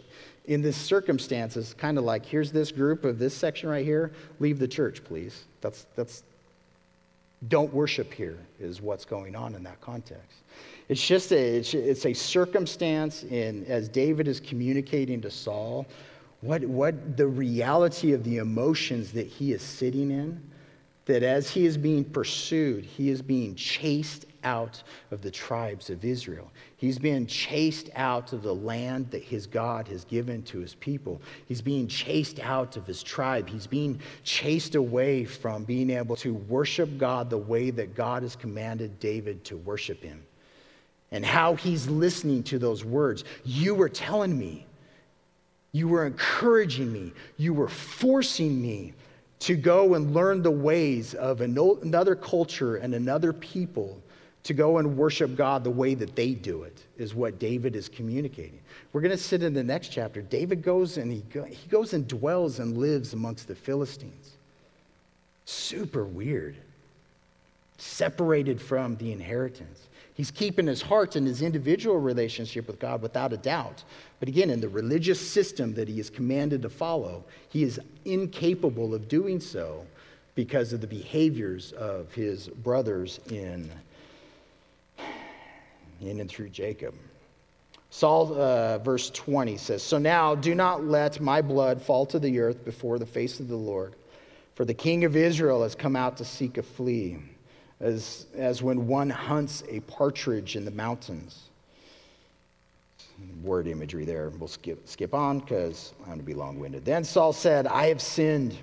in 0.46 0.64
this 0.64 0.76
circumstance 0.76 1.56
is 1.56 1.76
kind 1.76 2.00
of 2.00 2.04
like 2.04 2.26
here's 2.26 2.52
this 2.52 2.72
group 2.72 3.06
of 3.06 3.20
this 3.20 3.36
section 3.36 3.70
right 3.70 3.86
here, 3.86 4.12
leave 4.40 4.58
the 4.58 4.68
church, 4.68 5.04
please. 5.04 5.44
That's, 5.62 5.86
that's, 5.96 6.24
don't 7.48 7.72
worship 7.72 8.12
here, 8.12 8.40
is 8.60 8.82
what's 8.82 9.06
going 9.06 9.36
on 9.36 9.54
in 9.54 9.62
that 9.66 9.80
context. 9.82 10.40
It's 10.90 11.06
just 11.06 11.32
a, 11.32 11.58
it's, 11.58 11.76
it's 11.76 12.08
a 12.08 12.14
circumstance 12.14 13.24
in, 13.24 13.66
as 13.66 13.88
David 13.88 14.28
is 14.28 14.40
communicating 14.40 15.22
to 15.22 15.30
Saul, 15.30 15.86
what, 16.42 16.64
what 16.64 17.18
the 17.18 17.28
reality 17.28 18.14
of 18.14 18.24
the 18.24 18.38
emotions 18.38 19.12
that 19.12 19.28
he 19.28 19.52
is 19.52 19.62
sitting 19.62 20.10
in 20.10 20.42
that 21.06 21.24
as 21.24 21.50
he 21.50 21.66
is 21.66 21.78
being 21.78 22.04
pursued, 22.04 22.86
he 22.86 23.10
is 23.10 23.22
being 23.22 23.56
chased 23.56 24.26
out 24.44 24.82
of 25.12 25.22
the 25.22 25.32
tribes 25.32 25.90
of 25.90 26.04
Israel. 26.04 26.52
He's 26.78 26.98
being 26.98 27.26
chased 27.28 27.90
out 27.96 28.34
of 28.34 28.44
the 28.44 28.54
land 28.54 29.10
that 29.12 29.24
his 29.24 29.46
God 29.46 29.88
has 29.88 30.04
given 30.06 30.42
to 30.44 30.60
his 30.60 30.76
people. 30.76 31.22
He's 31.48 31.62
being 31.62 31.88
chased 31.88 32.40
out 32.40 32.78
of 32.78 32.88
his 32.88 33.04
tribe. 33.04 33.48
He's 33.48 33.68
being 33.68 34.00
chased 34.24 34.76
away 34.76 35.26
from 35.26 35.64
being 35.64 35.90
able 35.90 36.16
to 36.18 36.34
worship 36.34 36.98
God 36.98 37.30
the 37.30 37.38
way 37.38 37.70
that 37.72 37.96
God 37.96 38.24
has 38.24 38.36
commanded 38.36 39.00
David 39.00 39.44
to 39.46 39.58
worship 39.58 40.02
him. 40.02 40.24
And 41.12 41.26
how 41.26 41.56
he's 41.56 41.88
listening 41.88 42.42
to 42.44 42.58
those 42.58 42.86
words. 42.86 43.26
You 43.44 43.76
were 43.76 43.90
telling 43.90 44.38
me, 44.38 44.66
you 45.74 45.88
were 45.88 46.06
encouraging 46.06 46.92
me, 46.92 47.14
you 47.38 47.54
were 47.54 47.68
forcing 47.68 48.62
me 48.62 48.94
to 49.42 49.56
go 49.56 49.96
and 49.96 50.14
learn 50.14 50.44
the 50.44 50.52
ways 50.52 51.16
of 51.16 51.42
another 51.42 52.16
culture 52.16 52.76
and 52.76 52.94
another 52.94 53.34
people 53.34 54.00
to 54.44 54.54
go 54.54 54.78
and 54.78 54.98
worship 54.98 55.36
God 55.36 55.64
the 55.64 55.72
way 55.72 55.96
that 55.96 56.16
they 56.16 56.34
do 56.34 56.64
it, 56.64 56.84
is 56.98 57.14
what 57.14 57.40
David 57.40 57.76
is 57.76 57.90
communicating. 57.90 58.60
We're 58.94 59.02
going 59.02 59.12
to 59.12 59.18
sit 59.18 59.44
in 59.44 59.54
the 59.54 59.64
next 59.64 59.90
chapter. 59.90 60.22
David 60.22 60.64
goes 60.64 60.98
and 60.98 61.12
he, 61.12 61.22
go, 61.22 61.44
he 61.44 61.68
goes 61.70 61.94
and 61.94 62.08
dwells 62.08 62.60
and 62.60 62.78
lives 62.78 63.14
amongst 63.14 63.48
the 63.48 63.56
Philistines. 63.56 64.32
Super 65.46 66.06
weird. 66.06 66.56
Separated 67.78 68.62
from 68.62 68.96
the 68.98 69.12
inheritance. 69.12 69.88
He's 70.22 70.30
keeping 70.30 70.68
his 70.68 70.84
heart 70.84 71.16
and 71.16 71.26
his 71.26 71.42
individual 71.42 71.98
relationship 71.98 72.68
with 72.68 72.78
God 72.78 73.02
without 73.02 73.34
a 73.34 73.38
doubt. 73.38 73.84
But 74.20 74.30
again, 74.30 74.52
in 74.52 74.62
the 74.62 74.70
religious 74.70 75.20
system 75.20 75.74
that 75.74 75.88
he 75.88 76.00
is 76.00 76.12
commanded 76.12 76.62
to 76.62 76.70
follow, 76.70 77.24
he 77.50 77.64
is 77.64 77.80
incapable 78.06 78.94
of 78.94 79.08
doing 79.08 79.40
so 79.40 79.84
because 80.36 80.74
of 80.74 80.82
the 80.82 80.86
behaviors 80.86 81.72
of 81.72 82.14
his 82.14 82.50
brothers 82.50 83.20
in, 83.32 83.72
in 86.02 86.20
and 86.20 86.30
through 86.30 86.50
Jacob. 86.50 86.94
Saul, 87.90 88.40
uh, 88.40 88.78
verse 88.78 89.10
20 89.10 89.58
says, 89.58 89.82
So 89.82 89.98
now 89.98 90.36
do 90.36 90.54
not 90.54 90.86
let 90.86 91.20
my 91.20 91.42
blood 91.42 91.82
fall 91.82 92.06
to 92.06 92.20
the 92.20 92.38
earth 92.38 92.64
before 92.64 93.00
the 93.00 93.08
face 93.08 93.40
of 93.40 93.48
the 93.48 93.56
Lord, 93.56 93.96
for 94.54 94.66
the 94.66 94.74
king 94.76 95.04
of 95.04 95.16
Israel 95.16 95.64
has 95.64 95.74
come 95.74 95.96
out 95.96 96.16
to 96.18 96.26
seek 96.26 96.60
a 96.60 96.62
flea 96.62 97.18
as, 97.82 98.28
as 98.36 98.62
when 98.62 98.88
one 98.88 99.10
hunts 99.10 99.64
a 99.68 99.80
partridge 99.82 100.56
in 100.56 100.64
the 100.64 100.72
mountains. 100.72 101.50
Word 103.44 103.68
imagery 103.68 104.06
there. 104.06 104.30
We'll 104.30 104.48
skip, 104.48 104.88
skip 104.88 105.14
on 105.14 105.40
because 105.40 105.94
I'm 106.02 106.06
going 106.06 106.20
to 106.20 106.26
be 106.26 106.34
long 106.34 106.60
winded. 106.60 106.86
Then 106.86 107.04
Saul 107.04 107.34
said, 107.34 107.68
I 107.68 107.88
have 107.88 108.02
sinned. 108.02 108.58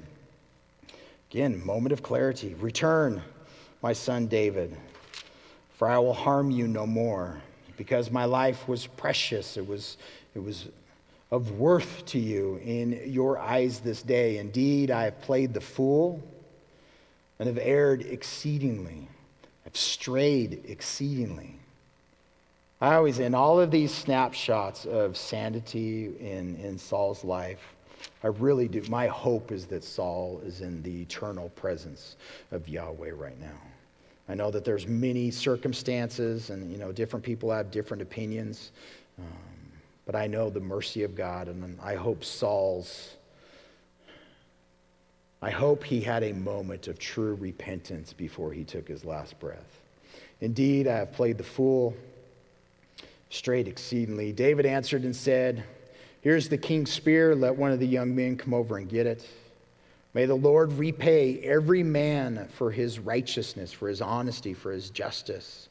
Again, 1.31 1.65
moment 1.65 1.93
of 1.93 2.03
clarity. 2.03 2.55
Return, 2.55 3.23
my 3.83 3.93
son 3.93 4.27
David, 4.27 4.77
for 5.77 5.89
I 5.89 5.99
will 5.99 6.15
harm 6.15 6.51
you 6.51 6.67
no 6.67 6.87
more, 6.87 7.41
because 7.77 8.11
my 8.11 8.25
life 8.25 8.67
was 8.67 8.87
precious. 8.87 9.57
It 9.57 9.67
was, 9.67 9.99
it 10.35 10.43
was 10.43 10.69
of 11.31 11.53
worth 11.53 12.05
to 12.07 12.19
you 12.19 12.61
in 12.65 13.03
your 13.05 13.39
eyes 13.39 13.81
this 13.81 14.03
day. 14.03 14.39
Indeed, 14.39 14.91
I 14.91 15.05
have 15.05 15.21
played 15.21 15.53
the 15.53 15.61
fool 15.61 16.23
and 17.39 17.47
have 17.47 17.59
erred 17.61 18.03
exceedingly, 18.03 19.09
have 19.65 19.77
strayed 19.77 20.63
exceedingly. 20.67 21.57
I 22.81 22.95
always, 22.95 23.19
in 23.19 23.35
all 23.35 23.61
of 23.61 23.71
these 23.71 23.93
snapshots 23.93 24.87
of 24.87 25.17
sanity 25.17 26.13
in, 26.21 26.57
in 26.57 26.79
Saul's 26.79 27.25
life, 27.25 27.75
I 28.23 28.29
really 28.29 28.69
do. 28.69 28.83
My 28.89 29.09
hope 29.09 29.51
is 29.51 29.67
that 29.67 29.83
Saul 29.83 30.41
is 30.45 30.61
in 30.61 30.83
the 30.83 31.03
eternal 31.03 31.49
presence 31.51 32.17
of 32.53 32.69
Yahweh 32.69 33.11
right 33.15 33.39
now. 33.41 33.61
I 34.29 34.35
know 34.35 34.51
that 34.51 34.65
there's 34.65 34.87
many 34.87 35.31
circumstances, 35.31 36.51
and 36.51 36.71
you 36.71 36.79
know, 36.79 36.93
different 36.93 37.25
people 37.25 37.51
have 37.51 37.71
different 37.71 38.03
opinions. 38.03 38.73
Um, 39.19 39.27
but 40.07 40.15
I 40.15 40.27
know 40.27 40.49
the 40.49 40.61
mercy 40.61 41.03
of 41.03 41.15
God, 41.15 41.49
and 41.49 41.79
I 41.83 41.95
hope 41.95 42.25
Saul's 42.25 43.17
I 45.41 45.51
hope 45.51 45.85
he 45.85 46.01
had 46.01 46.25
a 46.25 46.33
moment 46.33 46.89
of 46.89 46.99
true 46.99 47.35
repentance 47.35 48.13
before 48.13 48.53
he 48.53 48.65
took 48.65 48.89
his 48.89 49.05
last 49.05 49.39
breath. 49.39 49.81
Indeed, 50.41 50.89
I 50.89 50.97
have 50.97 51.13
played 51.13 51.39
the 51.39 51.45
fool, 51.45 51.95
strayed 53.31 53.69
exceedingly. 53.69 54.33
David 54.33 54.67
answered 54.67 55.05
and 55.05 55.15
said, 55.15 55.63
Here's 56.23 56.49
the 56.49 56.59
king's 56.59 56.91
spear. 56.91 57.35
Let 57.35 57.57
one 57.57 57.71
of 57.71 57.79
the 57.79 57.87
young 57.87 58.15
men 58.15 58.37
come 58.37 58.53
over 58.53 58.79
and 58.79 58.89
get 58.89 59.07
it. 59.07 59.29
May 60.15 60.27
the 60.27 60.35
Lord 60.35 60.73
repay 60.73 61.39
every 61.41 61.85
man 61.85 62.49
for 62.55 62.73
his 62.73 62.99
righteousness, 62.99 63.73
for 63.73 63.89
his 63.89 64.01
honesty, 64.01 64.55
for 64.55 64.73
his 64.73 64.91
justice. 64.91 65.69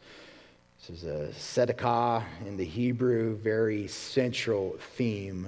This 0.88 1.03
is 1.03 1.03
a 1.03 1.34
tzedakah 1.34 2.23
in 2.45 2.56
the 2.56 2.63
Hebrew, 2.63 3.36
very 3.36 3.88
central 3.88 4.77
theme 4.95 5.47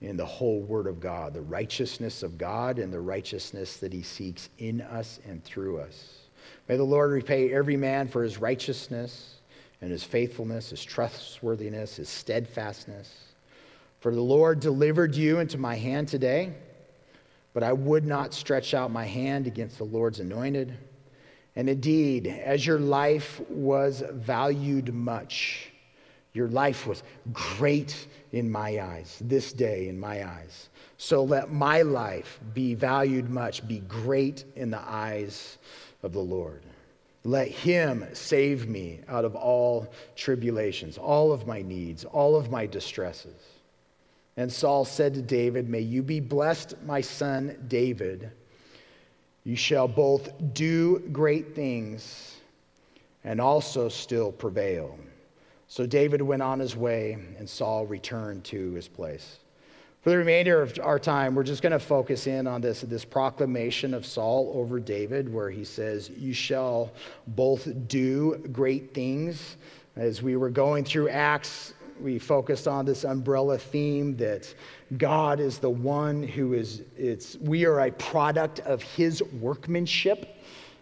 in 0.00 0.16
the 0.16 0.24
whole 0.24 0.60
Word 0.62 0.86
of 0.86 1.00
God 1.00 1.34
the 1.34 1.42
righteousness 1.42 2.22
of 2.22 2.38
God 2.38 2.78
and 2.78 2.92
the 2.92 3.00
righteousness 3.00 3.76
that 3.78 3.92
He 3.92 4.02
seeks 4.02 4.48
in 4.58 4.80
us 4.80 5.20
and 5.26 5.42
through 5.44 5.78
us. 5.78 6.20
May 6.68 6.76
the 6.76 6.84
Lord 6.84 7.10
repay 7.10 7.52
every 7.52 7.76
man 7.76 8.08
for 8.08 8.22
his 8.22 8.38
righteousness 8.38 9.40
and 9.80 9.90
his 9.90 10.04
faithfulness, 10.04 10.70
his 10.70 10.84
trustworthiness, 10.84 11.96
his 11.96 12.08
steadfastness. 12.08 13.12
For 14.00 14.14
the 14.14 14.20
Lord 14.20 14.60
delivered 14.60 15.14
you 15.14 15.40
into 15.40 15.58
my 15.58 15.74
hand 15.74 16.08
today, 16.08 16.52
but 17.54 17.62
I 17.62 17.72
would 17.72 18.06
not 18.06 18.32
stretch 18.32 18.72
out 18.72 18.90
my 18.90 19.04
hand 19.04 19.46
against 19.46 19.78
the 19.78 19.84
Lord's 19.84 20.20
anointed. 20.20 20.76
And 21.56 21.68
indeed, 21.68 22.26
as 22.26 22.64
your 22.64 22.78
life 22.78 23.40
was 23.50 24.02
valued 24.12 24.94
much, 24.94 25.69
your 26.32 26.48
life 26.48 26.86
was 26.86 27.02
great 27.32 28.06
in 28.32 28.50
my 28.50 28.80
eyes, 28.80 29.18
this 29.20 29.52
day 29.52 29.88
in 29.88 29.98
my 29.98 30.26
eyes. 30.26 30.68
So 30.96 31.24
let 31.24 31.50
my 31.50 31.82
life 31.82 32.38
be 32.54 32.74
valued 32.74 33.30
much, 33.30 33.66
be 33.66 33.80
great 33.80 34.44
in 34.54 34.70
the 34.70 34.80
eyes 34.80 35.58
of 36.02 36.12
the 36.12 36.20
Lord. 36.20 36.62
Let 37.24 37.48
him 37.48 38.06
save 38.12 38.68
me 38.68 39.00
out 39.08 39.24
of 39.24 39.34
all 39.34 39.92
tribulations, 40.16 40.96
all 40.96 41.32
of 41.32 41.46
my 41.46 41.62
needs, 41.62 42.04
all 42.04 42.36
of 42.36 42.50
my 42.50 42.64
distresses. 42.64 43.42
And 44.36 44.50
Saul 44.50 44.84
said 44.84 45.14
to 45.14 45.22
David, 45.22 45.68
May 45.68 45.80
you 45.80 46.02
be 46.02 46.20
blessed, 46.20 46.74
my 46.86 47.00
son 47.00 47.56
David. 47.68 48.30
You 49.44 49.56
shall 49.56 49.88
both 49.88 50.30
do 50.54 51.00
great 51.12 51.54
things 51.54 52.36
and 53.24 53.40
also 53.40 53.88
still 53.88 54.32
prevail. 54.32 54.98
So 55.70 55.86
David 55.86 56.20
went 56.20 56.42
on 56.42 56.58
his 56.58 56.74
way, 56.76 57.16
and 57.38 57.48
Saul 57.48 57.86
returned 57.86 58.42
to 58.46 58.72
his 58.72 58.88
place. 58.88 59.38
For 60.02 60.10
the 60.10 60.18
remainder 60.18 60.60
of 60.60 60.76
our 60.82 60.98
time, 60.98 61.32
we're 61.36 61.44
just 61.44 61.62
going 61.62 61.70
to 61.70 61.78
focus 61.78 62.26
in 62.26 62.48
on 62.48 62.60
this, 62.60 62.80
this 62.80 63.04
proclamation 63.04 63.94
of 63.94 64.04
Saul 64.04 64.50
over 64.52 64.80
David, 64.80 65.32
where 65.32 65.48
he 65.48 65.62
says, 65.62 66.10
You 66.10 66.32
shall 66.32 66.90
both 67.28 67.68
do 67.86 68.38
great 68.50 68.92
things. 68.94 69.58
As 69.94 70.22
we 70.22 70.34
were 70.34 70.50
going 70.50 70.84
through 70.84 71.08
Acts, 71.10 71.72
we 72.00 72.18
focused 72.18 72.66
on 72.66 72.84
this 72.84 73.04
umbrella 73.04 73.56
theme 73.56 74.16
that 74.16 74.52
God 74.98 75.38
is 75.38 75.58
the 75.58 75.70
one 75.70 76.20
who 76.20 76.54
is, 76.54 76.82
it's, 76.96 77.36
we 77.36 77.64
are 77.64 77.82
a 77.82 77.92
product 77.92 78.58
of 78.60 78.82
his 78.82 79.22
workmanship. 79.40 80.36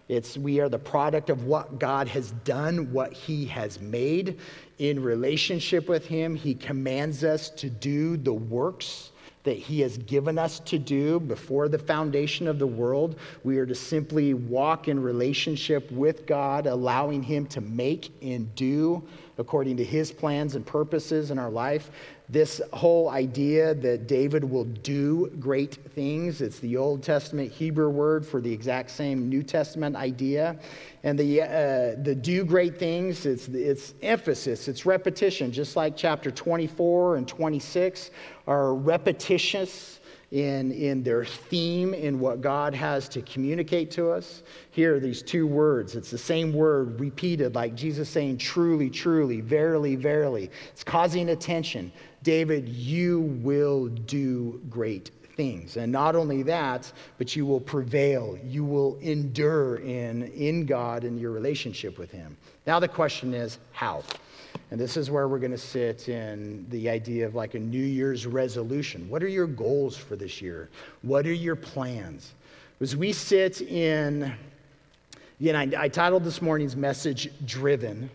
It's 0.09 0.39
we 0.39 0.61
are 0.61 0.69
the 0.69 0.79
product 0.79 1.29
of 1.29 1.45
what 1.45 1.79
God 1.79 2.09
has 2.09 2.33
done, 2.45 2.93
what 2.93 3.13
he 3.13 3.45
has 3.47 3.81
made 3.81 4.39
in 4.79 5.03
relationship 5.03 5.89
with 5.89 6.07
him. 6.07 6.35
He 6.35 6.55
commands 6.55 7.25
us 7.25 7.51
to 7.51 7.69
do 7.69 8.17
the 8.17 8.33
works 8.33 9.13
that 9.45 9.57
he 9.57 9.81
has 9.81 9.99
given 9.99 10.39
us 10.39 10.61
to 10.61 10.79
do 10.79 11.21
before 11.21 11.69
the 11.69 11.79
foundation 11.79 12.49
of 12.49 12.59
the 12.59 12.67
world. 12.67 13.19
We 13.45 13.59
are 13.59 13.67
to 13.67 13.75
simply 13.75 14.35
walk 14.35 14.89
in 14.89 15.01
relationship 15.01 15.91
with 15.91 16.27
God, 16.27 16.67
allowing 16.67 17.23
him 17.23 17.47
to 17.47 17.61
make 17.61 18.11
and 18.23 18.55
do 18.55 19.03
according 19.39 19.77
to 19.77 19.85
his 19.85 20.11
plans 20.13 20.57
and 20.57 20.67
purposes 20.67 21.31
in 21.31 21.39
our 21.39 21.51
life. 21.51 21.91
This 22.29 22.61
whole 22.73 23.09
idea 23.09 23.75
that 23.75 24.07
David 24.07 24.45
will 24.45 24.65
do 24.65 25.31
great 25.41 25.77
things, 25.95 26.43
it's 26.43 26.59
the 26.59 26.77
Old 26.77 27.03
Testament 27.03 27.51
Hebrew 27.51 27.89
word 27.89 28.27
for 28.27 28.41
the 28.41 28.53
exact 28.53 28.91
same 28.91 29.29
New 29.29 29.43
Testament 29.43 29.97
idea. 29.97 30.59
And 31.05 31.19
the, 31.19 31.43
uh, 31.43 31.47
the 32.03 32.15
do 32.15 32.45
great 32.45 32.79
things, 32.79 33.25
it's, 33.25 33.49
it's 33.49 33.95
emphasis, 34.03 34.69
it's 34.69 34.85
repetition, 34.85 35.53
just 35.53 35.77
like 35.77 35.97
chapter 35.97 36.31
24 36.31 37.17
and 37.17 37.27
26 37.27 38.11
are 38.47 38.75
repetitious 38.75 39.98
in, 40.31 40.73
in 40.73 41.03
their 41.03 41.25
theme, 41.25 41.95
in 41.95 42.21
what 42.21 42.41
God 42.41 42.75
has 42.75 43.09
to 43.11 43.23
communicate 43.23 43.91
to 43.93 44.11
us. 44.11 44.43
Here, 44.71 44.97
are 44.97 45.01
these 45.01 45.23
two 45.23 45.47
words, 45.47 45.97
it's 45.97 46.11
the 46.11 46.19
same 46.19 46.53
word 46.53 47.01
repeated, 47.01 47.55
like 47.55 47.75
Jesus 47.75 48.09
saying, 48.09 48.39
truly, 48.39 48.91
truly, 48.91 49.41
verily, 49.41 49.97
verily. 49.97 50.51
It's 50.71 50.85
causing 50.85 51.31
attention. 51.31 51.91
David, 52.23 52.69
you 52.69 53.21
will 53.43 53.89
do 53.89 54.61
great 54.69 55.11
things. 55.35 55.77
And 55.77 55.91
not 55.91 56.17
only 56.17 56.43
that, 56.43 56.93
but 57.17 57.35
you 57.35 57.47
will 57.47 57.61
prevail. 57.61 58.37
You 58.45 58.65
will 58.65 58.99
endure 58.99 59.77
in, 59.77 60.25
in 60.33 60.67
God 60.67 61.05
and 61.05 61.19
your 61.19 61.31
relationship 61.31 61.97
with 61.97 62.11
Him. 62.11 62.37
Now, 62.67 62.81
the 62.81 62.89
question 62.89 63.33
is, 63.33 63.59
how? 63.73 64.03
And 64.71 64.79
this 64.79 64.97
is 64.97 65.11
where 65.11 65.29
we're 65.29 65.39
going 65.39 65.53
to 65.53 65.59
sit 65.59 66.09
in 66.09 66.67
the 66.69 66.91
idea 66.91 67.27
of 67.27 67.35
like 67.35 67.55
a 67.55 67.59
New 67.59 67.85
Year's 67.85 68.27
resolution. 68.27 69.09
What 69.09 69.23
are 69.23 69.29
your 69.29 69.47
goals 69.47 69.97
for 69.97 70.15
this 70.15 70.43
year? 70.43 70.69
What 71.03 71.27
are 71.27 71.33
your 71.33 71.57
plans? 71.57 72.35
As 72.81 72.95
we 72.95 73.13
sit 73.13 73.63
in, 73.63 74.33
again, 75.41 75.57
I, 75.57 75.85
I 75.85 75.89
titled 75.89 76.23
this 76.23 76.43
morning's 76.43 76.77
message 76.77 77.31
Driven 77.47 78.11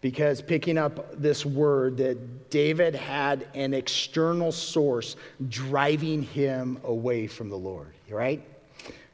because 0.00 0.40
picking 0.40 0.78
up 0.78 1.20
this 1.20 1.44
word 1.44 1.96
that 1.96 2.50
David 2.50 2.94
had 2.94 3.48
an 3.54 3.74
external 3.74 4.52
source 4.52 5.16
driving 5.48 6.22
him 6.22 6.78
away 6.84 7.26
from 7.26 7.48
the 7.48 7.58
Lord, 7.58 7.92
right? 8.08 8.40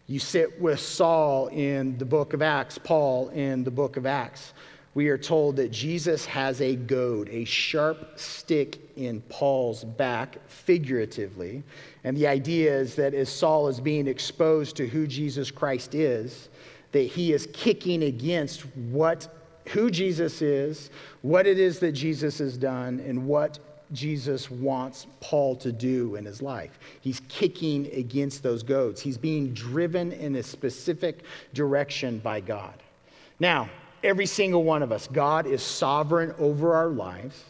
You 0.07 0.19
sit 0.19 0.61
with 0.61 0.81
Saul 0.81 1.47
in 1.47 1.97
the 1.97 2.05
book 2.05 2.35
of 2.35 2.43
Acts, 2.43 2.77
Paul 2.77 3.31
in 3.31 3.65
the 3.65 3.71
book 3.71 3.97
of 3.97 4.05
Acts 4.05 4.53
we 4.95 5.09
are 5.09 5.19
told 5.19 5.57
that 5.57 5.71
Jesus 5.71 6.25
has 6.27 6.61
a 6.61 6.77
goad, 6.77 7.29
a 7.29 7.45
sharp 7.45 8.19
stick 8.19 8.79
in 8.97 9.21
Paul's 9.23 9.85
back, 9.85 10.39
figuratively. 10.47 11.65
And 12.05 12.17
the 12.17 12.29
idea 12.29 12.73
is 12.77 12.95
that 12.95 13.13
as 13.13 13.29
Saul 13.29 13.69
is 13.69 13.81
being 13.81 14.07
exposed 14.07 14.77
to 14.77 14.87
who 14.87 15.07
Jesus 15.07 15.51
Christ 15.51 15.95
is, 15.95 16.49
that 16.93 17.03
he 17.03 17.33
is 17.33 17.49
kicking 17.53 18.05
against 18.05 18.65
what 18.77 19.29
who 19.69 19.91
Jesus 19.91 20.43
is, 20.43 20.91
what 21.23 21.47
it 21.47 21.59
is 21.59 21.79
that 21.79 21.93
Jesus 21.93 22.39
has 22.39 22.57
done, 22.57 23.01
and 23.01 23.27
what 23.27 23.59
Jesus 23.93 24.51
wants 24.51 25.07
Paul 25.21 25.57
to 25.57 25.73
do 25.73 26.17
in 26.17 26.25
his 26.25 26.43
life. 26.43 26.79
He's 27.01 27.21
kicking 27.29 27.91
against 27.95 28.43
those 28.43 28.63
goads. 28.63 29.01
He's 29.01 29.17
being 29.17 29.55
driven 29.55 30.13
in 30.13 30.37
a 30.37 30.43
specific 30.43 31.23
direction 31.55 32.19
by 32.19 32.41
God. 32.41 32.75
Now, 33.41 33.71
every 34.05 34.27
single 34.27 34.63
one 34.63 34.83
of 34.83 34.93
us. 34.93 35.09
God 35.09 35.47
is 35.47 35.63
sovereign 35.63 36.35
over 36.39 36.75
our 36.75 36.89
lives. 36.89 37.45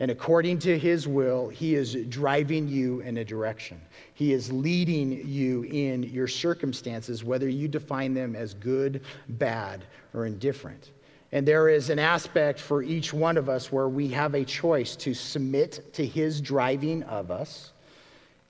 And 0.00 0.10
according 0.10 0.58
to 0.60 0.78
his 0.78 1.06
will, 1.06 1.48
he 1.48 1.74
is 1.74 1.94
driving 2.08 2.66
you 2.66 3.00
in 3.00 3.18
a 3.18 3.24
direction. 3.24 3.80
He 4.14 4.32
is 4.32 4.50
leading 4.50 5.28
you 5.28 5.62
in 5.64 6.02
your 6.04 6.26
circumstances, 6.26 7.22
whether 7.22 7.48
you 7.48 7.68
define 7.68 8.14
them 8.14 8.34
as 8.34 8.54
good, 8.54 9.02
bad, 9.28 9.84
or 10.14 10.26
indifferent. 10.26 10.90
And 11.30 11.46
there 11.46 11.68
is 11.68 11.88
an 11.88 11.98
aspect 11.98 12.58
for 12.58 12.82
each 12.82 13.12
one 13.12 13.36
of 13.36 13.48
us 13.48 13.70
where 13.70 13.88
we 13.88 14.08
have 14.08 14.34
a 14.34 14.44
choice 14.44 14.96
to 14.96 15.14
submit 15.14 15.92
to 15.94 16.04
his 16.04 16.40
driving 16.40 17.02
of 17.04 17.30
us 17.30 17.72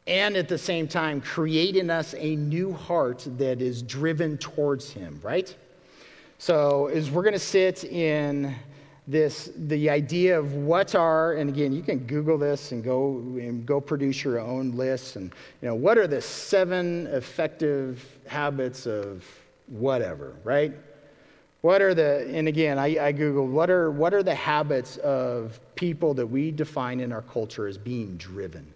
and 0.06 0.36
at 0.36 0.48
the 0.48 0.58
same 0.58 0.88
time 0.88 1.20
create 1.20 1.76
in 1.76 1.90
us 1.90 2.14
a 2.18 2.34
new 2.36 2.72
heart 2.72 3.26
that 3.38 3.62
is 3.62 3.82
driven 3.82 4.36
towards 4.38 4.90
him, 4.90 5.20
right? 5.22 5.54
So, 6.42 6.88
as 6.88 7.08
we're 7.08 7.22
going 7.22 7.34
to 7.34 7.38
sit 7.38 7.84
in 7.84 8.52
this, 9.06 9.52
the 9.56 9.88
idea 9.88 10.36
of 10.36 10.54
what 10.54 10.96
are, 10.96 11.34
and 11.34 11.48
again, 11.48 11.70
you 11.72 11.82
can 11.82 12.00
Google 12.00 12.36
this 12.36 12.72
and 12.72 12.82
go 12.82 13.18
and 13.36 13.64
go 13.64 13.80
produce 13.80 14.24
your 14.24 14.40
own 14.40 14.72
lists, 14.72 15.14
and 15.14 15.32
you 15.60 15.68
know 15.68 15.76
what 15.76 15.98
are 15.98 16.08
the 16.08 16.20
seven 16.20 17.06
effective 17.12 18.04
habits 18.26 18.88
of 18.88 19.24
whatever, 19.68 20.34
right? 20.42 20.72
What 21.60 21.80
are 21.80 21.94
the, 21.94 22.28
and 22.34 22.48
again, 22.48 22.76
I, 22.76 23.06
I 23.06 23.12
Googled, 23.12 23.52
what 23.52 23.70
are, 23.70 23.92
what 23.92 24.12
are 24.12 24.24
the 24.24 24.34
habits 24.34 24.96
of 24.96 25.60
people 25.76 26.12
that 26.14 26.26
we 26.26 26.50
define 26.50 26.98
in 26.98 27.12
our 27.12 27.22
culture 27.22 27.68
as 27.68 27.78
being 27.78 28.16
driven? 28.16 28.66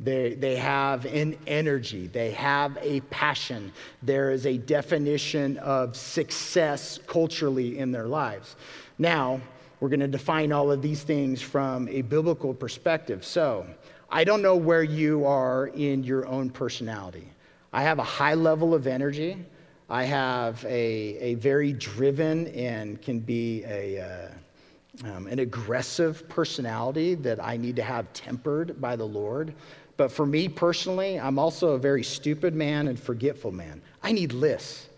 They, 0.00 0.34
they 0.34 0.56
have 0.56 1.06
an 1.06 1.36
energy, 1.46 2.08
they 2.08 2.32
have 2.32 2.76
a 2.80 3.00
passion. 3.02 3.72
There 4.02 4.32
is 4.32 4.44
a 4.44 4.58
definition 4.58 5.56
of 5.58 5.96
success 5.96 6.98
culturally 7.06 7.78
in 7.78 7.92
their 7.92 8.06
lives. 8.06 8.56
Now, 8.98 9.40
we're 9.78 9.88
going 9.88 10.00
to 10.00 10.08
define 10.08 10.52
all 10.52 10.72
of 10.72 10.82
these 10.82 11.02
things 11.02 11.40
from 11.40 11.88
a 11.88 12.02
biblical 12.02 12.54
perspective. 12.54 13.24
So, 13.24 13.66
I 14.10 14.24
don't 14.24 14.42
know 14.42 14.56
where 14.56 14.82
you 14.82 15.24
are 15.26 15.68
in 15.68 16.04
your 16.04 16.26
own 16.26 16.50
personality. 16.50 17.28
I 17.72 17.82
have 17.82 17.98
a 17.98 18.04
high 18.04 18.34
level 18.34 18.72
of 18.74 18.86
energy. 18.86 19.44
I 19.90 20.04
have 20.04 20.64
a, 20.64 20.70
a 20.70 21.34
very 21.34 21.72
driven 21.72 22.46
and 22.48 23.02
can 23.02 23.18
be 23.18 23.64
a, 23.64 24.00
uh, 24.00 25.08
um, 25.08 25.26
an 25.26 25.40
aggressive 25.40 26.28
personality 26.28 27.16
that 27.16 27.42
I 27.42 27.56
need 27.56 27.74
to 27.76 27.82
have 27.82 28.12
tempered 28.12 28.80
by 28.80 28.94
the 28.94 29.04
Lord. 29.04 29.52
But 29.96 30.10
for 30.10 30.26
me 30.26 30.48
personally, 30.48 31.18
I'm 31.20 31.38
also 31.38 31.68
a 31.68 31.78
very 31.78 32.02
stupid 32.02 32.54
man 32.54 32.88
and 32.88 32.98
forgetful 32.98 33.52
man. 33.52 33.80
I 34.02 34.12
need 34.12 34.32
lists. 34.32 34.88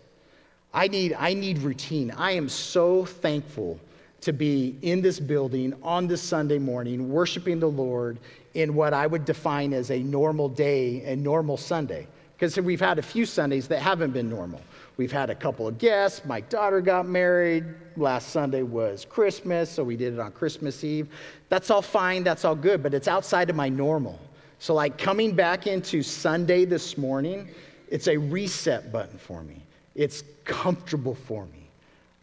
I 0.73 0.87
need, 0.87 1.13
I 1.13 1.33
need 1.33 1.59
routine. 1.59 2.11
I 2.11 2.31
am 2.31 2.49
so 2.49 3.05
thankful 3.05 3.79
to 4.21 4.33
be 4.33 4.75
in 4.81 5.01
this 5.01 5.19
building 5.19 5.73
on 5.83 6.07
this 6.07 6.21
Sunday 6.21 6.57
morning, 6.57 7.09
worshiping 7.09 7.59
the 7.59 7.69
Lord 7.69 8.17
in 8.55 8.73
what 8.73 8.93
I 8.93 9.05
would 9.07 9.25
define 9.25 9.73
as 9.73 9.91
a 9.91 9.99
normal 9.99 10.49
day, 10.49 11.03
a 11.03 11.15
normal 11.15 11.57
Sunday. 11.57 12.07
Because 12.35 12.59
we've 12.59 12.79
had 12.79 12.99
a 12.99 13.03
few 13.03 13.25
Sundays 13.25 13.67
that 13.67 13.79
haven't 13.79 14.11
been 14.11 14.29
normal. 14.29 14.61
We've 14.97 15.11
had 15.11 15.29
a 15.29 15.35
couple 15.35 15.67
of 15.67 15.77
guests. 15.77 16.23
My 16.25 16.41
daughter 16.41 16.81
got 16.81 17.07
married. 17.07 17.65
Last 17.95 18.29
Sunday 18.29 18.63
was 18.63 19.05
Christmas, 19.05 19.71
so 19.71 19.83
we 19.83 19.95
did 19.95 20.13
it 20.13 20.19
on 20.19 20.31
Christmas 20.31 20.83
Eve. 20.83 21.07
That's 21.49 21.71
all 21.71 21.81
fine, 21.81 22.23
that's 22.23 22.45
all 22.45 22.55
good, 22.55 22.83
but 22.83 22.93
it's 22.93 23.07
outside 23.07 23.49
of 23.49 23.55
my 23.55 23.69
normal. 23.69 24.19
So, 24.59 24.73
like 24.73 24.97
coming 24.97 25.35
back 25.35 25.67
into 25.67 26.01
Sunday 26.01 26.65
this 26.65 26.97
morning, 26.97 27.47
it's 27.89 28.07
a 28.07 28.17
reset 28.17 28.91
button 28.91 29.17
for 29.17 29.43
me. 29.43 29.61
It's 29.95 30.23
comfortable 30.45 31.15
for 31.15 31.45
me. 31.45 31.69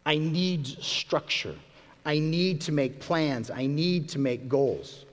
I 0.05 0.17
need 0.17 0.67
structure. 0.67 1.55
I 2.05 2.19
need 2.19 2.61
to 2.61 2.71
make 2.71 2.99
plans. 2.99 3.49
I 3.49 3.65
need 3.65 4.07
to 4.09 4.19
make 4.19 4.47
goals. 4.47 5.05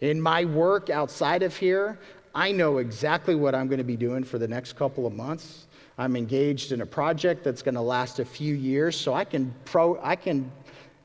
In 0.00 0.20
my 0.20 0.44
work 0.44 0.90
outside 0.90 1.42
of 1.42 1.56
here, 1.56 1.98
I 2.34 2.50
know 2.50 2.78
exactly 2.78 3.34
what 3.34 3.54
I'm 3.54 3.68
going 3.68 3.78
to 3.78 3.84
be 3.84 3.96
doing 3.96 4.24
for 4.24 4.38
the 4.38 4.48
next 4.48 4.74
couple 4.74 5.06
of 5.06 5.12
months. 5.12 5.66
I'm 5.98 6.16
engaged 6.16 6.72
in 6.72 6.80
a 6.80 6.86
project 6.86 7.44
that's 7.44 7.62
going 7.62 7.74
to 7.74 7.80
last 7.80 8.18
a 8.20 8.24
few 8.24 8.54
years, 8.54 8.98
so 8.98 9.12
I 9.12 9.24
can, 9.24 9.54
pro, 9.64 10.00
I 10.02 10.16
can 10.16 10.50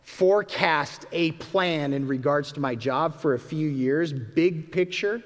forecast 0.03 1.05
a 1.11 1.31
plan 1.33 1.91
in 1.93 2.07
regards 2.07 2.51
to 2.53 2.59
my 2.59 2.75
job 2.75 3.19
for 3.19 3.33
a 3.33 3.39
few 3.39 3.67
years, 3.67 4.13
big 4.13 4.71
picture. 4.71 5.21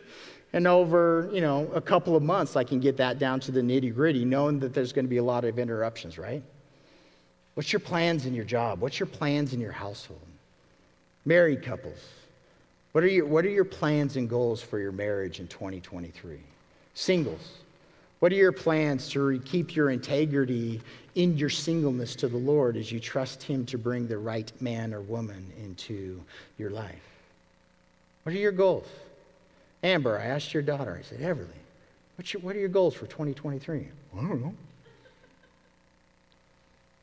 And 0.51 0.67
over, 0.67 1.29
you 1.31 1.41
know, 1.41 1.69
a 1.73 1.81
couple 1.81 2.15
of 2.15 2.23
months, 2.23 2.55
I 2.55 2.63
can 2.63 2.79
get 2.79 2.97
that 2.97 3.19
down 3.19 3.39
to 3.41 3.51
the 3.51 3.61
nitty 3.61 3.93
gritty, 3.93 4.25
knowing 4.25 4.59
that 4.59 4.73
there's 4.73 4.91
going 4.91 5.05
to 5.05 5.09
be 5.09 5.17
a 5.17 5.23
lot 5.23 5.45
of 5.45 5.59
interruptions, 5.59 6.17
right? 6.17 6.41
What's 7.53 7.71
your 7.71 7.79
plans 7.81 8.25
in 8.25 8.33
your 8.33 8.45
job? 8.45 8.79
What's 8.79 8.99
your 8.99 9.07
plans 9.07 9.53
in 9.53 9.59
your 9.59 9.71
household? 9.71 10.21
Married 11.25 11.61
couples, 11.61 11.99
what 12.91 13.03
are 13.03 13.07
your, 13.07 13.25
what 13.25 13.45
are 13.45 13.49
your 13.49 13.65
plans 13.65 14.15
and 14.15 14.27
goals 14.27 14.61
for 14.61 14.79
your 14.79 14.91
marriage 14.91 15.39
in 15.39 15.47
2023? 15.47 16.39
Singles, 16.95 17.57
what 18.19 18.31
are 18.31 18.35
your 18.35 18.51
plans 18.51 19.09
to 19.09 19.39
keep 19.45 19.75
your 19.75 19.91
integrity 19.91 20.81
in 21.15 21.37
your 21.37 21.49
singleness 21.49 22.15
to 22.15 22.27
the 22.27 22.37
Lord 22.37 22.77
as 22.77 22.91
you 22.91 22.99
trust 22.99 23.43
Him 23.43 23.65
to 23.67 23.77
bring 23.77 24.07
the 24.07 24.17
right 24.17 24.51
man 24.59 24.93
or 24.93 25.01
woman 25.01 25.51
into 25.63 26.19
your 26.57 26.71
life? 26.71 26.95
What 28.23 28.33
are 28.33 28.39
your 28.39 28.51
goals? 28.51 28.87
Amber, 29.83 30.19
I 30.19 30.25
asked 30.25 30.53
your 30.53 30.63
daughter, 30.63 30.97
I 30.99 31.03
said, 31.03 31.19
Everly, 31.19 31.47
what's 32.17 32.33
your, 32.33 32.41
what 32.41 32.55
are 32.55 32.59
your 32.59 32.69
goals 32.69 32.93
for 32.93 33.05
2023? 33.05 33.87
I 34.13 34.15
don't 34.15 34.41
know. 34.41 34.53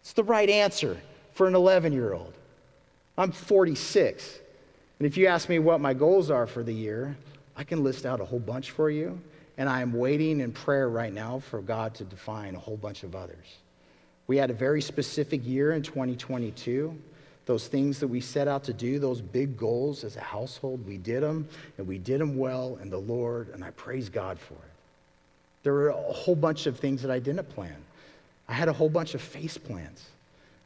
It's 0.03 0.12
the 0.12 0.24
right 0.24 0.49
answer 0.49 0.97
for 1.33 1.47
an 1.47 1.55
11 1.55 1.93
year 1.93 2.12
old. 2.12 2.35
I'm 3.18 3.33
46. 3.33 4.39
And 4.99 5.07
if 5.07 5.16
you 5.16 5.27
ask 5.27 5.49
me 5.49 5.59
what 5.59 5.81
my 5.81 5.95
goals 5.95 6.31
are 6.31 6.47
for 6.47 6.62
the 6.62 6.72
year, 6.72 7.16
I 7.57 7.64
can 7.64 7.83
list 7.83 8.07
out 8.07 8.20
a 8.20 8.24
whole 8.24 8.39
bunch 8.39 8.70
for 8.70 8.91
you. 8.91 9.20
And 9.59 9.68
I 9.68 9.81
am 9.81 9.93
waiting 9.93 10.41
in 10.41 10.53
prayer 10.53 10.89
right 10.89 11.12
now 11.12 11.39
for 11.39 11.61
God 11.62 11.95
to 11.95 12.05
define 12.05 12.55
a 12.55 12.59
whole 12.59 12.77
bunch 12.77 13.03
of 13.03 13.16
others. 13.16 13.47
We 14.27 14.37
had 14.37 14.51
a 14.51 14.55
very 14.55 14.83
specific 14.83 15.41
year 15.47 15.72
in 15.72 15.83
2022. 15.83 16.97
Those 17.47 17.68
things 17.68 18.01
that 18.01 18.09
we 18.09 18.20
set 18.20 18.49
out 18.49 18.64
to 18.64 18.72
do, 18.72 18.99
those 18.99 19.20
big 19.20 19.57
goals 19.57 20.03
as 20.03 20.16
a 20.16 20.20
household, 20.20 20.84
we 20.84 20.99
did 20.99 21.22
them 21.22 21.49
and 21.78 21.86
we 21.86 21.97
did 21.97 22.20
them 22.20 22.36
well 22.36 22.78
in 22.82 22.90
the 22.90 22.99
Lord, 22.99 23.49
and 23.55 23.64
I 23.64 23.70
praise 23.70 24.09
God 24.09 24.38
for 24.38 24.55
it. 24.55 24.72
There 25.62 25.72
were 25.72 25.88
a 25.88 25.94
whole 25.94 26.36
bunch 26.36 26.66
of 26.66 26.78
things 26.78 27.03
that 27.03 27.11
I 27.11 27.18
didn't 27.20 27.49
plan. 27.49 27.76
I 28.49 28.53
had 28.53 28.68
a 28.68 28.72
whole 28.72 28.88
bunch 28.88 29.14
of 29.14 29.22
face 29.22 29.57
plans. 29.57 30.05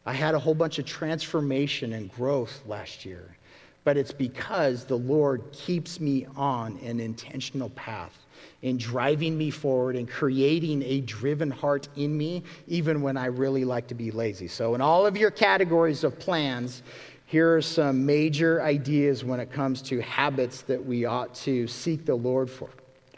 I 0.06 0.12
had 0.14 0.34
a 0.34 0.38
whole 0.38 0.54
bunch 0.54 0.78
of 0.78 0.86
transformation 0.86 1.92
and 1.92 2.10
growth 2.12 2.62
last 2.66 3.04
year. 3.04 3.36
But 3.84 3.96
it's 3.96 4.12
because 4.12 4.84
the 4.84 4.98
Lord 4.98 5.42
keeps 5.52 6.00
me 6.00 6.26
on 6.36 6.78
an 6.84 7.00
intentional 7.00 7.70
path 7.70 8.26
in 8.62 8.76
driving 8.76 9.36
me 9.38 9.50
forward 9.50 9.96
and 9.96 10.08
creating 10.08 10.82
a 10.82 11.00
driven 11.00 11.50
heart 11.50 11.88
in 11.96 12.16
me, 12.16 12.42
even 12.66 13.00
when 13.00 13.16
I 13.16 13.26
really 13.26 13.64
like 13.64 13.86
to 13.88 13.94
be 13.94 14.10
lazy. 14.10 14.48
So, 14.48 14.74
in 14.74 14.80
all 14.80 15.06
of 15.06 15.16
your 15.16 15.30
categories 15.30 16.04
of 16.04 16.18
plans, 16.18 16.82
here 17.24 17.56
are 17.56 17.62
some 17.62 18.04
major 18.04 18.60
ideas 18.60 19.24
when 19.24 19.40
it 19.40 19.52
comes 19.52 19.82
to 19.82 20.00
habits 20.02 20.62
that 20.62 20.84
we 20.84 21.04
ought 21.04 21.34
to 21.36 21.66
seek 21.66 22.04
the 22.04 22.14
Lord 22.14 22.50
for, 22.50 22.68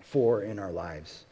for 0.02 0.42
in 0.42 0.58
our 0.58 0.70
lives. 0.70 1.24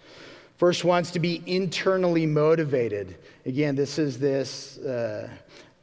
First 0.56 0.84
one's 0.84 1.10
to 1.12 1.18
be 1.18 1.42
internally 1.46 2.26
motivated. 2.26 3.16
Again, 3.46 3.74
this 3.74 3.98
is 3.98 4.18
this. 4.18 4.78
Uh, 4.78 5.28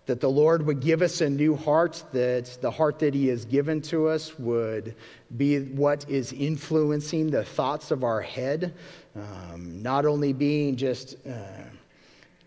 that 0.07 0.21
the 0.21 0.29
Lord 0.29 0.65
would 0.65 0.79
give 0.79 1.01
us 1.01 1.21
a 1.21 1.29
new 1.29 1.55
heart, 1.55 2.03
that 2.13 2.57
the 2.61 2.71
heart 2.71 2.97
that 2.99 3.13
He 3.13 3.27
has 3.27 3.45
given 3.45 3.81
to 3.83 4.07
us 4.07 4.39
would 4.39 4.95
be 5.35 5.59
what 5.59 6.09
is 6.09 6.33
influencing 6.33 7.29
the 7.29 7.43
thoughts 7.43 7.91
of 7.91 8.03
our 8.03 8.21
head. 8.21 8.73
Um, 9.15 9.81
not 9.83 10.05
only 10.05 10.31
being 10.31 10.77
just, 10.77 11.17
uh, 11.27 11.63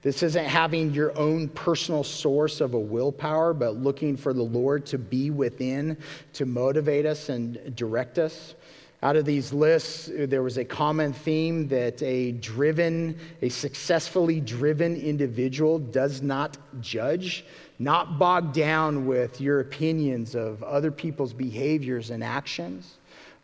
this 0.01 0.23
isn't 0.23 0.47
having 0.47 0.95
your 0.95 1.17
own 1.19 1.49
personal 1.49 2.03
source 2.03 2.63
of 2.63 2.73
a 2.73 2.79
willpower, 2.79 3.53
but 3.53 3.77
looking 3.77 4.17
for 4.17 4.33
the 4.33 4.43
Lord 4.43 4.87
to 4.87 4.99
be 4.99 5.31
within 5.31 5.99
to 6.33 6.47
motivate 6.47 7.05
us 7.05 7.29
and 7.29 7.77
direct 7.77 8.19
us. 8.19 8.55
Out 9.03 9.17
of 9.17 9.25
these 9.25 9.53
lists, 9.53 10.11
there 10.15 10.43
was 10.43 10.59
a 10.59 10.65
common 10.65 11.15
theme 11.15 11.69
that 11.69 12.03
a 12.03 12.33
driven, 12.33 13.19
a 13.41 13.49
successfully 13.49 14.41
driven 14.41 14.95
individual 14.95 15.79
does 15.79 16.21
not 16.21 16.59
judge, 16.83 17.47
not 17.79 18.19
bogged 18.19 18.55
down 18.55 19.07
with 19.07 19.41
your 19.41 19.61
opinions 19.61 20.35
of 20.35 20.63
other 20.63 20.91
people's 20.91 21.33
behaviors 21.33 22.11
and 22.11 22.23
actions. 22.23 22.99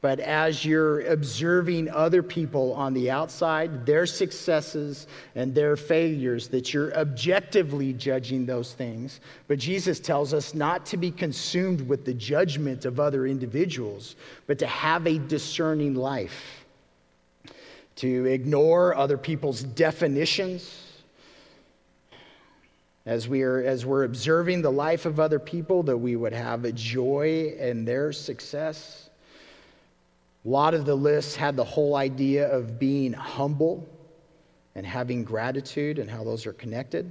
But 0.06 0.20
as 0.20 0.64
you're 0.64 1.00
observing 1.00 1.90
other 1.90 2.22
people 2.22 2.72
on 2.74 2.94
the 2.94 3.10
outside, 3.10 3.84
their 3.84 4.06
successes 4.06 5.08
and 5.34 5.52
their 5.52 5.76
failures, 5.76 6.46
that 6.46 6.72
you're 6.72 6.96
objectively 6.96 7.92
judging 7.92 8.46
those 8.46 8.72
things. 8.72 9.18
But 9.48 9.58
Jesus 9.58 9.98
tells 9.98 10.32
us 10.32 10.54
not 10.54 10.86
to 10.86 10.96
be 10.96 11.10
consumed 11.10 11.80
with 11.88 12.04
the 12.04 12.14
judgment 12.14 12.84
of 12.84 13.00
other 13.00 13.26
individuals, 13.26 14.14
but 14.46 14.60
to 14.60 14.66
have 14.68 15.08
a 15.08 15.18
discerning 15.18 15.96
life, 15.96 16.64
to 17.96 18.26
ignore 18.26 18.94
other 18.94 19.18
people's 19.18 19.64
definitions. 19.64 20.84
As, 23.06 23.26
we 23.26 23.42
are, 23.42 23.58
as 23.58 23.84
we're 23.84 24.04
observing 24.04 24.62
the 24.62 24.70
life 24.70 25.04
of 25.04 25.18
other 25.18 25.40
people, 25.40 25.82
that 25.82 25.98
we 25.98 26.14
would 26.14 26.32
have 26.32 26.64
a 26.64 26.70
joy 26.70 27.56
in 27.58 27.84
their 27.84 28.12
success 28.12 29.06
a 30.46 30.48
lot 30.48 30.74
of 30.74 30.84
the 30.84 30.94
lists 30.94 31.34
had 31.34 31.56
the 31.56 31.64
whole 31.64 31.96
idea 31.96 32.48
of 32.48 32.78
being 32.78 33.12
humble 33.12 33.84
and 34.76 34.86
having 34.86 35.24
gratitude 35.24 35.98
and 35.98 36.08
how 36.08 36.22
those 36.22 36.46
are 36.46 36.52
connected. 36.52 37.10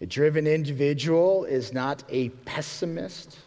A 0.00 0.06
driven 0.06 0.46
individual 0.46 1.44
is 1.44 1.72
not 1.72 2.04
a 2.08 2.28
pessimist, 2.44 3.38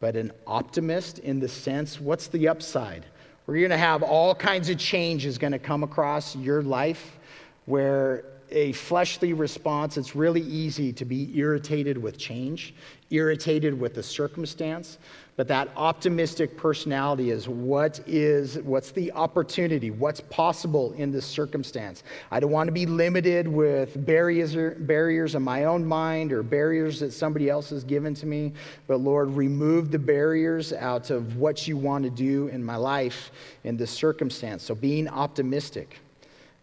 but 0.00 0.16
an 0.16 0.32
optimist 0.46 1.20
in 1.20 1.40
the 1.40 1.48
sense 1.48 1.98
what's 1.98 2.26
the 2.26 2.46
upside? 2.46 3.06
We're 3.46 3.58
going 3.58 3.70
to 3.70 3.78
have 3.78 4.02
all 4.02 4.34
kinds 4.34 4.68
of 4.68 4.76
changes 4.76 5.38
going 5.38 5.52
to 5.52 5.58
come 5.58 5.82
across 5.82 6.36
your 6.36 6.62
life 6.62 7.16
where 7.64 8.24
a 8.50 8.72
fleshly 8.72 9.32
response, 9.32 9.96
it's 9.96 10.14
really 10.14 10.42
easy 10.42 10.92
to 10.92 11.04
be 11.04 11.36
irritated 11.36 11.96
with 11.96 12.18
change, 12.18 12.74
irritated 13.10 13.78
with 13.78 13.94
the 13.94 14.02
circumstance. 14.02 14.98
But 15.36 15.48
that 15.48 15.68
optimistic 15.76 16.56
personality 16.56 17.30
is 17.30 17.46
what 17.46 18.00
is 18.06 18.58
what's 18.60 18.90
the 18.90 19.12
opportunity, 19.12 19.90
what's 19.90 20.20
possible 20.20 20.92
in 20.92 21.12
this 21.12 21.26
circumstance. 21.26 22.04
I 22.30 22.40
don't 22.40 22.50
want 22.50 22.68
to 22.68 22.72
be 22.72 22.86
limited 22.86 23.46
with 23.46 24.06
barriers 24.06 24.56
barriers 24.78 25.34
in 25.34 25.42
my 25.42 25.64
own 25.64 25.84
mind 25.84 26.32
or 26.32 26.42
barriers 26.42 27.00
that 27.00 27.12
somebody 27.12 27.50
else 27.50 27.68
has 27.68 27.84
given 27.84 28.14
to 28.14 28.24
me. 28.24 28.54
But 28.86 29.00
Lord, 29.00 29.28
remove 29.28 29.90
the 29.90 29.98
barriers 29.98 30.72
out 30.72 31.10
of 31.10 31.36
what 31.36 31.68
you 31.68 31.76
want 31.76 32.04
to 32.04 32.10
do 32.10 32.48
in 32.48 32.64
my 32.64 32.76
life 32.76 33.30
in 33.64 33.76
this 33.76 33.90
circumstance. 33.90 34.62
So 34.62 34.74
being 34.74 35.06
optimistic. 35.06 36.00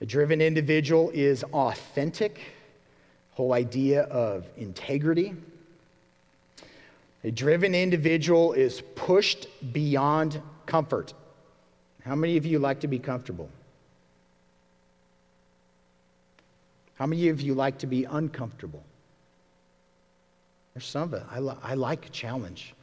A 0.01 0.05
driven 0.05 0.41
individual 0.41 1.11
is 1.13 1.43
authentic, 1.53 2.41
whole 3.31 3.53
idea 3.53 4.01
of 4.03 4.45
integrity. 4.57 5.33
A 7.23 7.31
driven 7.31 7.73
individual 7.73 8.53
is 8.53 8.81
pushed 8.95 9.47
beyond 9.71 10.41
comfort. 10.65 11.13
How 12.03 12.15
many 12.15 12.37
of 12.37 12.45
you 12.45 12.59
like 12.59 12.81
to 12.81 12.87
be 12.87 12.99
comfortable? 12.99 13.49
How 16.95 17.05
many 17.05 17.29
of 17.29 17.41
you 17.41 17.53
like 17.53 17.77
to 17.79 17.87
be 17.87 18.03
uncomfortable? 18.05 18.83
There's 20.73 20.85
some 20.85 21.03
of 21.03 21.13
it. 21.13 21.23
I, 21.29 21.39
li- 21.39 21.57
I 21.63 21.75
like 21.75 22.11
challenge. 22.11 22.73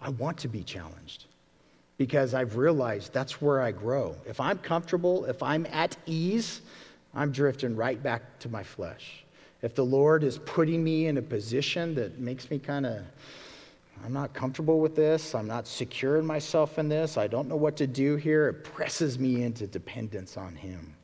I 0.00 0.10
want 0.10 0.38
to 0.38 0.48
be 0.48 0.62
challenged 0.62 1.26
because 1.98 2.32
I've 2.32 2.56
realized 2.56 3.12
that's 3.12 3.42
where 3.42 3.60
I 3.60 3.72
grow. 3.72 4.16
If 4.26 4.40
I'm 4.40 4.58
comfortable, 4.58 5.26
if 5.26 5.42
I'm 5.42 5.66
at 5.66 5.96
ease, 6.06 6.62
I'm 7.14 7.32
drifting 7.32 7.76
right 7.76 8.02
back 8.02 8.38
to 8.40 8.48
my 8.48 8.62
flesh. 8.62 9.24
If 9.62 9.74
the 9.74 9.84
Lord 9.84 10.24
is 10.24 10.38
putting 10.38 10.82
me 10.82 11.06
in 11.06 11.18
a 11.18 11.22
position 11.22 11.94
that 11.96 12.18
makes 12.18 12.50
me 12.50 12.58
kind 12.58 12.86
of, 12.86 13.02
I'm 14.04 14.12
not 14.12 14.32
comfortable 14.32 14.80
with 14.80 14.96
this, 14.96 15.34
I'm 15.34 15.46
not 15.46 15.66
secure 15.66 16.16
in 16.16 16.26
myself 16.26 16.78
in 16.78 16.88
this, 16.88 17.16
I 17.18 17.26
don't 17.26 17.48
know 17.48 17.56
what 17.56 17.76
to 17.76 17.86
do 17.86 18.16
here, 18.16 18.48
it 18.48 18.64
presses 18.64 19.18
me 19.18 19.42
into 19.42 19.66
dependence 19.66 20.36
on 20.36 20.56
Him. 20.56 20.94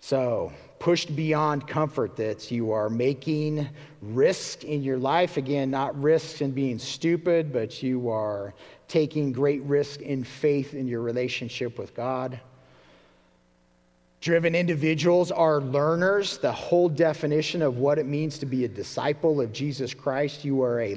So, 0.00 0.52
pushed 0.78 1.14
beyond 1.14 1.66
comfort 1.66 2.16
that 2.16 2.50
you 2.50 2.72
are 2.72 2.88
making 2.88 3.68
risk 4.00 4.64
in 4.64 4.82
your 4.82 4.96
life. 4.96 5.36
Again, 5.36 5.70
not 5.70 6.00
risk 6.00 6.40
in 6.40 6.52
being 6.52 6.78
stupid, 6.78 7.52
but 7.52 7.82
you 7.82 8.08
are 8.08 8.54
taking 8.86 9.32
great 9.32 9.62
risk 9.64 10.00
in 10.00 10.22
faith 10.22 10.74
in 10.74 10.86
your 10.86 11.00
relationship 11.02 11.78
with 11.78 11.94
God. 11.94 12.40
Driven 14.20 14.54
individuals 14.54 15.30
are 15.30 15.60
learners. 15.60 16.38
The 16.38 16.52
whole 16.52 16.88
definition 16.88 17.62
of 17.62 17.78
what 17.78 17.98
it 17.98 18.06
means 18.06 18.38
to 18.38 18.46
be 18.46 18.64
a 18.64 18.68
disciple 18.68 19.40
of 19.40 19.52
Jesus 19.52 19.94
Christ, 19.94 20.44
you 20.44 20.62
are 20.62 20.80
a 20.80 20.94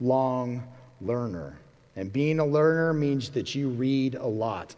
lifelong 0.00 0.62
learner. 1.00 1.58
And 1.96 2.12
being 2.12 2.40
a 2.40 2.46
learner 2.46 2.92
means 2.92 3.30
that 3.30 3.54
you 3.54 3.68
read 3.68 4.14
a 4.14 4.26
lot. 4.26 4.74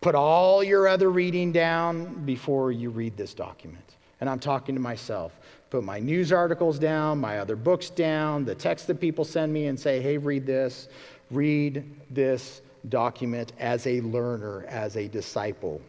Put 0.00 0.14
all 0.14 0.62
your 0.62 0.88
other 0.88 1.10
reading 1.10 1.52
down 1.52 2.24
before 2.24 2.72
you 2.72 2.90
read 2.90 3.16
this 3.16 3.34
document. 3.34 3.96
And 4.20 4.30
I'm 4.30 4.38
talking 4.38 4.74
to 4.74 4.80
myself. 4.80 5.38
Put 5.70 5.84
my 5.84 5.98
news 5.98 6.32
articles 6.32 6.78
down, 6.78 7.18
my 7.18 7.38
other 7.38 7.56
books 7.56 7.90
down, 7.90 8.44
the 8.44 8.54
text 8.54 8.86
that 8.88 9.00
people 9.00 9.24
send 9.24 9.52
me 9.52 9.66
and 9.66 9.78
say, 9.78 10.00
hey, 10.00 10.18
read 10.18 10.46
this. 10.46 10.88
Read 11.30 11.84
this 12.10 12.60
document 12.88 13.52
as 13.58 13.86
a 13.86 14.00
learner, 14.00 14.64
as 14.68 14.96
a 14.96 15.08
disciple 15.08 15.80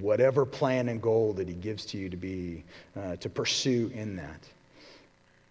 whatever 0.00 0.44
plan 0.44 0.88
and 0.88 1.00
goal 1.00 1.32
that 1.32 1.46
he 1.46 1.54
gives 1.54 1.86
to 1.86 1.96
you 1.96 2.08
to 2.08 2.16
be 2.16 2.64
uh, 2.96 3.14
to 3.14 3.28
pursue 3.28 3.92
in 3.94 4.16
that 4.16 4.40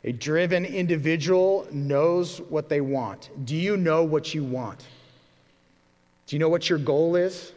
a 0.04 0.12
driven 0.12 0.66
individual 0.66 1.68
knows 1.72 2.40
what 2.42 2.70
they 2.70 2.82
want. 2.82 3.30
Do 3.46 3.56
you 3.56 3.78
know 3.78 4.04
what 4.04 4.34
you 4.34 4.44
want? 4.44 4.86
Do 6.28 6.36
you 6.36 6.40
know 6.40 6.50
what 6.50 6.70
your 6.70 6.80
goal 6.80 7.16
is? 7.16 7.54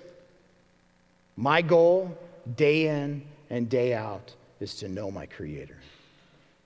My 1.36 1.60
goal 1.60 2.16
day 2.56 2.88
in 2.88 3.22
and 3.50 3.68
day 3.68 3.94
out 3.94 4.34
is 4.60 4.76
to 4.76 4.88
know 4.88 5.10
my 5.10 5.26
creator. 5.26 5.76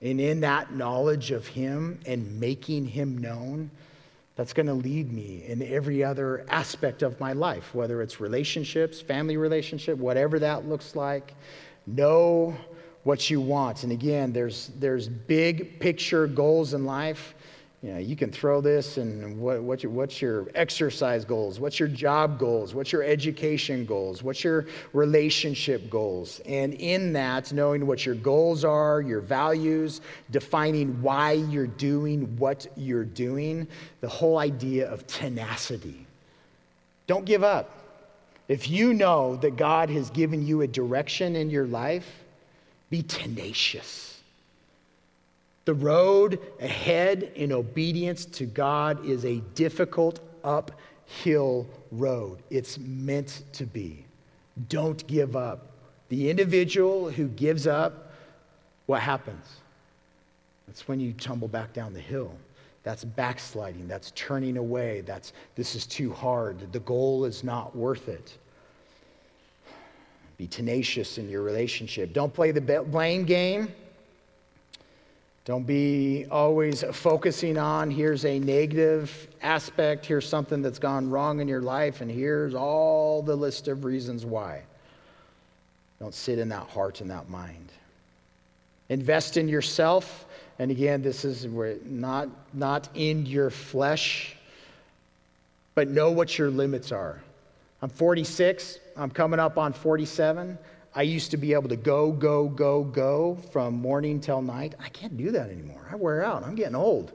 And 0.01 0.19
in 0.19 0.41
that 0.41 0.73
knowledge 0.73 1.31
of 1.31 1.45
him 1.47 1.99
and 2.05 2.39
making 2.39 2.85
him 2.85 3.17
known 3.17 3.69
that's 4.35 4.53
going 4.53 4.67
to 4.67 4.73
lead 4.73 5.11
me 5.11 5.43
in 5.45 5.61
every 5.61 6.03
other 6.03 6.45
aspect 6.49 7.03
of 7.03 7.19
my 7.19 7.33
life, 7.33 7.75
whether 7.75 8.01
it's 8.01 8.19
relationships, 8.19 9.01
family 9.01 9.37
relationship, 9.37 9.97
whatever 9.97 10.39
that 10.39 10.67
looks 10.67 10.95
like. 10.95 11.35
Know 11.85 12.55
what 13.03 13.29
you 13.29 13.41
want. 13.41 13.83
And 13.83 13.91
again, 13.91 14.31
there's, 14.33 14.71
there's 14.79 15.07
big 15.07 15.79
picture 15.79 16.27
goals 16.27 16.73
in 16.73 16.85
life 16.85 17.33
you 17.83 17.91
know, 17.91 17.97
you 17.97 18.15
can 18.15 18.31
throw 18.31 18.61
this 18.61 18.97
and 18.97 19.39
what, 19.39 19.63
what 19.63 19.81
your, 19.81 19.91
what's 19.91 20.21
your 20.21 20.47
exercise 20.53 21.25
goals? 21.25 21.59
What's 21.59 21.79
your 21.79 21.87
job 21.87 22.37
goals? 22.37 22.75
What's 22.75 22.91
your 22.91 23.01
education 23.01 23.85
goals? 23.85 24.21
What's 24.21 24.43
your 24.43 24.67
relationship 24.93 25.89
goals? 25.89 26.41
And 26.45 26.75
in 26.75 27.11
that, 27.13 27.51
knowing 27.51 27.87
what 27.87 28.05
your 28.05 28.13
goals 28.13 28.63
are, 28.63 29.01
your 29.01 29.19
values, 29.19 30.01
defining 30.29 31.01
why 31.01 31.31
you're 31.31 31.65
doing 31.65 32.37
what 32.37 32.67
you're 32.75 33.03
doing, 33.03 33.67
the 34.01 34.09
whole 34.09 34.37
idea 34.37 34.87
of 34.87 35.07
tenacity. 35.07 36.05
Don't 37.07 37.25
give 37.25 37.43
up. 37.43 37.71
If 38.47 38.69
you 38.69 38.93
know 38.93 39.37
that 39.37 39.55
God 39.55 39.89
has 39.89 40.11
given 40.11 40.45
you 40.45 40.61
a 40.61 40.67
direction 40.67 41.35
in 41.35 41.49
your 41.49 41.65
life, 41.65 42.05
be 42.91 43.01
tenacious 43.01 44.11
the 45.65 45.73
road 45.75 46.39
ahead 46.59 47.31
in 47.35 47.51
obedience 47.51 48.25
to 48.25 48.45
God 48.45 49.05
is 49.05 49.25
a 49.25 49.37
difficult 49.53 50.19
uphill 50.43 51.67
road. 51.91 52.39
It's 52.49 52.79
meant 52.79 53.43
to 53.53 53.65
be. 53.65 54.05
Don't 54.69 55.05
give 55.07 55.35
up. 55.35 55.67
The 56.09 56.29
individual 56.29 57.09
who 57.09 57.27
gives 57.27 57.67
up, 57.67 58.11
what 58.87 59.01
happens? 59.01 59.45
That's 60.67 60.87
when 60.87 60.99
you 60.99 61.13
tumble 61.13 61.47
back 61.47 61.73
down 61.73 61.93
the 61.93 61.99
hill. 61.99 62.33
That's 62.83 63.03
backsliding. 63.03 63.87
That's 63.87 64.11
turning 64.11 64.57
away. 64.57 65.01
That's 65.01 65.31
this 65.55 65.75
is 65.75 65.85
too 65.85 66.11
hard. 66.11 66.71
The 66.73 66.79
goal 66.79 67.25
is 67.25 67.43
not 67.43 67.75
worth 67.75 68.09
it. 68.09 68.37
Be 70.41 70.47
tenacious 70.47 71.19
in 71.19 71.29
your 71.29 71.43
relationship. 71.43 72.13
Don't 72.13 72.33
play 72.33 72.49
the 72.49 72.61
blame 72.61 73.25
game. 73.25 73.71
Don't 75.45 75.67
be 75.67 76.25
always 76.31 76.83
focusing 76.93 77.59
on 77.59 77.91
here's 77.91 78.25
a 78.25 78.39
negative 78.39 79.27
aspect, 79.43 80.03
here's 80.03 80.27
something 80.27 80.63
that's 80.63 80.79
gone 80.79 81.07
wrong 81.11 81.41
in 81.41 81.47
your 81.47 81.61
life, 81.61 82.01
and 82.01 82.09
here's 82.09 82.55
all 82.55 83.21
the 83.21 83.35
list 83.35 83.67
of 83.67 83.85
reasons 83.85 84.25
why. 84.25 84.63
Don't 85.99 86.15
sit 86.15 86.39
in 86.39 86.49
that 86.49 86.67
heart 86.69 87.01
and 87.01 87.11
that 87.11 87.29
mind. 87.29 87.71
Invest 88.89 89.37
in 89.37 89.47
yourself. 89.47 90.25
And 90.57 90.71
again, 90.71 91.03
this 91.03 91.23
is 91.23 91.45
not, 91.85 92.29
not 92.51 92.89
in 92.95 93.27
your 93.27 93.51
flesh, 93.51 94.35
but 95.75 95.87
know 95.87 96.09
what 96.09 96.39
your 96.39 96.49
limits 96.49 96.91
are. 96.91 97.21
I'm 97.81 97.89
46, 97.89 98.79
I'm 98.95 99.09
coming 99.09 99.39
up 99.39 99.57
on 99.57 99.73
47. 99.73 100.57
I 100.93 101.01
used 101.03 101.31
to 101.31 101.37
be 101.37 101.53
able 101.53 101.69
to 101.69 101.75
go, 101.75 102.11
go, 102.11 102.49
go, 102.49 102.83
go 102.83 103.37
from 103.51 103.75
morning 103.75 104.19
till 104.19 104.41
night. 104.41 104.75
I 104.79 104.89
can't 104.89 105.17
do 105.17 105.31
that 105.31 105.49
anymore. 105.49 105.87
I 105.89 105.95
wear 105.95 106.23
out. 106.23 106.43
I'm 106.43 106.55
getting 106.55 106.75
old. 106.75 107.13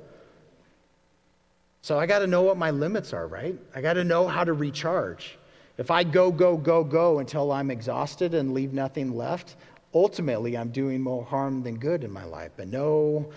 So 1.82 1.98
I 1.98 2.06
got 2.06 2.20
to 2.20 2.26
know 2.26 2.42
what 2.42 2.56
my 2.56 2.70
limits 2.70 3.12
are, 3.12 3.28
right? 3.28 3.54
I 3.74 3.80
got 3.80 3.92
to 3.92 4.02
know 4.02 4.26
how 4.26 4.42
to 4.42 4.54
recharge. 4.54 5.38
If 5.78 5.90
I 5.90 6.02
go, 6.04 6.32
go, 6.32 6.56
go, 6.56 6.82
go 6.82 7.18
until 7.18 7.52
I'm 7.52 7.70
exhausted 7.70 8.34
and 8.34 8.54
leave 8.54 8.72
nothing 8.72 9.14
left, 9.14 9.56
ultimately 9.94 10.56
I'm 10.56 10.70
doing 10.70 11.00
more 11.00 11.24
harm 11.24 11.62
than 11.62 11.76
good 11.76 12.02
in 12.02 12.10
my 12.10 12.24
life. 12.24 12.52
But 12.56 12.68
know 12.68 13.30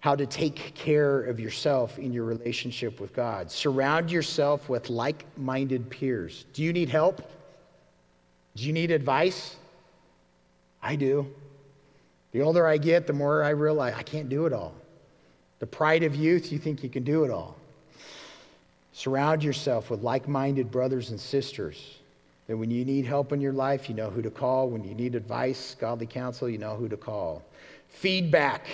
how 0.00 0.14
to 0.14 0.26
take 0.26 0.74
care 0.74 1.22
of 1.24 1.40
yourself 1.40 1.98
in 1.98 2.12
your 2.12 2.24
relationship 2.24 3.00
with 3.00 3.12
God. 3.14 3.50
Surround 3.50 4.10
yourself 4.10 4.68
with 4.68 4.90
like 4.90 5.24
minded 5.36 5.90
peers. 5.90 6.44
Do 6.52 6.62
you 6.62 6.72
need 6.72 6.88
help? 6.88 7.20
Do 8.54 8.64
you 8.64 8.72
need 8.72 8.90
advice? 8.90 9.56
I 10.82 10.94
do. 10.96 11.26
The 12.32 12.42
older 12.42 12.66
I 12.66 12.76
get, 12.76 13.06
the 13.06 13.12
more 13.12 13.42
I 13.42 13.50
realize 13.50 13.94
I 13.96 14.02
can't 14.02 14.28
do 14.28 14.46
it 14.46 14.52
all. 14.52 14.74
The 15.58 15.66
pride 15.66 16.04
of 16.04 16.14
youth, 16.14 16.52
you 16.52 16.58
think 16.58 16.84
you 16.84 16.88
can 16.88 17.02
do 17.02 17.24
it 17.24 17.30
all. 17.30 17.56
Surround 18.92 19.42
yourself 19.42 19.90
with 19.90 20.02
like 20.02 20.28
minded 20.28 20.70
brothers 20.70 21.10
and 21.10 21.20
sisters. 21.20 21.98
That 22.46 22.56
when 22.56 22.70
you 22.70 22.84
need 22.84 23.04
help 23.04 23.32
in 23.32 23.40
your 23.40 23.52
life, 23.52 23.88
you 23.88 23.94
know 23.94 24.10
who 24.10 24.22
to 24.22 24.30
call. 24.30 24.68
When 24.68 24.84
you 24.84 24.94
need 24.94 25.14
advice, 25.14 25.76
godly 25.78 26.06
counsel, 26.06 26.48
you 26.48 26.58
know 26.58 26.76
who 26.76 26.88
to 26.88 26.96
call. 26.96 27.42
Feedback. 27.88 28.66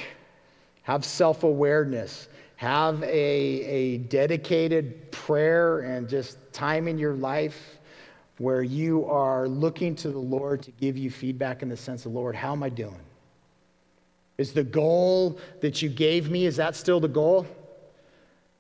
Have 0.85 1.05
self 1.05 1.43
awareness. 1.43 2.29
Have 2.57 3.03
a, 3.03 3.07
a 3.07 3.99
dedicated 3.99 5.11
prayer 5.11 5.81
and 5.81 6.09
just 6.09 6.39
time 6.53 6.87
in 6.87 6.99
your 6.99 7.15
life 7.15 7.79
where 8.39 8.63
you 8.63 9.05
are 9.07 9.49
looking 9.49 9.95
to 9.97 10.11
the 10.11 10.19
Lord 10.19 10.63
to 10.63 10.71
give 10.73 10.97
you 10.97 11.11
feedback 11.11 11.63
in 11.63 11.69
the 11.69 11.77
sense 11.77 12.07
of, 12.07 12.13
Lord, 12.13 12.37
how 12.37 12.53
am 12.53 12.63
I 12.63 12.69
doing? 12.69 13.01
Is 14.39 14.53
the 14.53 14.65
goal 14.65 15.39
that 15.61 15.83
you 15.83 15.89
gave 15.89 16.31
me, 16.31 16.47
is 16.47 16.57
that 16.57 16.77
still 16.77 17.01
the 17.01 17.09
goal? 17.09 17.47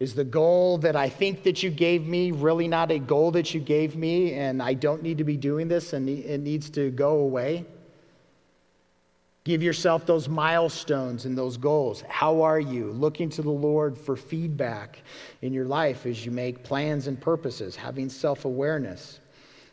Is 0.01 0.14
the 0.14 0.25
goal 0.25 0.79
that 0.79 0.97
I 0.97 1.09
think 1.09 1.43
that 1.45 1.62
you 1.62 1.70
gave 1.70 2.07
me 2.07 2.31
really 2.31 2.68
not 2.68 2.91
a 2.91 2.99
goal 2.99 3.31
that 3.33 3.55
you 3.55 3.61
gave 3.61 3.97
me 3.97 4.35
and 4.35 4.62
I 4.62 4.75
don't 4.75 5.03
need 5.03 5.18
to 5.18 5.25
be 5.25 5.37
doing 5.37 5.68
this 5.68 5.93
and 5.93 6.09
it 6.09 6.41
needs 6.41 6.70
to 6.70 6.91
go 6.91 7.18
away? 7.18 7.64
Give 9.45 9.62
yourself 9.62 10.07
those 10.07 10.26
milestones 10.26 11.26
and 11.26 11.36
those 11.36 11.59
goals. 11.59 12.03
How 12.09 12.40
are 12.40 12.61
you? 12.61 12.90
Looking 12.92 13.28
to 13.30 13.42
the 13.42 13.51
Lord 13.51 13.97
for 13.97 14.16
feedback 14.16 15.03
in 15.42 15.53
your 15.53 15.66
life 15.66 16.07
as 16.07 16.24
you 16.24 16.32
make 16.32 16.64
plans 16.64 17.09
and 17.09 17.20
purposes, 17.20 17.76
having 17.76 18.09
self 18.09 18.47
awareness. 18.47 19.20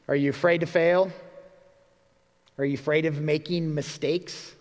Are 0.10 0.16
you 0.16 0.30
afraid 0.30 0.60
to 0.60 0.66
fail? 0.66 1.10
Are 2.58 2.66
you 2.66 2.74
afraid 2.74 3.06
of 3.06 3.22
making 3.22 3.74
mistakes? 3.74 4.54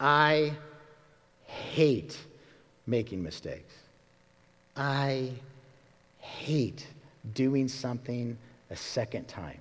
I 0.00 0.52
hate 1.44 2.18
making 2.88 3.22
mistakes. 3.22 3.72
I 4.74 5.30
hate 6.18 6.88
doing 7.34 7.68
something 7.68 8.36
a 8.70 8.76
second 8.76 9.28
time. 9.28 9.60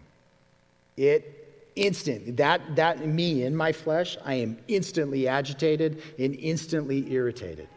It 0.97 1.40
Instant. 1.82 2.38
That, 2.38 2.75
that 2.75 3.07
me 3.07 3.43
in 3.43 3.55
my 3.55 3.71
flesh, 3.71 4.15
I 4.23 4.36
am 4.36 4.55
instantly 4.67 5.27
agitated 5.27 6.03
and 6.19 6.36
instantly 6.36 7.11
irritated. 7.11 7.67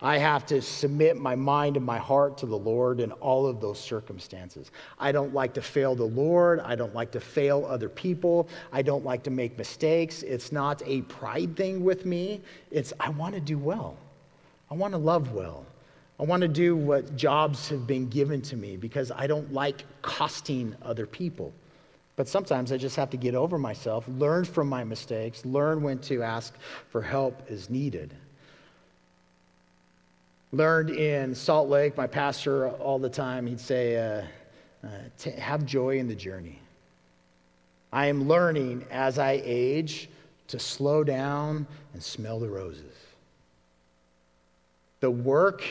I 0.00 0.18
have 0.18 0.44
to 0.46 0.60
submit 0.60 1.16
my 1.16 1.36
mind 1.36 1.76
and 1.76 1.86
my 1.86 1.98
heart 1.98 2.36
to 2.38 2.46
the 2.46 2.58
Lord 2.58 2.98
in 2.98 3.12
all 3.12 3.46
of 3.46 3.60
those 3.60 3.78
circumstances. 3.78 4.72
I 4.98 5.12
don't 5.12 5.32
like 5.32 5.54
to 5.54 5.62
fail 5.62 5.94
the 5.94 6.02
Lord. 6.02 6.58
I 6.58 6.74
don't 6.74 6.92
like 6.92 7.12
to 7.12 7.20
fail 7.20 7.64
other 7.68 7.88
people. 7.88 8.48
I 8.72 8.82
don't 8.82 9.04
like 9.04 9.22
to 9.22 9.30
make 9.30 9.56
mistakes. 9.56 10.24
It's 10.24 10.50
not 10.50 10.82
a 10.84 11.02
pride 11.02 11.56
thing 11.56 11.84
with 11.84 12.04
me. 12.04 12.40
It's 12.72 12.92
I 12.98 13.10
want 13.10 13.36
to 13.36 13.40
do 13.40 13.58
well. 13.58 13.96
I 14.72 14.74
want 14.74 14.92
to 14.92 14.98
love 14.98 15.30
well. 15.30 15.64
I 16.18 16.24
want 16.24 16.40
to 16.40 16.48
do 16.48 16.74
what 16.74 17.14
jobs 17.14 17.68
have 17.68 17.86
been 17.86 18.08
given 18.08 18.42
to 18.42 18.56
me 18.56 18.76
because 18.76 19.12
I 19.12 19.28
don't 19.28 19.52
like 19.52 19.84
costing 20.02 20.74
other 20.82 21.06
people. 21.06 21.52
But 22.16 22.28
sometimes 22.28 22.72
I 22.72 22.76
just 22.76 22.96
have 22.96 23.10
to 23.10 23.16
get 23.16 23.34
over 23.34 23.58
myself, 23.58 24.06
learn 24.06 24.44
from 24.44 24.68
my 24.68 24.84
mistakes, 24.84 25.44
learn 25.46 25.82
when 25.82 25.98
to 26.00 26.22
ask 26.22 26.54
for 26.90 27.00
help 27.00 27.42
as 27.48 27.70
needed. 27.70 28.14
Learned 30.52 30.90
in 30.90 31.34
Salt 31.34 31.70
Lake, 31.70 31.96
my 31.96 32.06
pastor 32.06 32.68
all 32.68 32.98
the 32.98 33.08
time, 33.08 33.46
he'd 33.46 33.60
say, 33.60 33.96
uh, 33.96 34.24
uh, 34.86 34.88
t- 35.18 35.30
have 35.30 35.64
joy 35.64 35.98
in 35.98 36.08
the 36.08 36.14
journey. 36.14 36.58
I 37.92 38.06
am 38.06 38.28
learning 38.28 38.84
as 38.90 39.18
I 39.18 39.40
age 39.44 40.10
to 40.48 40.58
slow 40.58 41.04
down 41.04 41.66
and 41.94 42.02
smell 42.02 42.38
the 42.38 42.48
roses. 42.48 42.94
The 45.00 45.10
work 45.10 45.64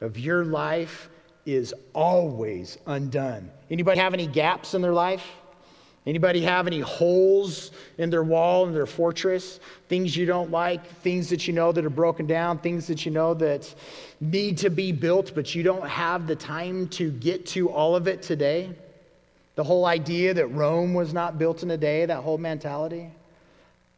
of 0.00 0.18
your 0.18 0.44
life 0.44 1.08
is 1.44 1.72
always 1.92 2.78
undone. 2.86 3.50
Anybody 3.70 4.00
have 4.00 4.14
any 4.14 4.26
gaps 4.26 4.74
in 4.74 4.82
their 4.82 4.92
life? 4.92 5.24
Anybody 6.06 6.40
have 6.42 6.68
any 6.68 6.78
holes 6.78 7.72
in 7.98 8.10
their 8.10 8.22
wall, 8.22 8.66
in 8.66 8.72
their 8.72 8.86
fortress? 8.86 9.58
Things 9.88 10.16
you 10.16 10.24
don't 10.24 10.52
like, 10.52 10.86
things 10.86 11.28
that 11.30 11.48
you 11.48 11.52
know 11.52 11.72
that 11.72 11.84
are 11.84 11.90
broken 11.90 12.26
down, 12.26 12.58
things 12.58 12.86
that 12.86 13.04
you 13.04 13.10
know 13.10 13.34
that 13.34 13.74
need 14.20 14.56
to 14.58 14.70
be 14.70 14.92
built, 14.92 15.32
but 15.34 15.54
you 15.54 15.64
don't 15.64 15.86
have 15.88 16.28
the 16.28 16.36
time 16.36 16.86
to 16.90 17.10
get 17.10 17.44
to 17.46 17.68
all 17.68 17.96
of 17.96 18.06
it 18.06 18.22
today? 18.22 18.70
The 19.56 19.64
whole 19.64 19.84
idea 19.84 20.32
that 20.34 20.46
Rome 20.48 20.94
was 20.94 21.12
not 21.12 21.38
built 21.38 21.64
in 21.64 21.72
a 21.72 21.76
day, 21.76 22.06
that 22.06 22.22
whole 22.22 22.38
mentality? 22.38 23.10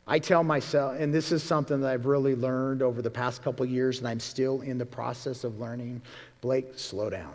I 0.06 0.18
tell 0.18 0.42
myself, 0.42 0.98
and 0.98 1.12
this 1.12 1.30
is 1.32 1.42
something 1.42 1.82
that 1.82 1.90
I've 1.90 2.06
really 2.06 2.34
learned 2.34 2.80
over 2.80 3.02
the 3.02 3.10
past 3.10 3.42
couple 3.42 3.66
years, 3.66 3.98
and 3.98 4.08
I'm 4.08 4.20
still 4.20 4.62
in 4.62 4.78
the 4.78 4.86
process 4.86 5.44
of 5.44 5.60
learning 5.60 6.00
Blake, 6.40 6.78
slow 6.78 7.10
down. 7.10 7.34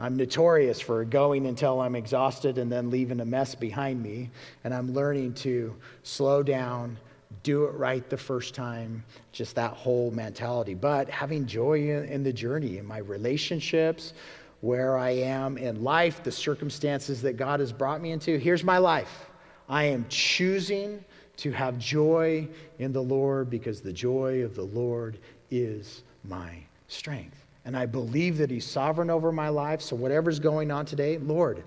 I'm 0.00 0.16
notorious 0.16 0.80
for 0.80 1.04
going 1.04 1.46
until 1.46 1.78
I'm 1.82 1.94
exhausted 1.94 2.56
and 2.56 2.72
then 2.72 2.90
leaving 2.90 3.20
a 3.20 3.24
mess 3.26 3.54
behind 3.54 4.02
me. 4.02 4.30
And 4.64 4.72
I'm 4.72 4.94
learning 4.94 5.34
to 5.34 5.76
slow 6.02 6.42
down, 6.42 6.96
do 7.42 7.64
it 7.66 7.74
right 7.74 8.08
the 8.08 8.16
first 8.16 8.54
time, 8.54 9.04
just 9.30 9.54
that 9.56 9.72
whole 9.72 10.10
mentality. 10.10 10.72
But 10.72 11.10
having 11.10 11.46
joy 11.46 11.90
in, 11.90 12.22
the 12.22 12.32
journey, 12.32 12.78
in 12.78 12.86
my 12.86 12.98
relationships, 12.98 14.14
where 14.62 14.96
I 14.96 15.10
am 15.10 15.58
in 15.58 15.84
life, 15.84 16.22
the 16.22 16.32
circumstances 16.32 17.20
that 17.20 17.34
God 17.34 17.60
has 17.60 17.70
brought 17.70 18.00
me 18.00 18.12
into. 18.12 18.38
Here's 18.38 18.64
my 18.64 18.78
life. 18.78 19.30
I 19.68 19.84
am 19.84 20.06
choosing 20.08 21.04
to 21.38 21.52
have 21.52 21.78
joy 21.78 22.48
in 22.78 22.92
the 22.92 23.02
Lord 23.02 23.50
because 23.50 23.82
the 23.82 23.92
joy 23.92 24.42
of 24.44 24.54
the 24.54 24.64
Lord 24.64 25.18
is 25.50 26.04
my 26.24 26.56
strength. 26.88 27.39
And 27.64 27.76
I 27.76 27.86
believe 27.86 28.38
that 28.38 28.50
He's 28.50 28.64
sovereign 28.64 29.10
over 29.10 29.32
my 29.32 29.48
life. 29.48 29.80
So, 29.80 29.96
whatever's 29.96 30.38
going 30.38 30.70
on 30.70 30.86
today, 30.86 31.18
Lord, 31.18 31.62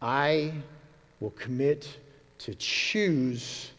I 0.00 0.52
will 1.20 1.30
commit 1.30 1.88
to 2.38 2.54
choose 2.56 3.70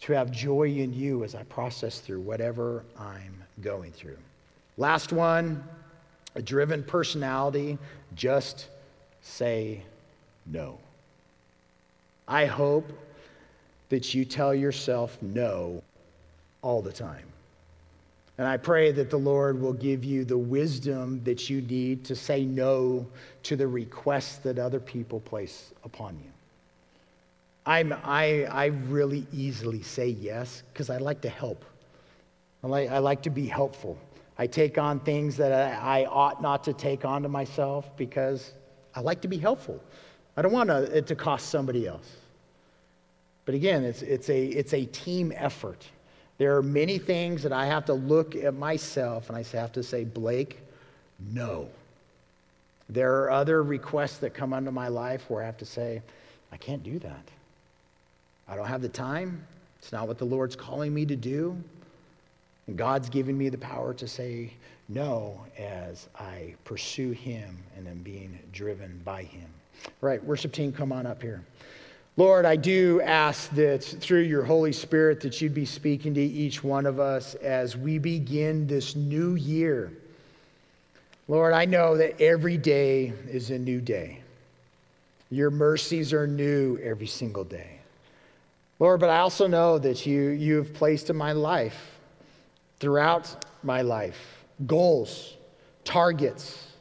to 0.00 0.12
have 0.12 0.30
joy 0.30 0.68
in 0.68 0.92
you 0.92 1.24
as 1.24 1.34
I 1.34 1.44
process 1.44 2.00
through 2.00 2.20
whatever 2.20 2.84
I'm 2.98 3.42
going 3.62 3.92
through. 3.92 4.18
Last 4.76 5.12
one 5.12 5.62
a 6.34 6.42
driven 6.42 6.82
personality, 6.82 7.78
just 8.14 8.68
say 9.22 9.82
no. 10.46 10.78
I 12.26 12.46
hope 12.46 12.92
that 13.88 14.14
you 14.14 14.24
tell 14.24 14.54
yourself 14.54 15.16
no 15.22 15.82
all 16.62 16.82
the 16.82 16.92
time. 16.92 17.26
And 18.36 18.48
I 18.48 18.56
pray 18.56 18.90
that 18.92 19.10
the 19.10 19.16
Lord 19.16 19.60
will 19.60 19.72
give 19.72 20.04
you 20.04 20.24
the 20.24 20.38
wisdom 20.38 21.22
that 21.24 21.48
you 21.48 21.60
need 21.62 22.04
to 22.06 22.16
say 22.16 22.44
no 22.44 23.06
to 23.44 23.54
the 23.54 23.66
requests 23.66 24.38
that 24.38 24.58
other 24.58 24.80
people 24.80 25.20
place 25.20 25.72
upon 25.84 26.18
you. 26.18 26.30
I'm, 27.66 27.92
I, 28.04 28.44
I 28.44 28.66
really 28.66 29.26
easily 29.32 29.82
say 29.82 30.08
yes 30.08 30.64
because 30.72 30.90
I 30.90 30.98
like 30.98 31.20
to 31.22 31.28
help. 31.28 31.64
I 32.62 32.66
like, 32.66 32.90
I 32.90 32.98
like 32.98 33.22
to 33.22 33.30
be 33.30 33.46
helpful. 33.46 33.96
I 34.36 34.46
take 34.46 34.78
on 34.78 35.00
things 35.00 35.36
that 35.36 35.52
I, 35.52 36.02
I 36.02 36.06
ought 36.06 36.42
not 36.42 36.64
to 36.64 36.72
take 36.72 37.04
on 37.04 37.22
to 37.22 37.28
myself 37.28 37.96
because 37.96 38.52
I 38.94 39.00
like 39.00 39.20
to 39.20 39.28
be 39.28 39.38
helpful. 39.38 39.80
I 40.36 40.42
don't 40.42 40.52
want 40.52 40.70
uh, 40.70 40.86
it 40.92 41.06
to 41.06 41.14
cost 41.14 41.50
somebody 41.50 41.86
else. 41.86 42.10
But 43.44 43.54
again, 43.54 43.84
it's, 43.84 44.02
it's, 44.02 44.28
a, 44.28 44.44
it's 44.46 44.74
a 44.74 44.86
team 44.86 45.32
effort. 45.36 45.86
There 46.38 46.56
are 46.56 46.62
many 46.62 46.98
things 46.98 47.42
that 47.42 47.52
I 47.52 47.66
have 47.66 47.84
to 47.86 47.94
look 47.94 48.34
at 48.34 48.54
myself 48.54 49.28
and 49.28 49.36
I 49.36 49.42
have 49.56 49.72
to 49.72 49.82
say, 49.82 50.04
Blake, 50.04 50.60
no. 51.32 51.68
There 52.88 53.22
are 53.22 53.30
other 53.30 53.62
requests 53.62 54.18
that 54.18 54.34
come 54.34 54.52
into 54.52 54.72
my 54.72 54.88
life 54.88 55.30
where 55.30 55.42
I 55.42 55.46
have 55.46 55.56
to 55.58 55.64
say, 55.64 56.02
I 56.52 56.56
can't 56.56 56.82
do 56.82 56.98
that. 56.98 57.28
I 58.48 58.56
don't 58.56 58.66
have 58.66 58.82
the 58.82 58.88
time. 58.88 59.46
It's 59.78 59.92
not 59.92 60.06
what 60.06 60.18
the 60.18 60.24
Lord's 60.24 60.56
calling 60.56 60.92
me 60.92 61.06
to 61.06 61.16
do. 61.16 61.56
And 62.66 62.76
God's 62.76 63.08
given 63.08 63.36
me 63.36 63.48
the 63.48 63.58
power 63.58 63.94
to 63.94 64.08
say 64.08 64.52
no 64.88 65.40
as 65.58 66.08
I 66.18 66.54
pursue 66.64 67.12
Him 67.12 67.56
and 67.76 67.86
am 67.86 68.02
being 68.02 68.38
driven 68.52 69.00
by 69.04 69.22
Him. 69.22 69.48
All 69.86 70.08
right, 70.08 70.22
worship 70.24 70.52
team, 70.52 70.72
come 70.72 70.92
on 70.92 71.06
up 71.06 71.22
here. 71.22 71.42
Lord, 72.16 72.44
I 72.44 72.54
do 72.54 73.00
ask 73.02 73.50
that 73.50 73.82
through 73.82 74.20
your 74.20 74.44
Holy 74.44 74.72
Spirit 74.72 75.20
that 75.22 75.40
you'd 75.40 75.52
be 75.52 75.66
speaking 75.66 76.14
to 76.14 76.20
each 76.20 76.62
one 76.62 76.86
of 76.86 77.00
us 77.00 77.34
as 77.36 77.76
we 77.76 77.98
begin 77.98 78.68
this 78.68 78.94
new 78.94 79.34
year. 79.34 79.92
Lord, 81.26 81.52
I 81.52 81.64
know 81.64 81.96
that 81.96 82.20
every 82.20 82.56
day 82.56 83.12
is 83.28 83.50
a 83.50 83.58
new 83.58 83.80
day. 83.80 84.20
Your 85.30 85.50
mercies 85.50 86.12
are 86.12 86.28
new 86.28 86.78
every 86.84 87.08
single 87.08 87.42
day. 87.42 87.80
Lord, 88.78 89.00
but 89.00 89.10
I 89.10 89.18
also 89.18 89.48
know 89.48 89.78
that 89.78 90.06
you, 90.06 90.28
you 90.28 90.56
have 90.56 90.72
placed 90.72 91.10
in 91.10 91.16
my 91.16 91.32
life, 91.32 91.98
throughout 92.78 93.44
my 93.64 93.82
life, 93.82 94.44
goals, 94.66 95.34
targets, 95.82 96.73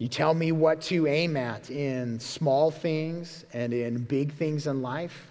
you 0.00 0.08
tell 0.08 0.32
me 0.32 0.50
what 0.50 0.80
to 0.80 1.06
aim 1.06 1.36
at 1.36 1.68
in 1.68 2.18
small 2.18 2.70
things 2.70 3.44
and 3.52 3.74
in 3.74 3.98
big 3.98 4.32
things 4.32 4.66
in 4.66 4.80
life. 4.80 5.30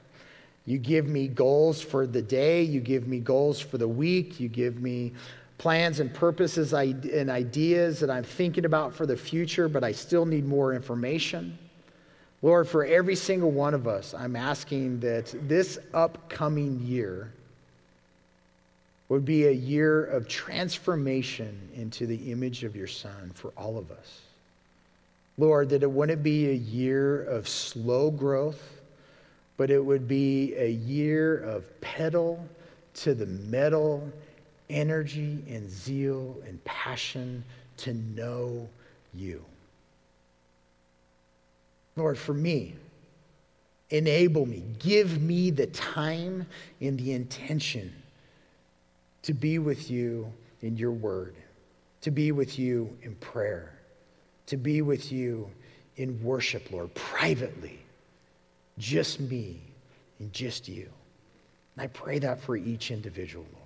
You 0.67 0.77
give 0.77 1.07
me 1.07 1.27
goals 1.27 1.81
for 1.81 2.05
the 2.05 2.21
day. 2.21 2.61
You 2.61 2.79
give 2.79 3.07
me 3.07 3.17
goals 3.17 3.59
for 3.59 3.79
the 3.79 3.87
week. 3.87 4.39
You 4.39 4.47
give 4.47 4.79
me 4.79 5.13
plans 5.57 5.99
and 5.99 6.13
purposes 6.13 6.73
and 6.73 7.31
ideas 7.31 7.99
that 7.99 8.11
I'm 8.11 8.23
thinking 8.23 8.65
about 8.65 8.93
for 8.93 9.07
the 9.07 9.17
future, 9.17 9.67
but 9.67 9.83
I 9.83 9.91
still 9.91 10.27
need 10.27 10.45
more 10.45 10.75
information. 10.75 11.57
Lord, 12.43 12.67
for 12.67 12.85
every 12.85 13.15
single 13.15 13.49
one 13.49 13.73
of 13.73 13.87
us, 13.87 14.13
I'm 14.13 14.35
asking 14.35 14.99
that 14.99 15.33
this 15.49 15.79
upcoming 15.95 16.79
year 16.81 17.33
would 19.07 19.25
be 19.25 19.47
a 19.47 19.51
year 19.51 20.05
of 20.05 20.27
transformation 20.27 21.59
into 21.73 22.05
the 22.05 22.31
image 22.31 22.63
of 22.63 22.75
your 22.75 22.85
Son 22.85 23.31
for 23.33 23.51
all 23.57 23.79
of 23.79 23.89
us. 23.89 24.21
Lord, 25.39 25.69
that 25.69 25.83
it 25.83 25.89
wouldn't 25.89 26.21
be 26.21 26.49
a 26.49 26.53
year 26.53 27.23
of 27.23 27.47
slow 27.47 28.11
growth, 28.11 28.81
but 29.55 29.71
it 29.71 29.83
would 29.83 30.05
be 30.05 30.53
a 30.57 30.69
year 30.69 31.37
of 31.37 31.79
pedal 31.79 32.45
to 32.95 33.13
the 33.13 33.25
metal 33.25 34.11
energy 34.69 35.41
and 35.47 35.69
zeal 35.69 36.35
and 36.45 36.61
passion 36.65 37.41
to 37.77 37.93
know 37.93 38.67
you. 39.13 39.43
Lord, 41.95 42.17
for 42.17 42.33
me, 42.33 42.75
enable 43.91 44.45
me, 44.45 44.65
give 44.79 45.21
me 45.21 45.51
the 45.51 45.67
time 45.67 46.45
and 46.81 46.99
the 46.99 47.13
intention 47.13 47.93
to 49.21 49.33
be 49.33 49.57
with 49.57 49.89
you 49.89 50.33
in 50.61 50.75
your 50.75 50.91
word, 50.91 51.35
to 52.01 52.11
be 52.11 52.33
with 52.33 52.59
you 52.59 52.93
in 53.03 53.15
prayer 53.15 53.78
to 54.49 54.57
be 54.57 54.81
with 54.81 55.11
you 55.11 55.49
in 55.97 56.21
worship, 56.23 56.71
Lord, 56.71 56.93
privately. 56.95 57.79
Just 58.77 59.19
me 59.19 59.61
and 60.19 60.33
just 60.33 60.67
you. 60.67 60.89
And 61.75 61.83
I 61.83 61.87
pray 61.87 62.19
that 62.19 62.41
for 62.41 62.57
each 62.57 62.91
individual, 62.91 63.45
Lord. 63.53 63.65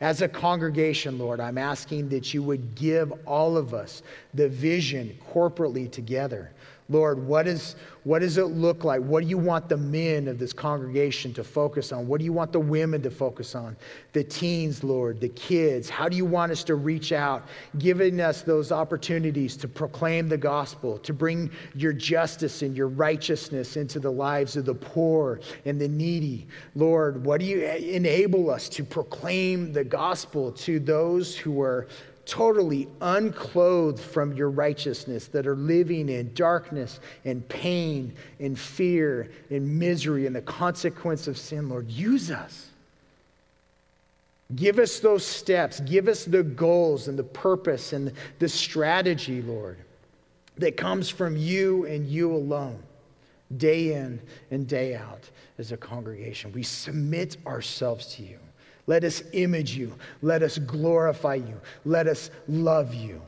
As 0.00 0.22
a 0.22 0.28
congregation, 0.28 1.18
Lord, 1.18 1.40
I'm 1.40 1.58
asking 1.58 2.08
that 2.10 2.34
you 2.34 2.42
would 2.42 2.74
give 2.74 3.12
all 3.24 3.56
of 3.56 3.72
us 3.72 4.02
the 4.34 4.48
vision 4.48 5.16
corporately 5.32 5.90
together. 5.90 6.50
Lord, 6.88 7.26
what, 7.26 7.48
is, 7.48 7.74
what 8.04 8.20
does 8.20 8.38
it 8.38 8.44
look 8.44 8.84
like? 8.84 9.00
What 9.00 9.24
do 9.24 9.28
you 9.28 9.38
want 9.38 9.68
the 9.68 9.76
men 9.76 10.28
of 10.28 10.38
this 10.38 10.52
congregation 10.52 11.34
to 11.34 11.42
focus 11.42 11.90
on? 11.90 12.06
What 12.06 12.18
do 12.18 12.24
you 12.24 12.32
want 12.32 12.52
the 12.52 12.60
women 12.60 13.02
to 13.02 13.10
focus 13.10 13.56
on? 13.56 13.76
The 14.12 14.22
teens, 14.22 14.84
Lord, 14.84 15.20
the 15.20 15.30
kids. 15.30 15.90
How 15.90 16.08
do 16.08 16.16
you 16.16 16.24
want 16.24 16.52
us 16.52 16.62
to 16.64 16.76
reach 16.76 17.10
out, 17.10 17.48
giving 17.78 18.20
us 18.20 18.42
those 18.42 18.70
opportunities 18.70 19.56
to 19.56 19.66
proclaim 19.66 20.28
the 20.28 20.36
gospel, 20.36 20.98
to 20.98 21.12
bring 21.12 21.50
your 21.74 21.92
justice 21.92 22.62
and 22.62 22.76
your 22.76 22.88
righteousness 22.88 23.76
into 23.76 23.98
the 23.98 24.12
lives 24.12 24.56
of 24.56 24.64
the 24.64 24.74
poor 24.74 25.40
and 25.64 25.80
the 25.80 25.88
needy? 25.88 26.46
Lord, 26.76 27.24
what 27.24 27.40
do 27.40 27.46
you 27.46 27.62
enable 27.64 28.48
us 28.48 28.68
to 28.68 28.84
proclaim 28.84 29.72
the 29.72 29.84
gospel 29.84 30.52
to 30.52 30.78
those 30.78 31.36
who 31.36 31.60
are 31.60 31.88
totally 32.26 32.88
unclothed 33.00 34.00
from 34.00 34.32
your 34.34 34.50
righteousness, 34.50 35.28
that 35.28 35.46
are 35.46 35.56
living 35.56 36.08
in 36.08 36.34
darkness 36.34 37.00
and 37.24 37.48
pain 37.48 38.12
and 38.40 38.58
fear 38.58 39.30
and 39.50 39.78
misery 39.78 40.26
and 40.26 40.36
the 40.36 40.42
consequence 40.42 41.28
of 41.28 41.38
sin, 41.38 41.68
Lord, 41.68 41.88
use 41.88 42.30
us. 42.30 42.68
Give 44.54 44.78
us 44.78 45.00
those 45.00 45.24
steps. 45.24 45.80
Give 45.80 46.06
us 46.08 46.24
the 46.24 46.42
goals 46.42 47.08
and 47.08 47.18
the 47.18 47.24
purpose 47.24 47.92
and 47.92 48.12
the 48.38 48.48
strategy, 48.48 49.42
Lord, 49.42 49.78
that 50.58 50.76
comes 50.76 51.08
from 51.08 51.36
you 51.36 51.84
and 51.86 52.06
you 52.06 52.32
alone, 52.32 52.80
day 53.56 53.94
in 53.94 54.20
and 54.50 54.68
day 54.68 54.94
out 54.94 55.28
as 55.58 55.72
a 55.72 55.76
congregation. 55.76 56.52
We 56.52 56.62
submit 56.62 57.36
ourselves 57.46 58.14
to 58.14 58.22
you. 58.22 58.38
Let 58.86 59.04
us 59.04 59.22
image 59.32 59.74
you. 59.76 59.92
Let 60.22 60.42
us 60.42 60.58
glorify 60.58 61.36
you. 61.36 61.60
Let 61.84 62.06
us 62.06 62.30
love 62.48 62.94
you. 62.94 63.20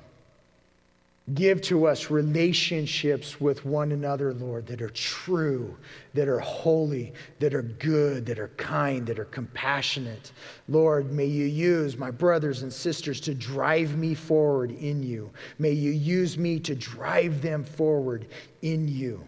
Give 1.35 1.61
to 1.63 1.87
us 1.87 2.11
relationships 2.11 3.39
with 3.39 3.67
one 3.67 3.93
another, 3.93 4.33
Lord, 4.33 4.67
that 4.69 4.81
are 4.81 4.89
true, 4.89 5.77
that 6.15 6.27
are 6.27 6.39
holy, 6.39 7.13
that 7.39 7.53
are 7.53 7.63
good, 7.63 8.25
that 8.25 8.39
are 8.39 8.49
kind, 8.57 9.07
that 9.07 9.19
are 9.19 9.27
compassionate. 9.27 10.33
Lord, 10.69 11.13
may 11.13 11.27
you 11.27 11.45
use 11.45 11.99
my 11.99 12.11
brothers 12.11 12.63
and 12.63 12.73
sisters 12.73 13.21
to 13.23 13.35
drive 13.35 13.99
me 13.99 14.15
forward 14.15 14.71
in 14.71 15.03
you. 15.03 15.31
May 15.59 15.73
you 15.73 15.91
use 15.91 16.39
me 16.39 16.59
to 16.61 16.75
drive 16.75 17.43
them 17.43 17.63
forward 17.63 18.27
in 18.63 18.89
you. 18.89 19.23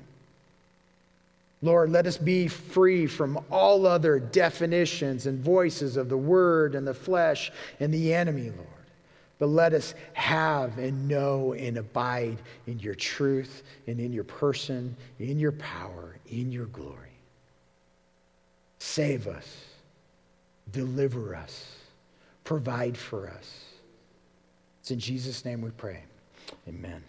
Lord, 1.62 1.90
let 1.90 2.06
us 2.06 2.16
be 2.16 2.48
free 2.48 3.06
from 3.06 3.38
all 3.50 3.86
other 3.86 4.18
definitions 4.18 5.26
and 5.26 5.38
voices 5.38 5.96
of 5.96 6.08
the 6.08 6.16
word 6.16 6.74
and 6.74 6.86
the 6.86 6.94
flesh 6.94 7.52
and 7.80 7.92
the 7.92 8.14
enemy, 8.14 8.50
Lord. 8.50 8.66
But 9.38 9.48
let 9.48 9.72
us 9.72 9.94
have 10.12 10.78
and 10.78 11.08
know 11.08 11.54
and 11.54 11.78
abide 11.78 12.38
in 12.66 12.78
your 12.78 12.94
truth 12.94 13.62
and 13.86 14.00
in 14.00 14.12
your 14.12 14.24
person, 14.24 14.96
in 15.18 15.38
your 15.38 15.52
power, 15.52 16.16
in 16.30 16.50
your 16.52 16.66
glory. 16.66 16.96
Save 18.78 19.26
us, 19.26 19.64
deliver 20.72 21.34
us, 21.34 21.76
provide 22.44 22.96
for 22.96 23.28
us. 23.28 23.64
It's 24.80 24.90
in 24.90 24.98
Jesus' 24.98 25.44
name 25.44 25.60
we 25.60 25.70
pray. 25.70 26.02
Amen. 26.68 27.02